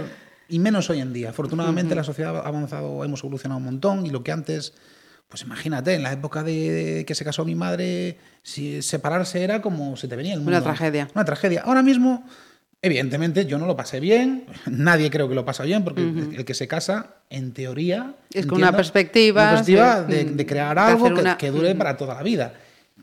[0.48, 1.31] y menos hoy en día.
[1.31, 4.74] Afortunadamente la sociedad ha avanzado, hemos evolucionado un montón y lo que antes,
[5.28, 9.97] pues imagínate, en la época de que se casó mi madre, si separarse era como
[9.97, 10.52] se te venía el mundo.
[10.52, 11.09] Una tragedia.
[11.14, 11.62] Una tragedia.
[11.64, 12.24] Ahora mismo,
[12.82, 16.44] evidentemente, yo no lo pasé bien, nadie creo que lo pasa bien, porque el- el
[16.44, 18.15] que se casa, en teoría...
[18.32, 21.51] Es con una perspectiva, una perspectiva sí, de, mm, de crear algo que, una- que
[21.51, 22.55] dure para toda la vida.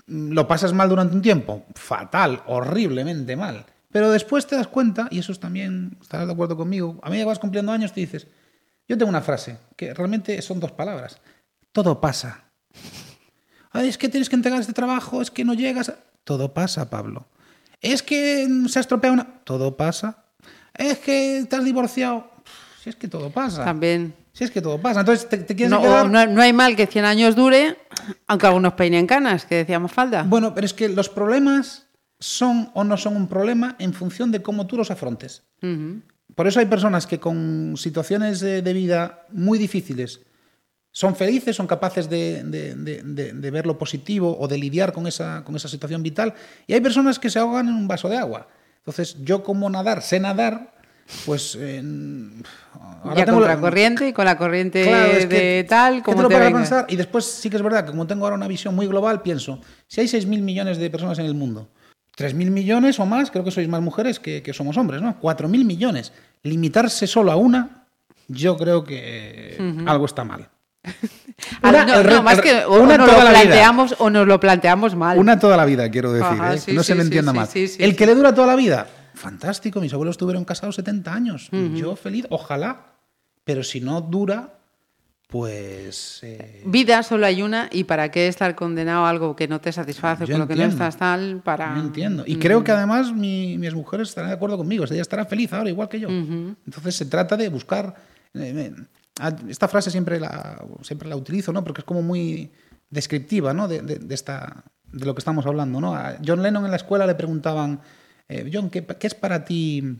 [0.08, 1.66] ¿Lo pasas mal durante un tiempo?
[1.76, 3.66] Fatal, horriblemente mal.
[3.91, 7.24] Pero después te das cuenta, y eso es también, estarás de acuerdo conmigo, a medida
[7.24, 8.28] que vas cumpliendo años te dices,
[8.88, 11.18] yo tengo una frase, que realmente son dos palabras,
[11.72, 12.44] todo pasa.
[13.72, 15.90] Ay, es que tienes que entregar este trabajo, es que no llegas.
[15.90, 15.95] a-".
[16.24, 17.28] Todo pasa, Pablo.
[17.82, 19.26] Es que se ha estropeado una...
[19.44, 20.24] Todo pasa.
[20.74, 22.30] Es que te has divorciado.
[22.84, 23.64] Si es que todo pasa.
[23.66, 24.14] También.
[24.34, 24.99] Si es que todo pasa.
[25.02, 26.10] Entonces, ¿te, te quieres No, quedar?
[26.10, 27.78] no, no hay mal que 100 años dure,
[28.28, 30.24] aunque algunos peinen canas, que decíamos falta.
[30.24, 31.88] Bueno, pero es que los problemas
[32.20, 35.44] son o no son un problema en función de cómo tú los afrontes.
[36.36, 40.22] Por eso hay personas que con situaciones de, de vida muy difíciles
[40.98, 44.91] son felices, son capaces de, de- de- de- de ver lo positivo o de lidiar
[44.91, 46.34] con esa, con esa situación vital.
[46.65, 48.48] Y hay personas que se ahogan en un vaso de agua.
[48.80, 50.74] Entonces, yo como nadar, sé nadar,
[51.28, 51.56] pues...
[51.60, 51.84] eh,
[53.03, 56.02] ahora ya tengo contra la- corriente y con la corriente Claro, es que- de tal,
[56.02, 56.57] como te venga.
[56.57, 59.22] pensar y después sí que es verdad que como tengo ahora una visión muy global,
[59.22, 61.69] pienso, si hay 6.000 millones de personas en el mundo,
[62.18, 65.15] 3.000 millones o más, creo que sois más mujeres que, que somos hombres, ¿no?
[65.22, 66.11] 4.000 millones.
[66.41, 67.86] Limitarse solo a una,
[68.28, 70.49] yo creo que algo está mal.
[71.62, 73.41] Ah, Una- no, re- no, más que o, una o nos toda lo la vida.
[73.44, 75.18] planteamos o nos lo planteamos mal.
[75.20, 76.58] Una toda la vida, quiero decir, Ajá, ¿eh?
[76.60, 79.80] sí, no se me sí, entienda sí, el que le dura toda la vida, fantástico,
[79.80, 82.94] mis abuelos estuvieron casados 70 años, yo feliz, ojalá,
[83.44, 84.56] pero si no dura,
[85.28, 86.20] pues...
[86.24, 89.72] eh, Vida solo hay una y para qué estar condenado a algo que no te
[89.72, 91.76] satisface, Yo con lo que no estás tal, para...
[91.76, 92.24] No entiendo.
[92.26, 94.86] Y creo que además mi- mis mujeres estarán de acuerdo conmigo.
[94.86, 96.10] Ella estará feliz ahora, igual que yo.
[96.10, 97.94] Entonces se trata de buscar.
[98.34, 98.84] eh, ah,
[99.49, 101.64] esta frase siempre la, siempre la utilizo, ¿no?
[101.64, 102.52] Porque es como muy
[102.89, 103.68] descriptiva, ¿no?
[103.68, 105.95] De, de- de esta, de lo que estamos hablando, ¿no?
[105.95, 107.81] A John Lennon en la escuela le preguntaban,
[108.30, 109.99] eh, John, ¿qué, qué es para ti?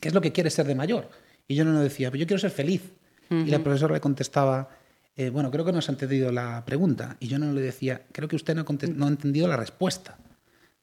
[0.00, 1.08] ¿Qué es lo que quieres ser de mayor?
[1.46, 2.82] Y John Lennon decía, pues yo quiero ser feliz.
[3.30, 4.70] Y la profesora le contestaba,
[5.14, 7.16] eh, bueno, creo que no has entendido la pregunta.
[7.20, 8.64] Y yo no le decía, creo que usted no,
[8.94, 10.16] no ha entendido la respuesta.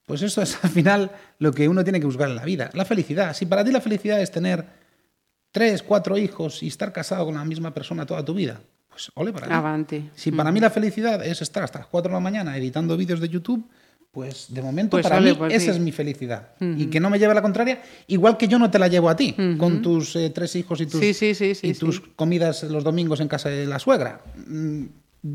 [0.06, 2.70] Pues eso es al final lo que uno tiene que buscar en la vida.
[2.74, 3.34] La felicidad.
[3.36, 4.64] Si para ti la felicidad es tener
[5.56, 8.60] tres, cuatro hijos y estar casado con la misma persona toda tu vida,
[8.90, 9.58] pues ole para.
[9.58, 10.10] Avante.
[10.14, 13.22] Si para mí la felicidad es estar hasta las 4 de la mañana editando vídeos
[13.22, 13.66] de YouTube,
[14.12, 16.50] pues de momento Pues para mí por esa es mi felicidad.
[16.60, 19.10] Y que no me lleve a la contraria, igual que yo no te la llevo
[19.10, 22.02] a ti, con tus eh, tres hijos y tus, Sí, sí, sí, sí, y tus
[22.02, 24.20] comidas los domingos en casa de la suegra.
[24.48, 24.86] Mm,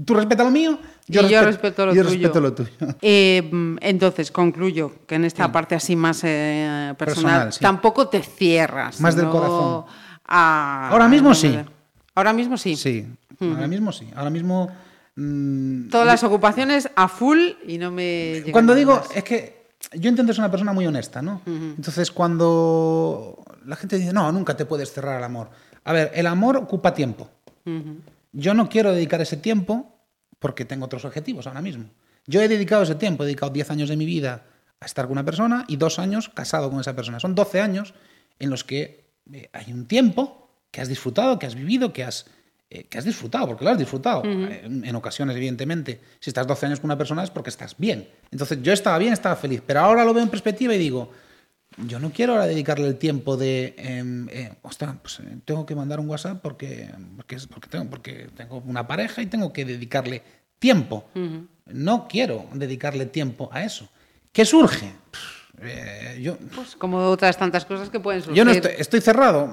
[0.07, 0.79] Tú respetas lo mío,
[1.09, 2.15] yo, Y yo respe- respeto lo yo tuyo.
[2.29, 2.71] respeto lo tuyo.
[3.03, 9.01] Eh, mm, entonces, concluyo que en esta parte así más eh, personal, tampoco te cierras.
[9.01, 9.87] Más del corazón.
[10.31, 11.59] A- Ahora mismo sí.
[12.15, 12.77] Ahora mismo sí.
[12.77, 13.07] Sí,
[13.41, 14.09] ahora mismo sí.
[14.15, 14.71] Ahora mismo...
[15.91, 19.09] Todas las ocupaciones a full y no me Cuando digo, más.
[19.15, 21.43] es que yo intento ser una persona muy honesta, ¿no?
[21.47, 25.51] Entonces, cuando la gente dice, no, nunca te puedes cerrar al amor.
[25.85, 27.29] A ver, el amor ocupa tiempo.
[28.33, 29.95] Yo no quiero dedicar ese tiempo
[30.39, 31.85] porque tengo otros objetivos ahora mismo.
[32.27, 34.45] Yo he dedicado ese tiempo, he dedicado 10 años de mi vida
[34.81, 37.21] a estar con una persona y dos años casado con esa persona.
[37.21, 37.93] Son 12 años
[38.39, 39.00] en los que
[39.33, 42.27] eh, hay un tiempo que has disfrutado, que has vivido, que has,
[42.71, 44.23] eh, que has disfrutado, porque lo has disfrutado.
[44.25, 47.75] Eh, En, en ocasiones, evidentemente, si estás 12 años con una persona es porque estás
[47.79, 48.09] bien.
[48.31, 51.11] Entonces yo estaba bien, estaba feliz, pero ahora lo veo en perspectiva y digo,
[51.87, 56.01] yo no quiero ahora dedicarle el tiempo de, em, eh, ostras, pues, tengo que mandar
[56.01, 57.37] un WhatsApp porque, porque,
[57.69, 60.23] tengo, porque tengo una pareja y tengo que dedicarle
[60.59, 61.09] tiempo.
[61.67, 63.89] No quiero dedicarle tiempo a eso.
[64.33, 64.93] ¿Qué surge?
[65.11, 68.37] Pff, eh, yo, Pues como otras tantas cosas que pueden surgir.
[68.37, 69.53] yo no estoy, estoy cerrado.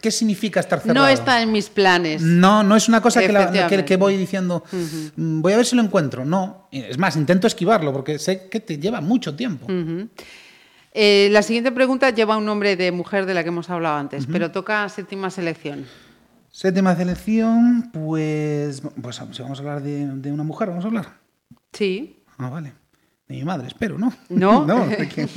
[0.00, 1.06] ¿Qué significa estar cerrado?
[1.06, 2.20] No está en mis planes.
[2.22, 4.64] No, no es una cosa que, la- que- voy diciendo,
[5.16, 6.24] "Mm, voy a ver si lo encuentro.
[6.24, 9.66] No, es más, intento esquivarlo porque sé que te lleva mucho tiempo.
[10.92, 14.26] Eh, la siguiente pregunta lleva un nombre de mujer de la que hemos hablado antes,
[14.26, 15.86] pero toca séptima selección.
[16.50, 21.18] Séptima selección, pues, pues si vamos a hablar de, de una mujer, vamos a hablar.
[21.72, 22.24] Sí.
[22.38, 22.72] Ah, vale.
[23.28, 24.12] De mi madre, espero, ¿no?
[24.30, 24.64] ¿No?
[24.66, 25.28] no, que-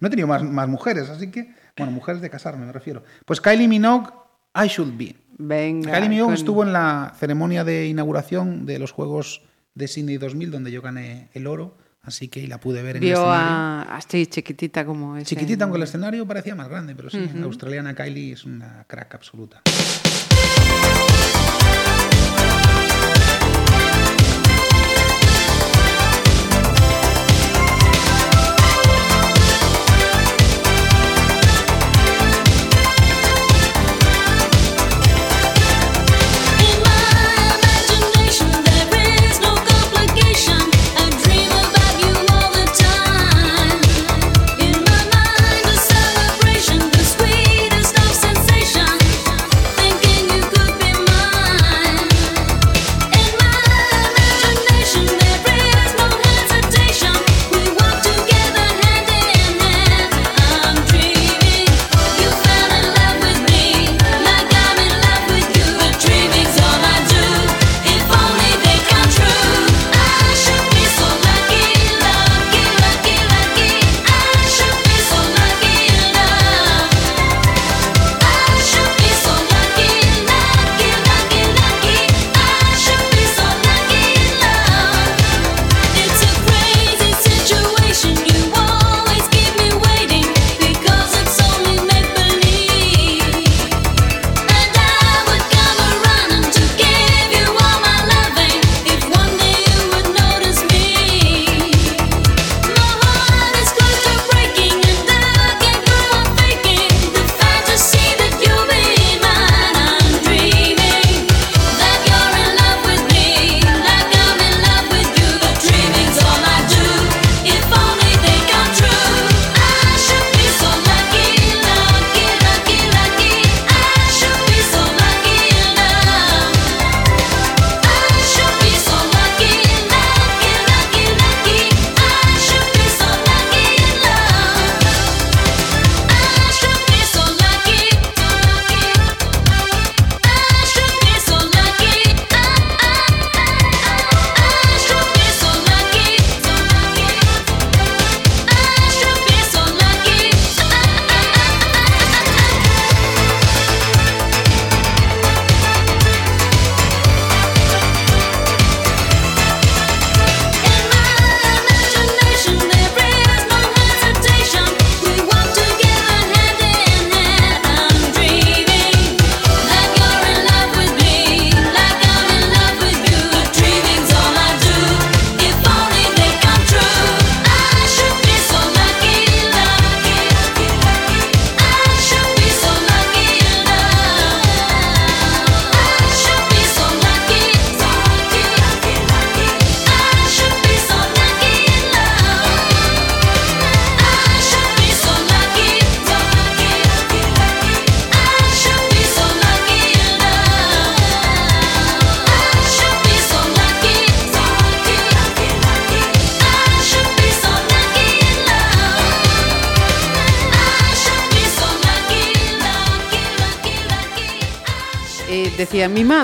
[0.00, 3.02] no he tenido más, más mujeres, así que, bueno, mujeres de casarme me refiero.
[3.24, 4.10] Pues Kylie Minogue,
[4.54, 5.16] I Should Be.
[5.38, 5.92] Venga.
[5.92, 9.42] Kylie Minogue con- estuvo en la ceremonia de inauguración de los Juegos
[9.74, 13.08] de Sydney 2000, donde yo gané el oro, así que la pude ver en el
[13.10, 13.32] escenario.
[13.32, 15.26] a, así chiquitita como es.
[15.26, 19.14] Chiquitita, aunque el escenario parecía más grande, pero sí, la australiana Kylie es una crack
[19.16, 19.62] absoluta.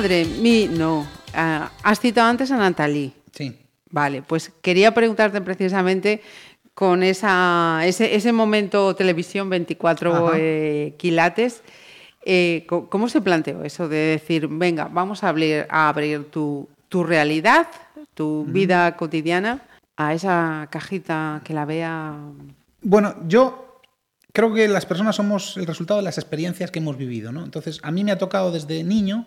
[0.00, 1.06] Madre, mi no.
[1.34, 3.12] Ah, has citado antes a Natalie.
[3.32, 3.54] Sí.
[3.90, 6.22] Vale, pues quería preguntarte precisamente
[6.72, 10.32] con esa, ese, ese momento televisión 24 Ajá.
[10.38, 11.62] eh, quilates,
[12.24, 17.04] eh, ¿cómo se planteó eso de decir, venga, vamos a abrir, a abrir tu, tu
[17.04, 17.68] realidad,
[18.14, 19.62] tu vida cotidiana,
[19.98, 22.14] a esa cajita que la vea...
[22.80, 23.80] Bueno, yo
[24.32, 27.44] creo que las personas somos el resultado de las experiencias que hemos vivido, ¿no?
[27.44, 29.26] Entonces, a mí me ha tocado desde niño,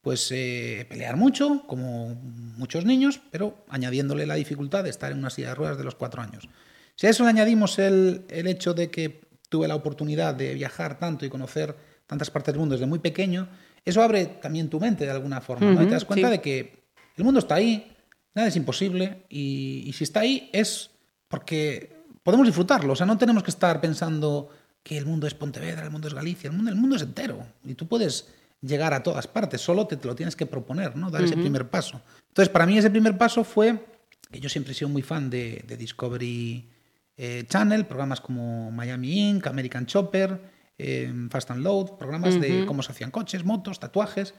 [0.00, 5.30] pues, eh, pelear mucho, como muchos niños, pero añadiéndole la dificultad de estar en una
[5.30, 6.48] silla de ruedas de los cuatro años.
[6.96, 10.98] Si a eso le añadimos el, el hecho de que tuve la oportunidad de viajar
[10.98, 13.48] tanto y conocer tantas partes del mundo desde muy pequeño,
[13.84, 15.82] eso abre también tu mente de alguna forma, ¿no?
[15.82, 16.32] Y te das cuenta sí.
[16.32, 16.84] de que
[17.16, 17.96] el mundo está ahí,
[18.34, 20.90] nada es imposible, y, y si está ahí es
[21.28, 22.92] porque podemos disfrutarlo.
[22.92, 24.50] O sea, no tenemos que estar pensando
[24.82, 27.46] que el mundo es Pontevedra, el mundo es Galicia, el mundo, el mundo es entero.
[27.64, 28.28] Y tú puedes
[28.62, 31.10] llegar a todas partes, solo te, te lo tienes que proponer, ¿no?
[31.10, 32.00] Dar ese primer paso.
[32.28, 33.86] Entonces, para mí ese primer paso fue
[34.30, 36.68] que yo siempre he sido muy fan de, de Discovery
[37.16, 40.40] eh, Channel, programas como Miami Inc., American Chopper,
[40.78, 44.34] eh, Fast and Load, programas de cómo se hacían coches, motos, tatuajes.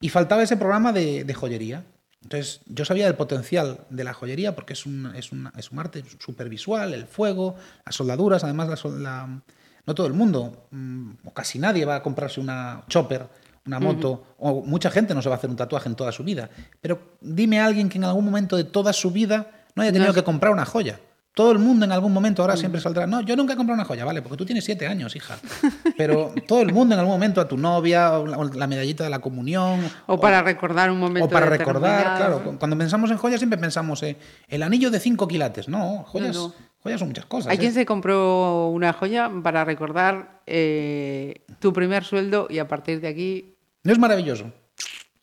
[0.00, 1.84] Y faltaba ese programa de, de joyería.
[2.22, 5.78] Entonces, yo sabía del potencial de la joyería porque es un, es un, es un
[5.80, 8.44] arte súper visual, el fuego, las soldaduras.
[8.44, 9.42] Además, la la-
[9.84, 13.26] no todo el mundo, mm, o casi nadie va a comprarse una chopper,
[13.66, 16.24] una moto, o mucha gente no se va a hacer un tatuaje en toda su
[16.24, 16.50] vida.
[16.80, 20.06] Pero dime a alguien que en algún momento de toda su vida no haya tenido
[20.06, 20.98] No es- que comprar una joya.
[21.34, 23.86] Todo el mundo en algún momento ahora siempre saldrá, no, yo nunca he comprado una
[23.86, 25.38] joya, vale, porque tú tienes siete años, hija.
[25.96, 29.04] Pero todo el mundo en algún momento, a tu novia, o la, o la medallita
[29.04, 33.10] de la comunión, O para recordar un momento o para recordar, claro, cu- cuando pensamos
[33.10, 34.18] en joyas siempre pensamos en
[34.48, 35.68] el anillo de 5 quilates.
[35.70, 36.54] No, joyas, No, no.
[36.82, 37.50] joyas son muchas cosas.
[37.50, 37.60] Hay ¿eh?
[37.60, 43.08] quien se compró una joya para recordar eh, tu primer sueldo y a partir de
[43.08, 43.51] aquí...
[43.84, 44.52] No es maravilloso.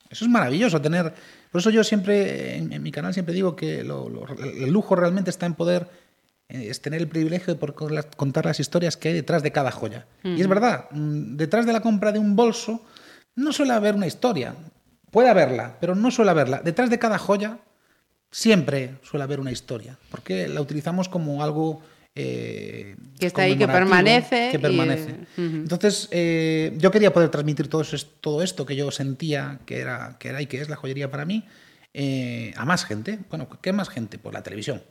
[0.09, 1.13] Eso es maravilloso tener.
[1.51, 5.29] Por eso yo siempre, en, mi canal siempre digo que lo- lo- el lujo realmente
[5.29, 5.87] está en poder,
[6.49, 9.71] eh, es tener el privilegio de poder contar las historias que hay detrás de cada
[9.71, 10.05] joya.
[10.23, 12.83] Y es verdad, mm, detrás de la compra de un bolso
[13.35, 14.55] no suele haber una historia.
[15.11, 16.61] Puede haberla, pero no suele haberla.
[16.63, 17.59] Detrás de cada joya
[18.31, 21.81] siempre suele haber una historia, porque la utilizamos como algo
[22.15, 25.15] eh, Que está ahí, que permanece que y, permanece.
[25.37, 30.17] Entonces, eh, yo quería poder transmitir todo, eso- todo esto que yo sentía que era,
[30.19, 31.45] que era y que es la joyería para mí
[31.93, 33.19] eh, a más gente.
[33.29, 34.17] Bueno, ¿qué más gente?
[34.17, 34.81] Por la televisión.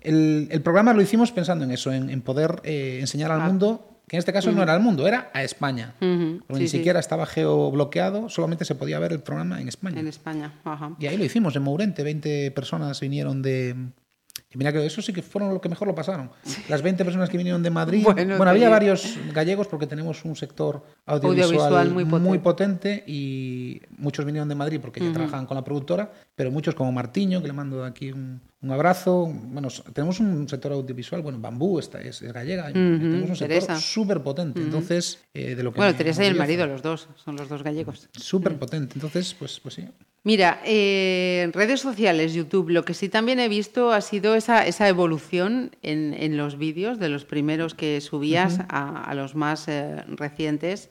[0.00, 3.46] El, el programa lo hicimos pensando en eso, en, en poder enseñar al Ah.
[3.46, 5.94] mundo, que en este caso no era al mundo, era a España.
[5.98, 6.78] Porque sí, ni sí.
[6.78, 10.00] siquiera estaba geobloqueado, solamente se podía ver el programa en España.
[10.00, 10.54] En España.
[10.64, 10.96] Ajá.
[10.98, 13.74] Y ahí lo hicimos, en Mourente, 20 personas vinieron de...
[14.50, 16.30] Y mira que eso sí que fueron los que mejor lo pasaron.
[16.68, 18.02] Las 20 personas que vinieron de Madrid.
[18.04, 22.38] Bueno, Bueno, había varios gallegos porque tenemos un sector audiovisual, Audiovisual muy potente.
[22.40, 26.92] potente y muchos vinieron de Madrid porque ya trabajaban con la productora, pero muchos como
[26.92, 29.26] Martiño, que le mando aquí un, un abrazo.
[29.32, 34.22] Bueno, tenemos un sector audiovisual, bueno, Bambú esta es, es gallega, tenemos un sector súper
[34.22, 34.60] potente.
[34.60, 37.62] Entonces, eh, de lo que Bueno, Teresa y el marido, los dos, son los dos
[37.62, 38.08] gallegos.
[38.12, 38.94] Súper potente.
[38.94, 39.88] Entonces, pues, pues sí.
[40.28, 44.66] Mira, eh, en redes sociales, YouTube, lo que sí también he visto ha sido esa,
[44.66, 49.68] esa evolución en, en los vídeos, de los primeros que subías a, a los más
[49.68, 50.90] eh, recientes.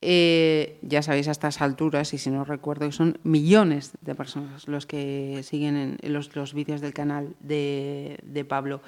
[0.00, 4.66] Eh, ya sabéis a estas alturas, y si no recuerdo, que son millones de personas
[4.66, 8.80] los que siguen en, en los, los vídeos del canal de, de Pablo.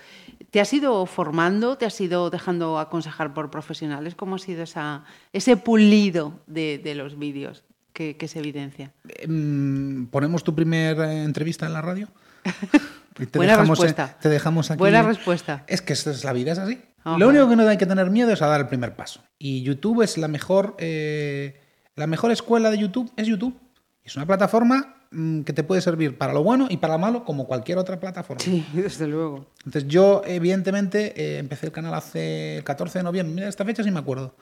[0.50, 1.76] ¿Te has ido formando?
[1.76, 4.14] ¿Te has ido dejando aconsejar por profesionales?
[4.14, 5.04] ¿Cómo ha sido esa,
[5.34, 7.62] ese pulido de, de los vídeos
[7.96, 8.92] que, que se evidencia?
[9.08, 12.08] Em, ¿Ponemos tu primera entrevista en la radio?
[13.18, 14.18] Y te Buena dejamos, eh, respuesta.
[14.20, 14.78] Te dejamos aquí.
[14.78, 15.64] Buena respuesta.
[15.68, 16.82] Es que es la vida, es así.
[17.02, 17.16] Ajá.
[17.16, 19.22] Lo único que no hay que tener miedo es a dar el primer paso.
[19.38, 21.58] Y YouTube es la mejor, eh,
[21.94, 23.58] la mejor escuela de YouTube, es YouTube.
[24.04, 27.24] Es una plataforma mm, que te puede servir para lo bueno y para lo malo
[27.24, 28.42] como cualquier otra plataforma.
[28.42, 29.46] Sí, desde luego.
[29.64, 33.34] Entonces yo, evidentemente, eh, empecé el canal hace el 14 de noviembre.
[33.34, 34.34] Mira, esta fecha sí me acuerdo.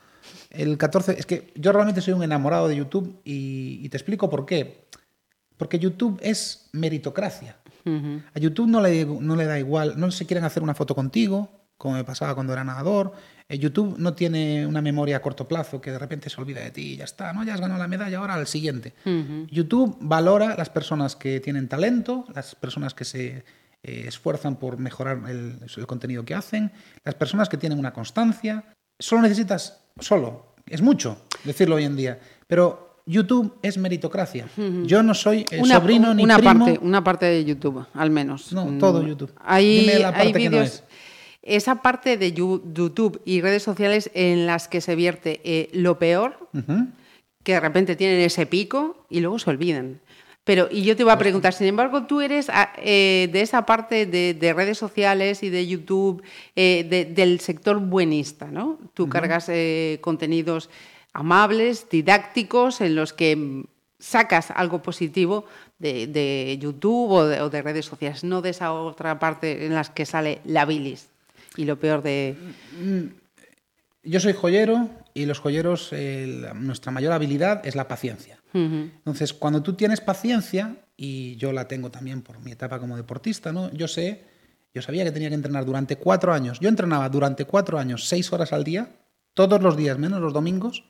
[0.51, 4.31] El 14, es que yo realmente soy un enamorado de YouTube y, y te explico
[4.31, 4.89] por qué.
[5.57, 7.57] Porque YouTube es meritocracia.
[7.87, 11.67] A YouTube no le, no le da igual, no se quieren hacer una foto contigo,
[11.77, 13.13] como me pasaba cuando era nadador.
[13.47, 16.71] Eh, YouTube no tiene una memoria a corto plazo que de repente se olvida de
[16.71, 17.45] ti y ya está, ¿no?
[17.45, 18.95] Ya has ganado la medalla, ahora al siguiente.
[19.51, 23.45] YouTube valora las personas que tienen talento, las personas que se
[23.83, 26.73] eh, esfuerzan por mejorar el, el contenido que hacen,
[27.05, 28.65] las personas que tienen una constancia.
[28.99, 34.47] Solo necesitas, solo, es mucho decirlo hoy en día, pero YouTube es meritocracia.
[34.85, 36.65] Yo no soy el Una, sobrino ni una primo.
[36.65, 38.53] parte, una parte de YouTube, al menos.
[38.53, 39.33] No, Mm, todo YouTube.
[39.45, 40.85] Hay, Dime la hay parte que no es.
[41.43, 46.49] Esa parte de YouTube y redes sociales en las que se vierte eh, lo peor,
[47.43, 50.01] que de repente tienen ese pico y luego se olvidan.
[50.45, 53.65] Pero, y yo te iba a preguntar, sin embargo, tú eres ah, eh, de esa
[53.65, 56.23] parte de, de redes sociales y de YouTube,
[56.55, 58.79] eh, de- del sector buenista, ¿no?
[58.93, 60.69] Tú cargas eh, contenidos
[61.15, 63.65] amables, didácticos, en los que mm,
[63.99, 65.47] sacas algo positivo
[65.79, 69.73] de, de YouTube o de, o de redes sociales, no de esa otra parte en
[69.75, 71.09] las que sale la bilis
[71.57, 72.37] y lo peor de...
[74.05, 78.39] Yo soy joyero y los joyeros, eh, nuestra mayor habilidad es la paciencia.
[78.53, 83.53] Entonces, cuando tú tienes paciencia, y yo la tengo también por mi etapa como deportista,
[83.53, 83.71] ¿no?
[83.73, 84.25] Yo sé,
[84.73, 86.61] yo sabía que tenía que entrenar durante cuatro años.
[86.61, 88.95] Yo entrenaba durante cuatro años, seis horas al día,
[89.35, 90.85] todos los días, menos los domingos,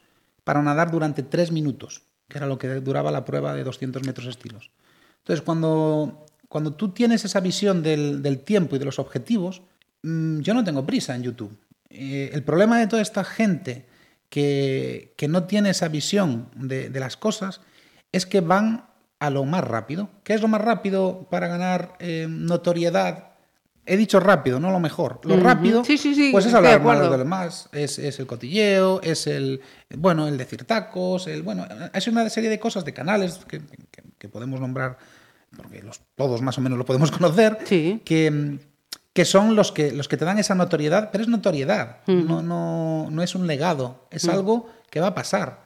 [0.45, 4.27] para nadar durante tres minutos, que era lo que duraba la prueba de 200 metros
[4.27, 4.71] estilos.
[5.19, 9.63] Entonces, cuando, cuando tú tienes esa visión del, del tiempo y de los objetivos,
[10.03, 11.57] mm, yo no tengo prisa en YouTube.
[11.95, 13.87] Eh, el problema de toda esta gente
[14.29, 17.61] que, que no tiene esa visión de, de las cosas
[18.13, 18.87] es que van
[19.21, 20.11] a lo más rápido.
[20.25, 23.29] ¿Qué es lo más rápido para ganar eh, notoriedad?
[23.87, 25.21] He dicho rápido, no lo mejor.
[25.25, 28.27] Lo rápido, Sí, sí, sí, pues es hablar mal de los demás, es, es el
[28.27, 29.61] cotilleo, es el,
[29.97, 33.61] bueno, el decir tacos, el, bueno, es una serie de cosas, de canales que,
[33.91, 34.97] que- que podemos nombrar,
[35.55, 38.01] porque los, todos más o menos lo podemos conocer, Sí.
[38.07, 38.59] que,
[39.15, 43.09] que son los que, los que te dan esa notoriedad, pero es notoriedad, no, no,
[43.11, 45.65] no es un legado, es algo que va a pasar.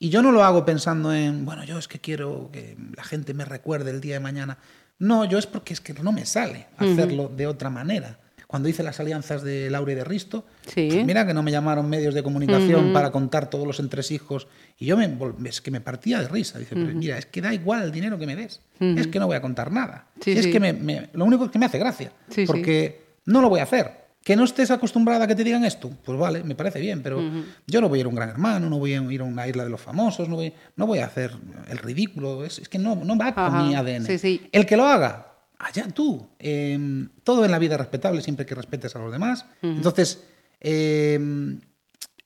[0.00, 3.34] Y yo no lo hago pensando en, bueno, yo es que quiero que la gente
[3.34, 4.58] me recuerde el día de mañana.
[4.98, 8.18] No, yo es porque es que no me sale hacerlo de otra manera.
[8.48, 10.88] Cuando hice las alianzas de Laura y de Risto, Sí.
[10.90, 14.48] pues mira que no me llamaron medios de comunicación para contar todos los entresijos.
[14.78, 16.58] Y yo me, es que me partía de risa.
[16.58, 18.60] Dice, pero mira, es que da igual el dinero que me des.
[18.80, 20.06] Es que no voy a contar nada.
[20.20, 20.50] Sí, es sí.
[20.50, 22.10] que me- me- lo único que me hace gracia.
[22.46, 24.08] Porque no lo voy a hacer.
[24.24, 27.22] Que no estés acostumbrada a que te digan esto, pues vale, me parece bien, pero
[27.66, 29.46] yo no voy a ir a un gran hermano, no voy a ir a una
[29.46, 31.32] isla de los famosos, no voy, no voy a hacer
[31.70, 34.04] el ridículo, es, es que no, no va con mi ADN.
[34.06, 34.48] sí, sí.
[34.52, 35.27] El que lo haga,
[35.58, 36.28] allá tú.
[36.38, 39.44] Eh, todo en la vida es respetable siempre que respetes a los demás.
[39.62, 40.22] Entonces,
[40.60, 41.18] eh,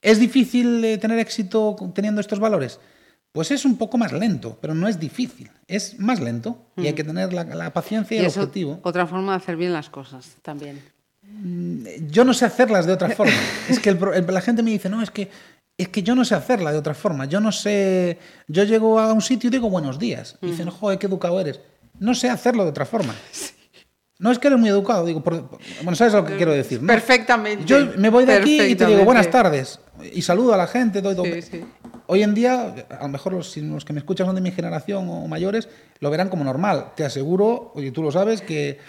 [0.01, 2.79] ¿es difícil eh, tener éxito teniendo estos valores?
[3.31, 5.49] Pues es un poco más lento, pero no es difícil.
[5.67, 8.79] Es más lento y hay que tener la, la paciencia y, Y el objetivo.
[8.83, 10.79] otra forma de hacer bien las cosas también.
[12.11, 13.33] Yo no sé hacerlas de otra forma.
[13.69, 15.29] es que el pro- el- la gente me dice, no, es que,
[15.77, 17.25] es que yo no sé hacerla de otra forma.
[17.25, 18.19] Yo no sé.
[18.47, 20.37] Yo llego a un sitio y digo buenos días.
[20.41, 21.59] Dicen, joder, qué educado eres.
[22.03, 23.15] No sé hacerlo de otra forma.
[24.19, 25.49] No es que eres muy educado, digo, por-
[25.83, 26.81] bueno, sabes lo que quiero decir.
[26.81, 26.87] ¿no?
[26.87, 27.63] Perfectamente.
[27.65, 29.79] Yo me voy de aquí y te digo buenas tardes
[30.13, 31.01] y saludo a la gente.
[31.01, 31.65] Sí, sí.
[32.07, 35.25] Hoy en día, a lo mejor los, que me escuchan son de mi generación o
[35.27, 35.69] mayores,
[35.99, 36.91] lo verán como normal.
[36.95, 38.79] Te aseguro, oye, tú lo sabes, que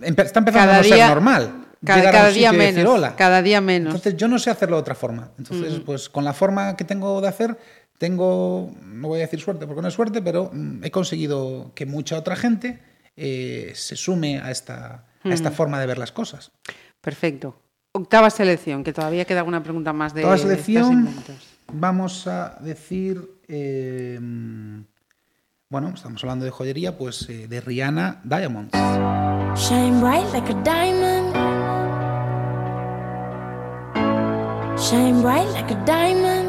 [0.00, 1.66] empe- está empezando Cada a no día- ser normal.
[1.84, 2.94] Cada, día decir menos.
[2.94, 3.16] hola.
[3.16, 3.94] Cada día menos.
[3.94, 5.30] Entonces yo no sé hacerlo de otra forma.
[5.38, 7.58] Entonces, pues con la forma que tengo de hacer,
[7.98, 11.86] tengo, no voy a decir suerte porque no es suerte, pero mm, he conseguido que
[11.86, 12.80] mucha otra gente
[13.16, 16.52] eh, se sume a esta, a esta forma de ver las cosas.
[17.00, 17.60] Perfecto.
[17.92, 21.14] Octava selección, que todavía queda alguna pregunta más de estos selección,
[21.72, 24.18] vamos a decir, eh,
[25.68, 28.72] bueno, estamos hablando de joyería, pues eh, de Rihanna Diamonds.
[29.54, 31.21] Shine bright like a diamond.
[34.82, 36.41] Shine bright like a diamond.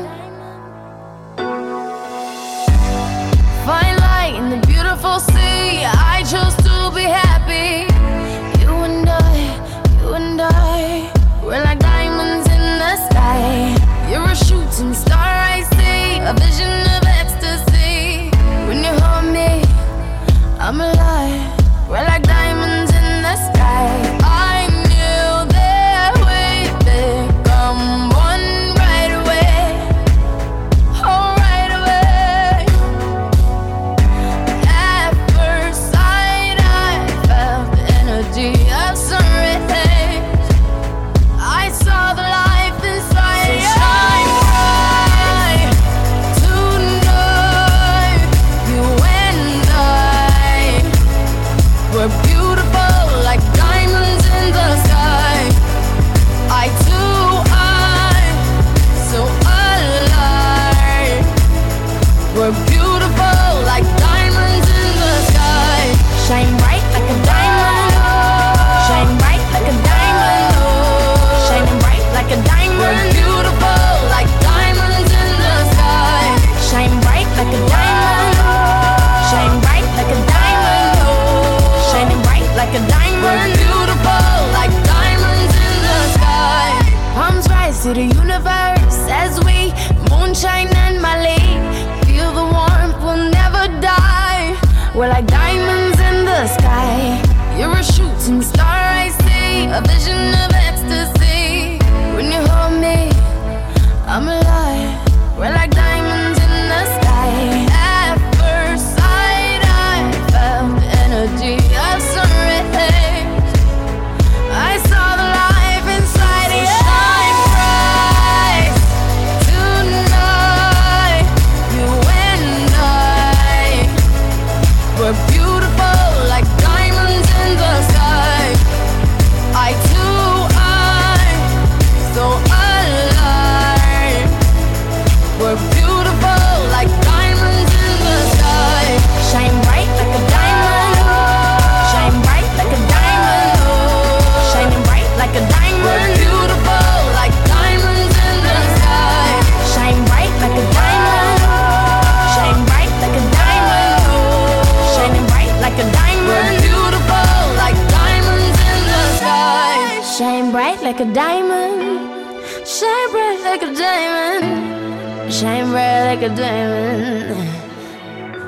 [165.33, 167.35] Shine bright like a diamond.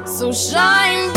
[0.08, 1.15] So shine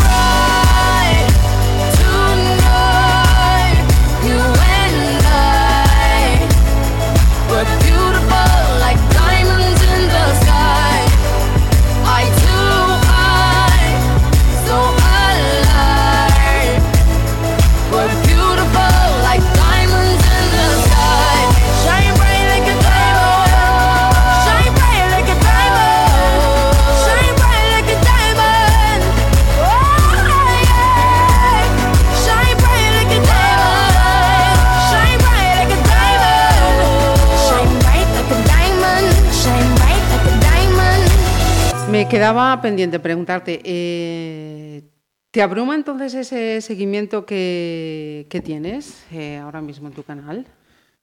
[42.08, 44.82] Me quedaba pendiente preguntarte, eh,
[45.30, 50.46] ¿te abruma entonces ese seguimiento que, que tienes eh, ahora mismo en tu canal?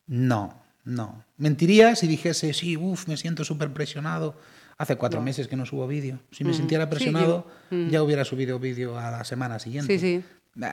[0.08, 1.24] No, no.
[1.38, 4.36] Mentiría si dijese, sí, uff, me siento súper presionado.
[4.80, 6.18] Hace cuatro meses que no subo vídeo.
[6.32, 10.00] Si me sintiera presionado, ya hubiera subido vídeo a la semana siguiente.
[10.00, 10.24] Sí,
[10.56, 10.64] sí.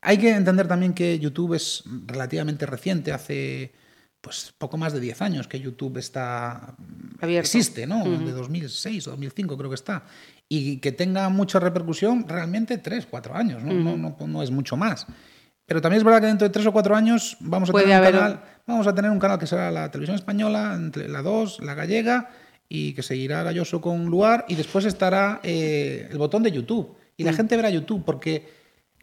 [0.00, 3.70] Hay que entender también que YouTube es relativamente reciente, hace
[4.20, 6.74] pues poco más de 10 años que YouTube está
[7.20, 7.46] Abierto.
[7.46, 8.04] existe, ¿no?
[8.04, 10.04] De 2006 o 2005 creo que está.
[10.48, 13.72] Y que tenga mucha repercusión, realmente 3, 4 años, ¿no?
[13.72, 15.06] no, no, no es mucho más.
[15.66, 18.00] Pero también es verdad que dentro de 3 o 4 años vamos a, Puede tener
[18.00, 21.20] un, haber canal, vamos a tener un canal que será la televisión española, entre la
[21.20, 22.30] 2, la gallega,
[22.70, 26.96] y que seguirá Galloso con Luar, y después estará eh, el botón de YouTube.
[27.18, 28.48] Y la gente verá YouTube, porque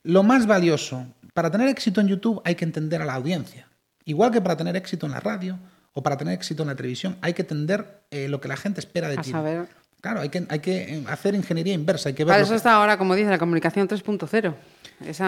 [0.01, 3.64] lo más valioso, para tener éxito en YouTube hay que entender a la audiencia.
[4.05, 5.57] Igual que para tener éxito en la radio
[5.93, 8.79] o para tener éxito en la televisión, hay que entender eh, lo que la gente
[8.79, 9.31] espera de A ti.
[9.31, 9.67] saber.
[10.01, 12.33] Claro, hay que, hay que eh, hacer ingeniería inversa, hay que ver.
[12.33, 14.53] Para eso que- está ahora, como dice, la comunicación 3.0.
[15.05, 15.25] Esa...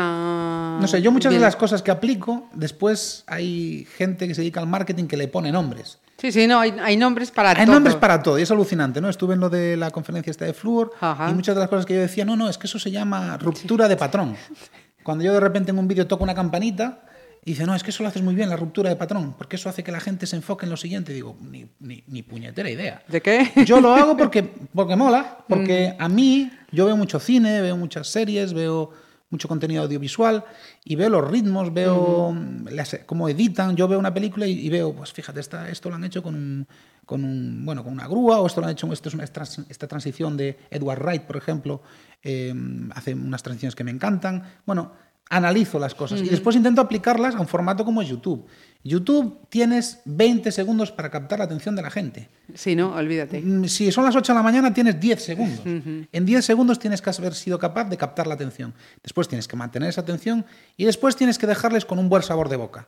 [0.79, 4.59] No sé, yo muchas de las cosas que aplico, después hay gente que se dedica
[4.59, 5.97] al marketing que le pone nombres.
[6.17, 7.75] Sí, sí, no, hay, hay nombres para Hay todo.
[7.75, 9.09] nombres para todo y es alucinante, ¿no?
[9.09, 11.29] Estuve en lo de la conferencia esta de Fluor Ajá.
[11.29, 13.37] y muchas de las cosas que yo decía, no, no, es que eso se llama
[13.37, 14.35] ruptura de patrón.
[15.03, 17.01] Cuando yo de repente en un vídeo toco una campanita
[17.47, 19.55] y dice, no, es que eso lo haces muy bien, la ruptura de patrón, porque
[19.55, 21.13] eso hace que la gente se enfoque en lo siguiente.
[21.13, 23.01] digo, ni, ni, ni puñetera idea.
[23.07, 23.51] ¿De qué?
[23.65, 24.43] Yo lo hago porque,
[24.75, 28.91] porque mola, porque a mí yo veo mucho cine, veo muchas series, veo
[29.29, 30.43] mucho contenido audiovisual
[30.83, 32.35] y veo los ritmos, veo
[32.69, 33.75] las- cómo editan.
[33.77, 36.35] Yo veo una película y, y veo, pues fíjate, esta, esto lo han hecho con
[36.35, 36.67] un,
[37.05, 39.87] con un, bueno, con una grúa o esto lo han hecho, esto es una esta
[39.87, 41.81] transición de Edward Wright, por ejemplo,
[42.23, 42.53] eh,
[42.93, 44.43] hace unas transiciones que me encantan.
[44.65, 44.91] Bueno,
[45.29, 48.45] analizo las cosas y después intento aplicarlas a un formato como YouTube.
[48.83, 52.29] YouTube tienes 20 segundos para captar la atención de la gente.
[52.53, 53.41] Sí, no, olvídate.
[53.41, 55.61] Mm, Si son las 8 de la mañana, tienes 10 segundos.
[55.65, 58.73] En 10 segundos tienes que haber sido capaz de captar la atención.
[59.03, 60.45] Después tienes que mantener esa atención
[60.77, 62.87] y después tienes que dejarles con un buen sabor de boca.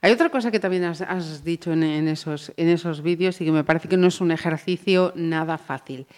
[0.00, 3.44] Hay otra cosa que también has, has dicho en, en esos, en esos vídeos y
[3.44, 6.08] que me parece que no es un ejercicio nada fácil.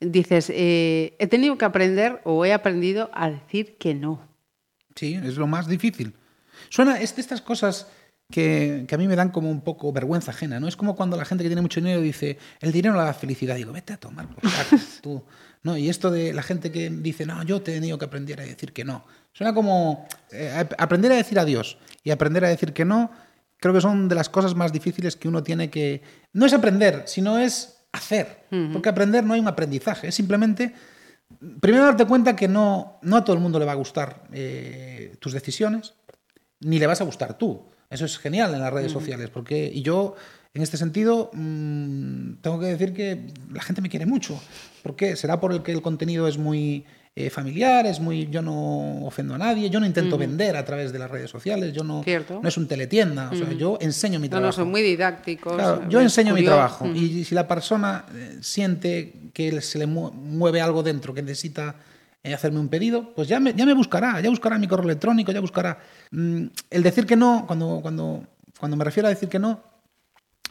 [0.00, 4.20] Dices, eh, he tenido que aprender o he aprendido a decir que no.
[4.94, 6.14] Sí, es lo más difícil.
[6.68, 7.88] Suena, es de estas cosas
[8.30, 10.68] que, que a mí me dan como un poco vergüenza ajena, ¿no?
[10.68, 13.56] Es como cuando la gente que tiene mucho dinero dice, el dinero la da felicidad.
[13.56, 15.24] Digo, vete a tomar por saco, tú.
[15.62, 15.76] ¿No?
[15.78, 18.72] Y esto de la gente que dice, no, yo he tenido que aprender a decir
[18.74, 19.04] que no.
[19.32, 23.10] Suena como eh, ap- aprender a decir adiós y aprender a decir que no,
[23.58, 26.02] creo que son de las cosas más difíciles que uno tiene que...
[26.34, 28.44] No es aprender, sino es hacer.
[28.74, 30.74] Porque aprender no hay un aprendizaje, es simplemente
[31.60, 35.16] primero darte cuenta que no, no a todo el mundo le va a gustar eh,
[35.20, 35.94] tus decisiones,
[36.60, 37.66] ni le vas a gustar tú.
[37.90, 40.16] Eso es genial en las redes sociales, porque y yo
[40.56, 44.40] En este sentido, mm, tengo que decir que la gente me quiere mucho.
[44.84, 45.16] ¿Por qué?
[45.16, 46.84] ¿Será por el que el contenido es muy
[47.16, 50.92] eh, familiar, es muy, yo no ofendo a nadie, yo no intento vender a través
[50.92, 52.40] de las redes sociales, yo no, Cierto.
[52.42, 54.56] no es un teletienda, o sea, yo enseño mi No, no, trabajo.
[54.62, 55.52] son muy didácticos.
[55.54, 59.86] Claro, eh, yo enseño mi trabajo y si la persona eh, siente que se le
[59.86, 61.76] mu- mueve algo dentro, que necesita
[62.24, 65.40] hacerme un pedido, pues ya me, ya me buscará, ya buscará mi correo electrónico, ya
[65.40, 65.78] buscará.
[66.10, 68.24] Mm, el decir que no, cuando, cuando,
[68.58, 69.60] cuando me refiero a decir que no,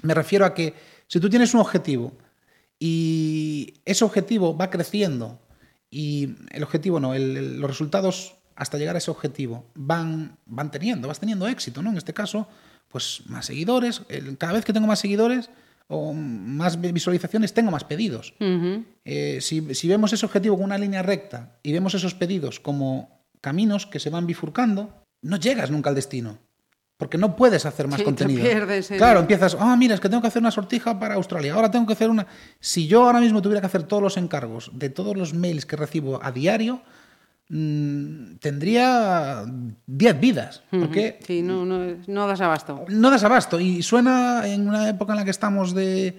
[0.04, 0.74] me refiero a que
[1.08, 2.14] si tú tienes un objetivo
[2.80, 5.40] y ese objetivo va creciendo
[5.94, 10.72] y el objetivo no, el- el- los resultados hasta llegar a ese objetivo van, van
[10.72, 11.90] teniendo, vas teniendo éxito, ¿no?
[11.92, 12.48] En este caso,
[12.88, 14.02] pues más seguidores,
[14.38, 15.50] cada vez que tengo más seguidores
[15.88, 18.34] o más vi- visualizaciones, tengo más pedidos.
[19.06, 23.24] Eh, si, si vemos ese objetivo con una línea recta y vemos esos pedidos como
[23.42, 26.38] caminos que se van bifurcando, no llegas nunca al destino.
[26.98, 28.44] Porque no puedes hacer más Sí, te contenido.
[28.44, 31.54] pierdes en- Claro, empiezas, ah, mira, es que tengo que hacer una sortija para Australia,
[31.54, 32.28] ahora tengo que hacer una...
[32.60, 35.76] Si yo ahora mismo tuviera que hacer todos los encargos de todos los mails que
[35.76, 36.82] recibo a diario,
[37.50, 39.44] mm, tendría
[39.88, 40.64] 10 vidas.
[40.70, 42.86] Porque Sí, no, no, no das abasto.
[42.90, 46.18] no das abasto y suena en una época en la que estamos de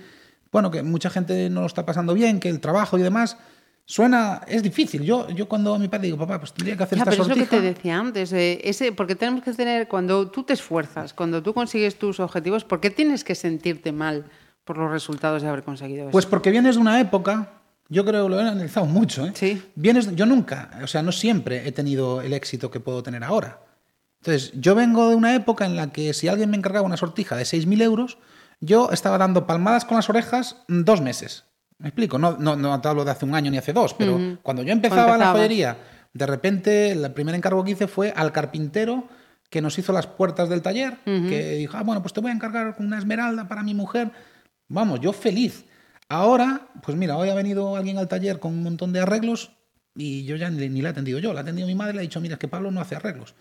[0.52, 3.36] bueno que mucha gente no lo está pasando bien que el trabajo y demás
[3.86, 6.98] suena es difícil yo yo cuando a mi padre digo papá pues tendría que hacer
[6.98, 9.52] Ya, esta pero es lo que sortija te decía antes, eh, ese, porque tenemos que
[9.52, 13.92] tener, cuando tú te esfuerzas, cuando tú consigues tus objetivos, ¿por qué tienes que sentirte
[13.92, 14.24] mal
[14.64, 16.12] por los resultados de haber conseguido eso?
[16.12, 17.50] pues porque vienes de una época
[17.90, 19.32] yo creo que lo he analizado mucho ¿eh?
[19.34, 19.62] Sí.
[19.74, 23.60] vienes yo nunca o sea no siempre he tenido el éxito que puedo tener ahora
[24.20, 27.36] entonces yo vengo de una época en la que si alguien me encargaba una sortija
[27.36, 28.16] de 6.000 euros
[28.60, 31.44] yo estaba dando palmadas con las orejas dos meses
[31.84, 34.16] me explico no no no te hablo de hace un año ni hace dos pero
[34.16, 34.38] Ujú.
[34.42, 35.76] cuando yo empezaba la joyería
[36.12, 39.06] de repente el primer encargo que hice fue al carpintero
[39.50, 42.34] que nos hizo las puertas del taller que dijo ah bueno pues te voy a
[42.34, 44.10] encargar una esmeralda para mi mujer
[44.68, 45.66] vamos yo feliz.
[46.08, 49.52] Ahora pues mira hoy ha venido alguien al taller con un montón de arreglos
[49.96, 51.94] y yo ya ni, ni la he atendido yo la ha atendido mi madre y
[51.96, 53.34] le ha dicho mira es que Pablo no hace arreglos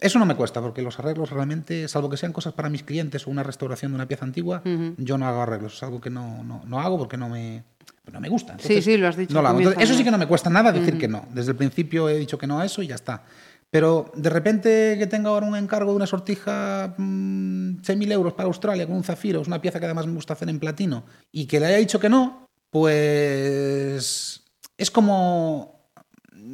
[0.00, 3.26] eso no me cuesta, porque los arreglos realmente, salvo que sean cosas para mis clientes
[3.26, 4.62] o una restauración de una pieza antigua,
[4.96, 5.74] yo no hago arreglos.
[5.74, 7.64] Es algo que no, no, no hago porque no me,
[8.10, 8.56] no me gusta.
[8.58, 9.58] Sí, sí, lo has dicho no lo hago.
[9.58, 11.26] Entonces, eso sí que no me cuesta nada decir que no.
[11.32, 13.24] Desde el principio he dicho que no a eso y ya está.
[13.70, 18.48] Pero de repente que tenga ahora un encargo de una sortija mm, 6.000 euros para
[18.48, 21.46] Australia con un zafiro, es una pieza que además me gusta hacer en platino, y
[21.46, 24.42] que le haya dicho que no, pues
[24.76, 25.79] es como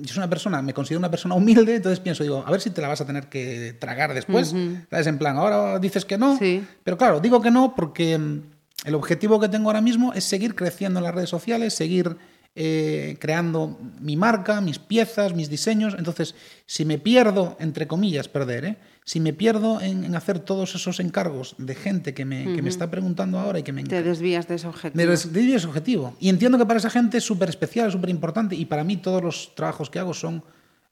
[0.01, 2.71] yo soy una persona, me considero una persona humilde, entonces pienso, digo, a ver si
[2.71, 4.55] te la vas a tener que tragar después.
[4.91, 5.07] ¿Sabes?
[5.07, 6.39] En plan, ahora dices que no.
[6.39, 6.65] Sí.
[6.85, 8.43] Pero claro, digo que no porque mm,
[8.85, 12.17] el objetivo que tengo ahora mismo es seguir creciendo en las redes sociales, seguir
[12.55, 15.95] eh, creando mi marca, mis piezas, mis diseños.
[15.99, 18.77] Entonces, si me pierdo, entre comillas, perder, ¿eh?
[19.09, 22.69] Si me pierdo en, en hacer todos esos encargos de gente que me, que me
[22.69, 24.97] está preguntando ahora y que me, Te desvías de ese objetivo.
[24.97, 26.17] me desvío ese objetivo.
[26.19, 28.57] Y entiendo que para esa gente es súper especial, súper importante.
[28.57, 30.43] Y para mí todos los trabajos que hago son...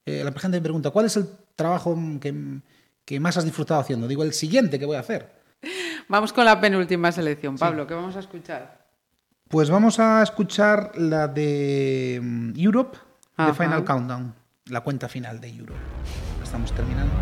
[0.05, 1.27] eh, la gente me pregunta, ¿cuál es el
[1.57, 2.33] trabajo que,
[3.03, 4.07] que más has disfrutado haciendo?
[4.07, 5.35] Digo, el siguiente que voy a hacer.
[6.07, 8.85] Vamos con la penúltima selección, Pablo, ¿qué vamos a escuchar?
[9.49, 12.97] Pues vamos a escuchar la de mm, Europe,
[13.37, 14.33] de Final Countdown,
[14.67, 15.79] la cuenta final de Europe.
[16.41, 17.13] Estamos terminando.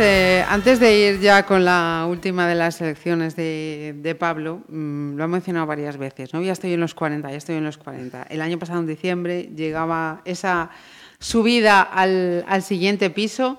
[0.00, 5.24] Eh, antes de ir ya con la última de las selecciones de, Pablo, mm, lo
[5.24, 6.40] he mencionado varias veces, ¿no?
[6.40, 8.22] Ya estoy en los 40, ya estoy en los 40.
[8.24, 10.70] El año pasado, en diciembre, llegaba esa
[11.18, 13.58] subida al, al siguiente piso.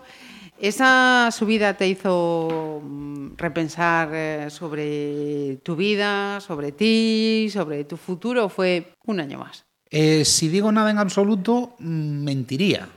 [0.61, 8.45] ¿Esa subida te hizo mm, repensar eh, sobre tu vida, sobre ti, sobre tu futuro?
[8.45, 9.65] ¿O fue un año más?
[9.89, 12.87] Eh, si digo nada en absoluto, mm, mentiría.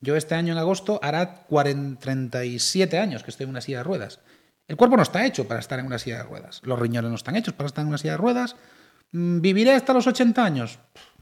[0.00, 3.84] Yo este año en agosto hará 40 37 años que estoy en una silla de
[3.84, 4.20] ruedas.
[4.66, 6.60] El cuerpo no está hecho para estar en una silla de ruedas.
[6.64, 8.56] Los riñones no están hechos para estar en una silla de ruedas.
[9.12, 10.78] Mm, ¿Viviré hasta los 80 años?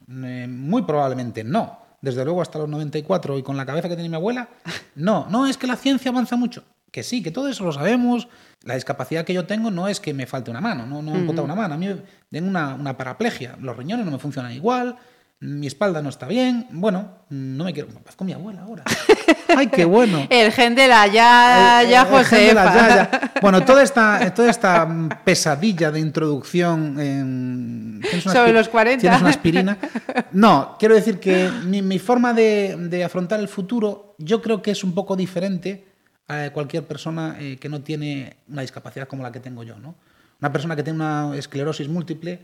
[0.09, 1.81] Eh, muy probablemente no.
[2.01, 4.49] Desde luego hasta los 94 y con la cabeza que tiene mi abuela,
[4.95, 5.27] no.
[5.29, 6.63] No, es que la ciencia avanza mucho.
[6.93, 8.29] Que sí, que todo eso lo sabemos.
[8.63, 11.19] La discapacidad que yo tengo no es que me falte una mano, no, no me
[11.19, 11.75] amputado una mano.
[11.75, 11.89] A mí
[12.31, 13.57] tengo una, una paraplegia.
[13.61, 14.97] Los riñones no me funcionan igual,
[15.41, 16.67] mi espalda no está bien.
[16.71, 17.89] Bueno, no me quiero.
[17.89, 18.83] Paz con mi abuela ahora.
[19.57, 20.27] ¡Ay, qué bueno!
[20.31, 22.89] El gen de la ya, El- ya el- el gen de la Josefa.
[22.89, 23.33] Yaya.
[23.41, 28.01] Bueno, toda esta, toda esta mm, pesadilla de introducción en...
[28.03, 29.01] ¿tienes una Sobre los 40.
[29.01, 29.79] ¿Tienes una aspirina?
[30.33, 34.73] No, quiero decir que mi, mi forma de, de afrontar el futuro yo creo que
[34.73, 35.87] es un poco diferente
[36.27, 39.95] a cualquier persona eh, que no tiene una discapacidad como la que tengo yo, ¿no?
[40.41, 42.41] Una persona que tiene una esclerosis múltiple,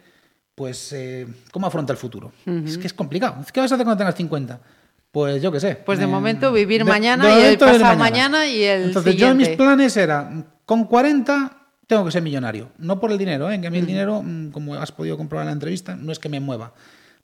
[0.54, 2.32] pues, eh, ¿cómo afronta el futuro?
[2.64, 3.36] Es que es complicado.
[3.52, 4.60] ¿Qué vas a hacer cuando tengas 50?
[5.10, 5.76] Pues yo qué sé.
[5.76, 9.28] Pues de Eh, momento vivir mañana de y el pasado mañana y el Entonces yo
[9.28, 9.64] en mis siguiente.
[9.64, 10.30] planes era,
[10.66, 11.56] con 40
[11.86, 12.70] tengo que ser millonario.
[12.78, 13.60] No por el dinero, ¿eh?
[13.60, 16.18] que a mí el dinero, mm, como has podido comprobar en la entrevista, no es
[16.18, 16.72] que me mueva.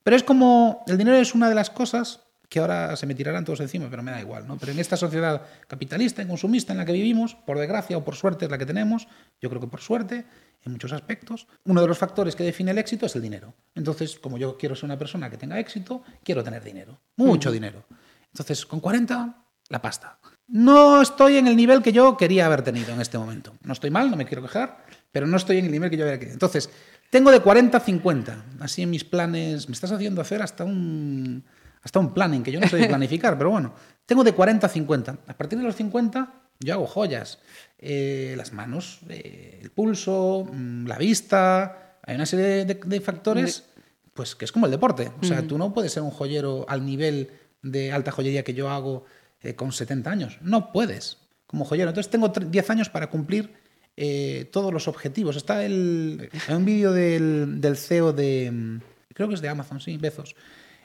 [0.03, 2.21] Pero es como, el dinero es una de las cosas
[2.51, 4.59] que ahora se me tirarán todos encima, pero me da igual, ¿no?
[4.59, 8.17] Pero en esta sociedad capitalista y consumista en la que vivimos, por desgracia o por
[8.17, 9.07] suerte es la que tenemos,
[9.41, 10.27] yo creo que por suerte,
[10.65, 13.55] en muchos aspectos, uno de los factores que define el éxito es el dinero.
[13.77, 17.85] Entonces, como yo quiero ser una persona que tenga éxito, quiero tener dinero, mucho dinero.
[18.33, 20.19] Entonces, con 40, la pasta.
[20.49, 23.55] No estoy en el nivel que yo quería haber tenido en este momento.
[23.63, 26.05] No estoy mal, no me quiero quejar, pero no estoy en el nivel que yo
[26.05, 26.35] había querido.
[26.35, 26.69] Entonces,
[27.11, 28.45] tengo de 40 a 50.
[28.59, 31.45] Así en mis planes, me estás haciendo hacer hasta un,
[31.83, 33.75] hasta un planning, que yo no sé planificar, pero bueno,
[34.07, 35.19] tengo de 40 a 50.
[35.27, 37.39] A partir de los 50, yo hago joyas.
[37.79, 41.97] Eh, las manos, eh, el pulso, mm, la vista.
[42.03, 43.65] Hay una serie de, de factores
[44.13, 45.11] pues que es como el deporte.
[45.23, 47.31] O sea, tú no puedes ser un joyero al nivel
[47.63, 49.05] de alta joyería que yo hago
[49.41, 50.39] eh, con 70 años.
[50.43, 51.89] No puedes como joyero.
[51.91, 53.55] Entonces tengo tre- 10 años para cumplir
[53.97, 55.37] eh, todos los objetivos.
[55.37, 58.81] Está el, hay un vídeo del, del CEO de, mm,
[59.15, 60.35] creo que es de Amazon, sí, Bezos,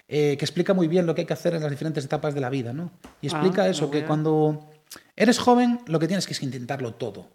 [0.07, 2.41] eh, que explica muy bien lo que hay que hacer en las diferentes etapas de
[2.41, 2.73] la vida.
[2.73, 2.91] ¿no?
[3.21, 4.07] Y explica Ah, eso, muy que bien.
[4.07, 4.69] cuando
[5.15, 7.29] eres joven lo que tienes que es intentarlo todo.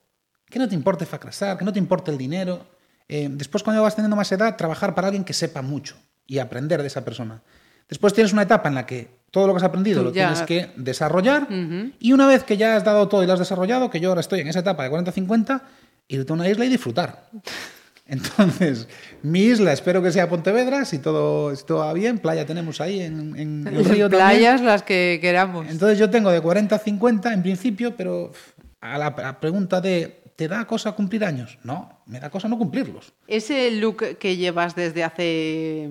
[0.49, 2.67] Que no te importe fracasar, que no te importe el dinero.
[3.09, 6.81] Eh, después, cuando vas teniendo más edad, trabajar para alguien que sepa mucho y aprender
[6.81, 7.43] de esa persona.
[7.89, 10.43] Después tienes una etapa en la que todo lo que has aprendido lo ya- tienes
[10.43, 11.49] que desarrollar.
[11.99, 14.21] Y una vez que ya has dado todo y lo has desarrollado, que yo ahora
[14.21, 15.63] estoy en esa etapa de 40-50,
[16.07, 17.29] irte a una isla y disfrutar.
[18.11, 18.89] Entonces,
[19.23, 22.19] mi isla espero que sea Pontevedra, si todo, si todo va bien.
[22.19, 24.11] Playa tenemos ahí en, en el río también.
[24.11, 25.67] Playas las que queramos.
[25.69, 28.33] Entonces yo tengo de 40 a 50 en principio, pero
[28.81, 31.59] a la, a la pregunta de ¿te da cosa cumplir años?
[31.63, 33.13] No, me da cosa no cumplirlos.
[33.29, 35.91] Ese look que llevas desde hace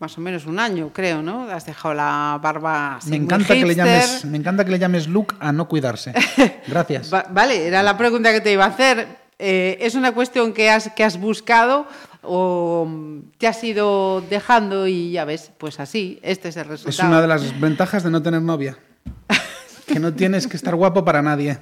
[0.00, 1.50] más o menos un año, creo, ¿no?
[1.50, 5.34] Has dejado la barba Me encanta, que le llames, me encanta que le llames look
[5.40, 6.12] a no cuidarse.
[6.68, 7.12] Gracias.
[7.12, 9.27] Va- vale, era la pregunta que te iba a hacer.
[9.38, 11.86] Eh, ¿Es una cuestión que has, que has buscado
[12.22, 12.88] o
[13.38, 17.08] te has ido dejando y ya ves, pues así, este es el Es resultado?
[17.08, 18.76] una de las ventajas de no tener novia.
[19.86, 21.56] Que no tienes que estar guapo para nadie.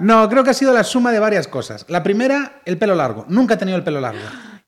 [0.00, 1.86] No, creo que ha sido la suma de varias cosas.
[1.88, 3.24] La primera, el pelo largo.
[3.28, 4.20] Nunca he tenido el pelo largo.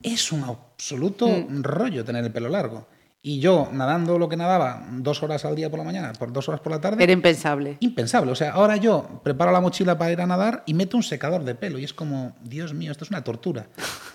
[0.03, 1.63] Es un absoluto Mm.
[1.63, 2.87] rollo tener el pelo largo.
[3.23, 6.49] Y yo, nadando lo que nadaba dos horas al día por la mañana, por dos
[6.49, 7.77] horas por la tarde, Era impensable.
[7.81, 8.33] impensable.
[8.33, 11.45] O sea, ahora yo preparo la mochila para ir a nadar y meto un secador
[11.45, 13.67] de pelo y es como, Dios mío, esto es una tortura.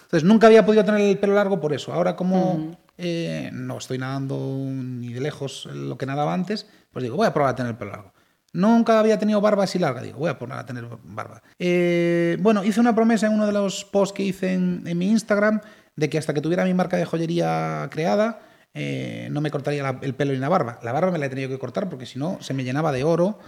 [0.06, 1.94] Entonces, nunca había podido tener el pelo largo por eso.
[1.94, 7.16] Ahora, como eh, no estoy nadando ni de lejos lo que nadaba antes, pues digo,
[7.16, 8.12] voy a probar a tener el pelo largo.
[8.54, 11.44] Nunca había tenido barba así larga, digo, voy a probar a tener barba.
[11.60, 15.10] Eh, bueno, hice una promesa en uno de los posts que hice en, en mi
[15.12, 15.60] Instagram
[15.96, 18.40] de que hasta que tuviera mi marca de joyería creada,
[18.78, 20.80] eh, no me cortaría la- el pelo ni la barba.
[20.84, 23.04] La barba me la he tenido que cortar porque si no se me llenaba de
[23.06, 23.40] oro,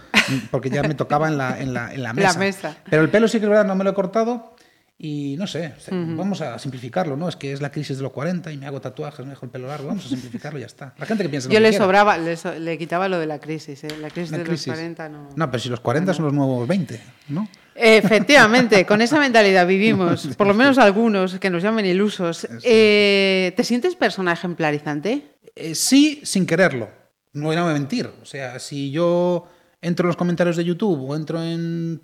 [0.50, 2.38] porque ya me tocaba en la, en la, en la La mesa.
[2.38, 2.76] mesa.
[2.90, 4.56] Pero el pelo sí que es verdad, no me lo he cortado.
[5.00, 7.28] Y no sé, vamos a simplificarlo, ¿no?
[7.28, 9.52] Es que es la crisis de los 40 y me hago tatuajes, me dejo el
[9.52, 10.92] pelo largo, vamos a simplificarlo y ya está.
[10.98, 11.84] La gente que piensa lo Yo que le quiera.
[11.84, 13.88] sobraba, le, so- le quitaba lo de la crisis, ¿eh?
[14.00, 14.66] La crisis de crisis.
[14.66, 15.28] los 40 no.
[15.36, 17.48] No, pero si los 40 son los nuevos 20, ¿no?
[17.80, 22.46] Efectivamente, con esa mentalidad vivimos, por lo menos algunos que nos llamen ilusos.
[22.64, 25.36] Eh, ¿Te sientes persona ejemplarizante?
[25.54, 26.88] Eh, sí, sin quererlo.
[27.32, 28.10] No voy a mentir.
[28.20, 29.46] O sea, si yo
[29.80, 32.02] entro en los comentarios de YouTube o entro en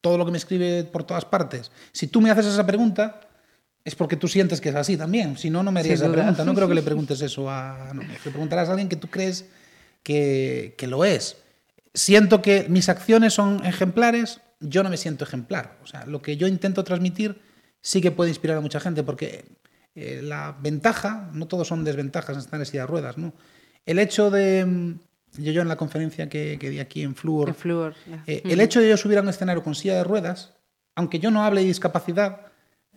[0.00, 3.20] todo lo que me escribe por todas partes, si tú me haces esa pregunta,
[3.84, 5.36] es porque tú sientes que es así también.
[5.36, 6.44] Si no, no me harías esa pregunta.
[6.44, 7.92] No creo que le preguntes eso a...
[7.94, 9.46] No, le preguntarás a alguien que tú crees
[10.04, 11.38] que, que lo es.
[11.94, 15.78] Siento que mis acciones son ejemplares, yo no me siento ejemplar.
[15.82, 17.40] O sea, lo que yo intento transmitir
[17.80, 19.44] sí que puede inspirar a mucha gente, porque
[19.94, 23.32] eh, la ventaja, no todos son desventajas en estar en silla de ruedas, ¿no?
[23.84, 24.64] El hecho de...
[24.66, 24.98] mm,
[25.38, 27.94] Yo, yo en la conferencia que, que di aquí en Fluor, El flúor.
[28.08, 28.22] ya.
[28.26, 30.54] eh, el hecho de yo subir a un escenario con silla de ruedas,
[30.94, 32.40] aunque yo no hable de discapacidad,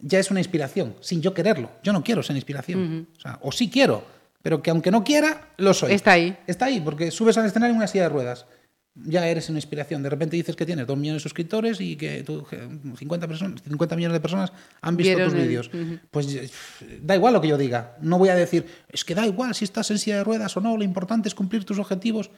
[0.02, 1.70] ya es una inspiración, sin yo quererlo.
[1.84, 3.08] Yo no quiero ser inspiración.
[3.18, 4.04] o, sea, o sí quiero,
[4.42, 5.92] pero que aunque no quiera, lo soy.
[5.92, 6.38] Está ahí.
[6.48, 8.46] Está ahí, porque subes al escenario en una silla de ruedas.
[9.06, 10.04] Ya eres una inspiración.
[10.04, 12.58] De repente dices que tienes dos millones de suscriptores y que tú, que
[12.98, 14.52] 50, personas, 50 millones de personas
[14.82, 15.70] han visto Vieron tus el- vídeos.
[15.74, 16.00] Ujú.
[16.12, 16.50] Pues eh,
[17.02, 17.96] da igual lo que yo diga.
[18.02, 20.62] No voy a decir, es que da igual si estás en silla de ruedas o
[20.62, 22.30] no, lo importante es cumplir tus objetivos.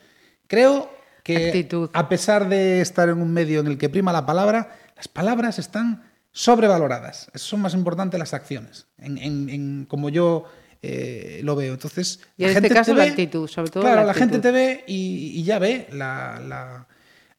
[0.48, 0.92] Creo
[1.24, 1.90] que Actitud.
[1.94, 5.58] a pesar de estar en un medio en el que prima la palabra, las palabras
[5.60, 7.30] están sobrevaloradas.
[7.36, 10.46] Son más importantes las acciones, en, en- en como yo
[10.82, 11.74] eh, lo veo.
[11.74, 14.08] Entonces, Y en la este gente caso te la ve- actitud, sobre todo Claro, la
[14.08, 16.88] la, gente te ve y, y ya ve la, la-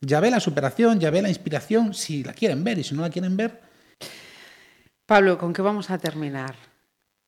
[0.01, 3.03] ya ve la superación, ya ve la inspiración, si la quieren ver y si no
[3.03, 3.61] la quieren ver,
[5.07, 6.55] Pablo, ¿con qué vamos a terminar?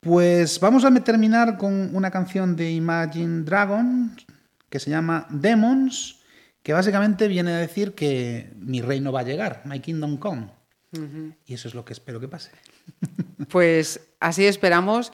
[0.01, 4.25] Pues vamos a terminar con una canción de Imagine Dragons
[4.69, 6.19] que se llama Demons,
[6.63, 10.47] que básicamente viene a decir que mi reino va a llegar, My Kingdom Come.
[11.45, 12.51] Y eso es lo que espero que pase.
[13.49, 15.11] Pues así esperamos.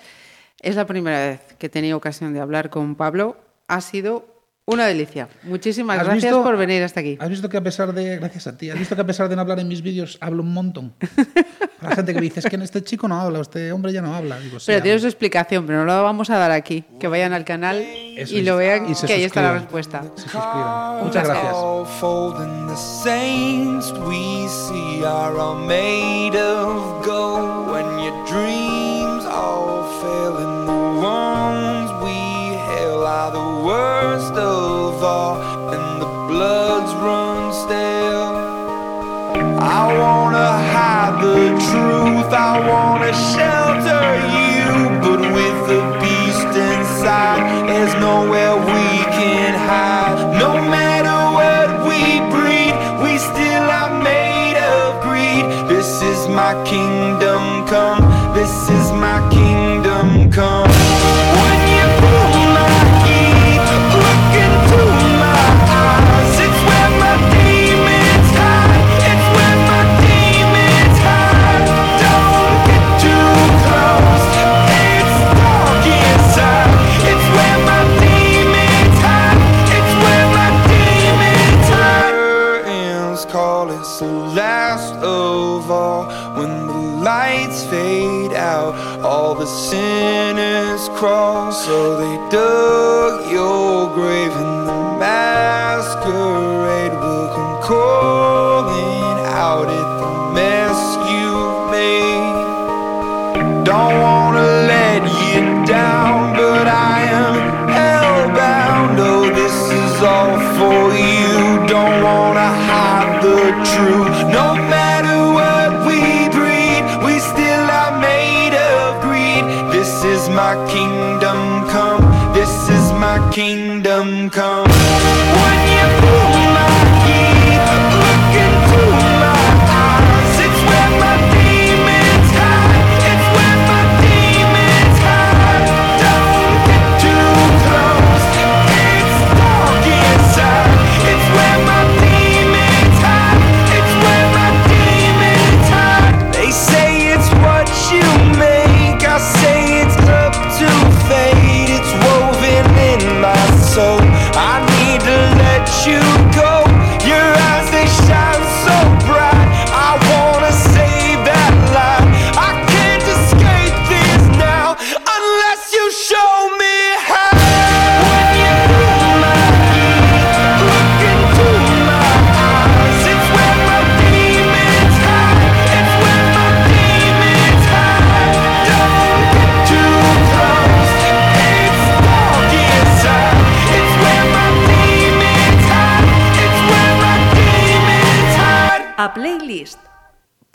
[0.62, 3.36] Es la primera vez que he tenido ocasión de hablar con Pablo.
[3.68, 4.26] Ha sido
[4.66, 5.28] una delicia.
[5.44, 7.18] Muchísimas ¿Has gracias visto- por venir hasta aquí.
[7.20, 9.36] Has visto que a pesar de, gracias a ti, has visto que a pesar de
[9.36, 10.94] no hablar en mis vídeos hablo un montón.
[11.82, 14.14] La gente que me dice es que este chico no habla, este hombre ya no
[14.14, 14.40] habla.
[14.40, 15.02] Digo, sí, Pero tiene hablo.
[15.02, 16.84] su explicación, pero no la vamos a dar aquí.
[17.00, 17.78] Que vayan al canal
[18.16, 18.46] Eso y es.
[18.46, 20.04] lo vean, Y que ahí está la respuesta.
[20.16, 21.04] Se suscriban.
[21.06, 21.56] Muchas gracias.
[33.72, 35.36] Worst of all
[35.74, 38.34] and the bloods run stale
[39.80, 44.08] I wanna hide the truth, I wanna shelter
[44.38, 44.68] you,
[45.06, 48.88] but with the beast inside, there's nowhere we
[49.18, 50.18] can hide.
[50.46, 52.02] No matter what we
[52.36, 52.74] breed,
[53.04, 55.44] we still are made of greed.
[55.72, 57.42] This is my kingdom
[57.74, 58.02] come,
[58.34, 59.20] this is my